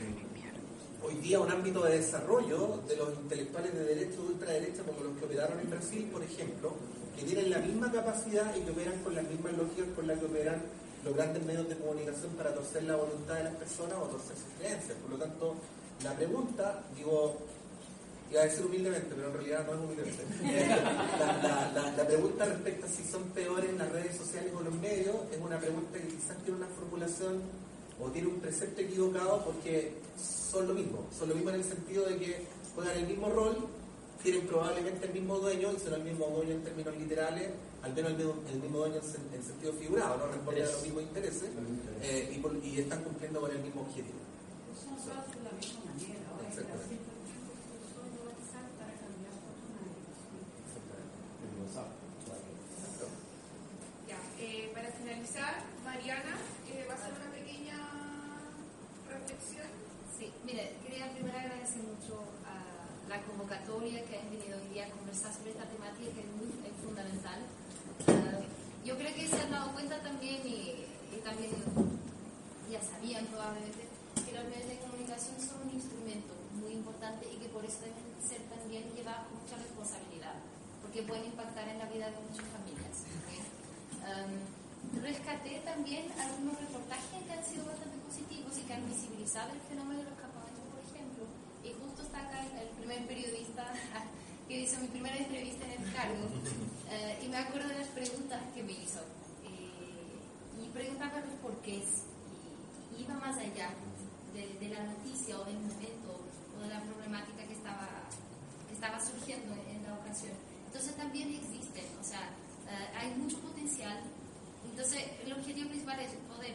hoy 1.03 1.15
día 1.17 1.39
un 1.39 1.51
ámbito 1.51 1.83
de 1.83 1.99
desarrollo 1.99 2.81
de 2.89 2.97
los 2.97 3.15
intelectuales 3.21 3.75
de 3.75 3.85
derecha 3.85 4.21
o 4.21 4.27
ultraderecha 4.27 4.83
como 4.85 5.01
los 5.01 5.19
que 5.19 5.27
operaron 5.27 5.61
en 5.61 5.71
Brasil, 5.71 6.09
por 6.11 6.23
ejemplo, 6.23 6.73
que 7.15 7.25
tienen 7.25 7.51
la 7.51 7.59
misma 7.59 7.93
capacidad 7.93 8.57
y 8.57 8.61
que 8.61 8.71
operan 8.71 8.99
con 9.03 9.15
las 9.15 9.25
mismas 9.25 9.53
lógicas 9.53 9.87
con 9.95 10.07
las 10.07 10.19
que 10.19 10.25
operan 10.25 10.63
los 11.05 11.15
grandes 11.15 11.45
medios 11.45 11.69
de 11.69 11.77
comunicación 11.77 12.33
para 12.33 12.55
torcer 12.55 12.85
la 12.85 12.97
voluntad 12.97 13.35
de 13.35 13.45
las 13.45 13.55
personas 13.57 13.97
o 14.03 14.07
torcer 14.07 14.37
sus 14.37 14.59
creencias. 14.59 14.97
Por 14.99 15.11
lo 15.11 15.19
tanto, 15.19 15.55
la 16.03 16.15
pregunta, 16.15 16.85
digo, 16.97 17.37
iba 18.31 18.41
a 18.41 18.45
decir 18.45 18.65
humildemente, 18.65 19.15
pero 19.15 19.29
en 19.29 19.35
realidad 19.35 19.67
no 19.67 19.75
es 19.75 19.81
humildemente. 19.81 20.25
la, 21.97 22.07
pregunta 22.07 22.45
respecto 22.45 22.87
a 22.87 22.89
si 22.89 23.05
son 23.05 23.25
peores 23.31 23.73
las 23.77 23.91
redes 23.93 24.17
sociales 24.17 24.53
o 24.55 24.63
los 24.63 24.75
medios 24.75 25.17
es 25.33 25.41
una 25.41 25.59
pregunta 25.59 25.99
que 25.99 26.09
quizás 26.09 26.37
tiene 26.43 26.59
una 26.59 26.69
formulación 26.69 27.43
o 28.01 28.11
tiene 28.11 28.29
un 28.29 28.41
precepto 28.41 28.81
equivocado 28.81 29.45
porque 29.45 29.95
son 30.17 30.69
lo 30.69 30.75
mismo. 30.75 31.07
Son 31.17 31.29
lo 31.29 31.35
mismo 31.35 31.51
en 31.51 31.57
el 31.57 31.65
sentido 31.65 32.05
de 32.05 32.17
que 32.17 32.47
juegan 32.75 32.97
el 32.99 33.07
mismo 33.07 33.31
rol, 33.31 33.57
tienen 34.23 34.47
probablemente 34.47 35.07
el 35.07 35.13
mismo 35.13 35.39
dueño 35.39 35.73
y 35.73 35.81
son 35.81 35.95
el 35.95 36.03
mismo 36.03 36.27
dueño 36.27 36.53
en 36.53 36.63
términos 36.63 36.97
literales 36.97 37.51
al 37.87 37.95
menos 37.95 38.13
el 38.51 38.61
mismo, 38.61 38.79
dueño 38.79 38.97
en, 38.97 39.45
sentido 39.45 39.73
figurado, 39.75 40.17
no 40.19 40.27
responden 40.27 40.65
a 40.65 40.71
los 40.73 40.83
mismos 40.83 41.05
intereses 41.05 41.49
eh, 42.03 42.43
y, 42.65 42.81
están 42.81 43.05
cumpliendo 43.05 43.41
con 43.41 43.53
el 43.53 43.61
mismo 43.61 43.83
objetivo. 43.83 44.19
Son 44.75 44.95
usados 44.95 45.31
de 45.31 45.37
la 45.45 45.53
misma 45.53 45.85
manera. 45.87 46.19
Ahora, 46.35 46.51
para 46.51 46.67
cambiar 48.99 49.31
Eh, 54.39 54.71
para 54.75 54.91
finalizar, 54.93 55.63
Mariana, 55.85 56.37
eh, 56.69 56.87
¿va 56.89 56.95
a 56.95 56.97
hacer 56.97 57.13
una 57.15 57.31
pequeña 57.33 57.79
reflexión? 59.09 59.67
Sí, 60.19 60.33
mire, 60.45 60.77
quería 60.85 61.11
primero 61.13 61.39
agradecer 61.39 61.83
mucho 61.83 62.23
a 62.45 63.09
la 63.09 63.23
convocatoria 63.23 64.05
que 64.05 64.19
han 64.19 64.31
venido 64.31 64.59
hoy 64.59 64.69
día 64.75 64.87
a 64.87 64.91
conversar 64.91 65.33
sobre 65.33 65.51
esta 65.53 65.65
temática 65.65 66.13
que 66.13 66.21
es 66.21 66.31
muy 66.37 66.53
fundamental 66.83 67.41
yo 68.87 68.97
creo 68.97 69.13
que 69.13 69.27
se 69.27 69.35
han 69.35 69.51
dado 69.51 69.73
cuenta 69.73 69.99
también 69.99 70.47
y, 70.47 70.87
también 71.25 71.51
ya 72.71 72.81
sabían 72.81 73.27
probablemente 73.27 73.83
que 74.15 74.31
los 74.31 74.45
medios 74.47 74.69
de 74.69 74.79
comunicación 74.79 75.35
son 75.43 75.67
un 75.67 75.75
instrumento 75.75 76.31
muy 76.55 76.75
importante 76.75 77.27
y 77.27 77.37
que 77.43 77.49
por 77.49 77.65
eso 77.65 77.83
deben 77.83 78.15
ser 78.23 78.47
también 78.47 78.87
con 78.95 79.43
mucha 79.43 79.59
responsabilidad, 79.59 80.39
porque 80.97 81.09
pueden 81.13 81.27
impactar 81.27 81.69
en 81.69 81.79
la 81.79 81.85
vida 81.93 82.09
de 82.09 82.17
muchas 82.25 82.49
familias. 82.57 83.05
rescaté 85.03 85.61
también 85.61 86.09
algunos 86.17 86.57
reportajes 86.59 87.21
que 87.21 87.33
han 87.33 87.45
sido 87.45 87.67
bastante 87.67 87.99
positivos 88.01 88.57
y 88.57 88.63
que 88.63 88.73
han 88.73 88.89
visibilizado 88.89 89.53
el 89.53 89.61
fenómeno 89.69 90.01
de 90.01 90.09
los 90.09 90.19
campamentos, 90.19 90.65
por 90.73 90.81
ejemplo, 90.81 91.25
y 91.61 91.69
justo 91.77 92.01
está 92.01 92.25
acá 92.25 92.41
el 92.41 92.69
primer 92.81 93.07
periodista 93.07 93.69
que 94.49 94.61
hizo 94.61 94.81
mi 94.81 94.89
primera 94.89 95.17
entrevista 95.19 95.67
en 95.69 95.85
el 95.85 95.93
cargo 95.93 96.25
eh, 96.89 97.21
y 97.21 97.29
me 97.29 97.37
acuerdo 97.37 97.69
de 97.69 97.77
las 97.77 97.89
preguntas 97.89 98.41
que 98.55 98.63
me 98.63 98.73
hizo. 98.73 99.01
Eh, 99.45 100.65
y 100.65 100.69
preguntaba 100.73 101.21
los 101.21 101.37
porqués 101.45 102.09
y 102.97 103.03
iba 103.03 103.15
más 103.21 103.37
allá 103.37 103.69
de, 104.33 104.69
la 104.71 104.81
noticia 104.81 105.37
o 105.37 105.45
del 105.45 105.61
momento 105.61 106.25
o 106.57 106.63
de 106.63 106.69
la 106.69 106.81
problemática 106.81 107.45
que 107.45 107.53
estaba, 107.53 107.87
que 108.67 108.73
estaba 108.73 108.99
surgiendo 108.99 109.53
en 109.53 109.83
la 109.85 109.93
ocasión. 109.93 110.46
Entonces 110.67 110.97
también 110.97 111.33
existen, 111.33 111.87
o 112.01 112.05
sea, 112.05 112.31
eh, 112.69 112.99
hay 112.99 113.15
mucho 113.15 113.39
potencial. 113.41 114.01
Entonces 114.71 115.03
el 115.25 115.33
objetivo 115.33 115.69
principal 115.69 116.01
es 116.01 116.13
poder 116.29 116.55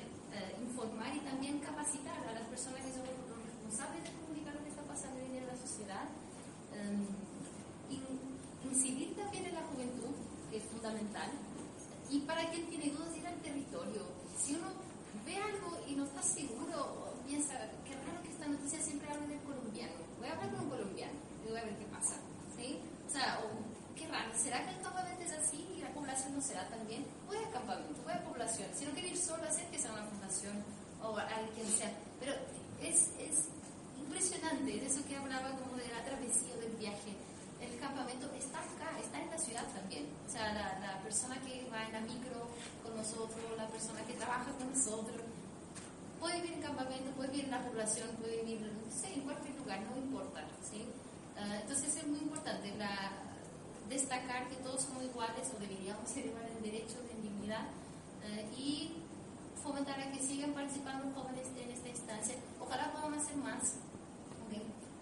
informar 0.62 1.14
y 1.16 1.20
también 1.20 1.60
capacitar 1.60 2.16
a 2.26 2.32
las 2.32 2.48
personas 2.48 2.80
que 2.86 2.94
son 2.94 3.04
los 3.04 3.44
responsables 3.44 4.04
de 4.04 4.12
comunicar 4.16 4.56
lo 4.56 4.64
que 4.64 4.70
está 4.70 4.84
pasando 4.84 5.20
hoy 5.20 5.38
en 5.38 5.48
la 5.48 5.56
sociedad. 5.56 6.08
Em, 6.72 7.06
incidir 8.72 9.16
también 9.16 9.46
en 9.46 9.56
la 9.56 9.64
juventud, 9.64 10.16
que 10.50 10.58
es 10.58 10.64
fundamental, 10.64 11.30
y 12.10 12.20
para 12.22 12.50
quien 12.50 12.68
tiene 12.68 12.90
dudas 12.92 13.16
ir 13.18 13.28
al 13.28 13.36
territorio. 13.42 14.04
Si 14.38 14.56
uno 14.56 14.68
ve 15.26 15.36
algo 15.36 15.80
y 15.88 15.96
no 15.96 16.06
está 16.06 16.22
seguro, 16.22 16.76
o 16.80 17.28
piensa, 17.28 17.54
qué 17.86 17.94
raro 17.96 18.22
que 18.24 18.32
esta 18.32 18.48
noticia 18.48 18.82
siempre 18.82 19.10
hable 19.12 19.28
del 19.28 19.40
colombiano. 19.42 19.94
Voy 20.20 20.28
a 20.28 20.34
hablar 20.34 20.52
con 20.52 20.62
un 20.62 20.70
colombiano 20.70 21.14
y 21.46 21.50
voy 21.50 21.60
a 21.60 21.64
ver 21.64 21.78
qué 21.78 21.86
pasa. 21.86 22.16
¿sí? 22.56 22.80
O 23.08 23.10
sea, 23.10 23.40
qué 24.02 24.08
raro, 24.08 24.32
¿será 24.36 24.66
que 24.66 24.72
el 24.72 24.82
campamento 24.82 25.24
es 25.24 25.32
así 25.32 25.68
y 25.78 25.82
la 25.82 25.94
población 25.94 26.34
no 26.34 26.42
será 26.42 26.68
también? 26.70 27.06
Al 27.30 27.52
campamento, 27.52 28.02
a 28.10 28.20
población. 28.26 28.68
Si 28.74 28.86
no 28.86 28.92
quiere 28.92 29.10
ir 29.10 29.18
solo, 29.18 29.44
hacer 29.44 29.66
que 29.68 29.80
sea 29.80 29.94
una 29.94 30.04
fundación 30.06 30.64
o 31.02 31.18
alguien 31.18 31.68
sea. 31.68 31.92
Pero 32.20 32.34
es, 32.82 33.12
es 33.20 33.46
impresionante, 34.00 34.72
de 34.72 34.86
eso 34.86 35.06
que 35.08 35.16
hablaba 35.16 35.52
como 35.58 35.78
de 35.78 35.88
la 35.90 36.04
travesía 36.04 36.56
del 36.58 36.76
viaje 36.78 37.16
el 37.62 37.78
campamento 37.78 38.26
está 38.34 38.58
acá, 38.58 38.98
está 39.00 39.22
en 39.22 39.30
la 39.30 39.38
ciudad 39.38 39.68
también. 39.70 40.10
O 40.28 40.32
sea, 40.32 40.52
la, 40.52 41.00
persona 41.04 41.40
que 41.42 41.70
va 41.70 41.86
en 41.86 41.94
la 41.94 42.02
micro 42.02 42.50
con 42.82 42.96
nosotros, 42.96 43.46
la 43.56 43.68
persona 43.68 44.02
que 44.08 44.14
trabaja 44.14 44.50
con 44.58 44.70
nosotros, 44.70 45.22
puede 46.20 46.42
vivir 46.42 46.54
en 46.54 46.62
campamento, 46.62 47.12
puede 47.12 47.30
vivir 47.30 47.46
en 47.46 47.52
la 47.52 47.62
población, 47.62 48.10
puede 48.18 48.42
vivir 48.42 48.66
en 48.66 49.22
cualquier 49.22 49.56
lugar, 49.58 49.82
no 49.82 49.98
importa. 49.98 50.42
¿sí? 50.64 50.88
Ah, 51.38 51.60
entonces 51.62 51.96
es 51.96 52.08
muy 52.08 52.20
importante. 52.20 52.74
La, 52.78 53.12
destacar 53.92 54.48
que 54.48 54.56
todos 54.64 54.82
somos 54.82 55.04
iguales 55.04 55.52
o 55.54 55.60
deberíamos 55.60 56.10
ser 56.10 56.26
iguales 56.26 56.52
en 56.56 56.64
derechos, 56.64 57.04
en 57.12 57.22
dignidad 57.22 57.68
eh, 58.24 58.48
y 58.58 59.04
fomentar 59.62 60.00
a 60.00 60.12
que 60.12 60.20
sigan 60.20 60.54
participando 60.54 61.14
jóvenes 61.14 61.48
en 61.60 61.70
esta 61.70 61.90
instancia. 61.90 62.36
Ojalá 62.60 62.92
podamos 62.94 63.20
hacer 63.20 63.36
más 63.38 63.76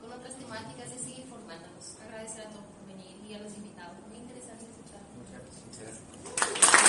con 0.02 0.12
otras 0.12 0.36
temáticas 0.36 0.90
y 0.96 1.00
seguir 1.00 1.26
formándonos. 1.28 1.98
Agradecer 2.02 2.48
a 2.48 2.50
todos 2.50 2.66
por 2.66 2.88
venir 2.88 3.16
y 3.28 3.34
a 3.34 3.40
los 3.40 3.54
invitados. 3.56 3.96
Muy 4.10 4.18
interesante 4.18 4.66
escuchar. 4.66 5.02
Muchas 5.16 5.42
gracias. 5.46 6.89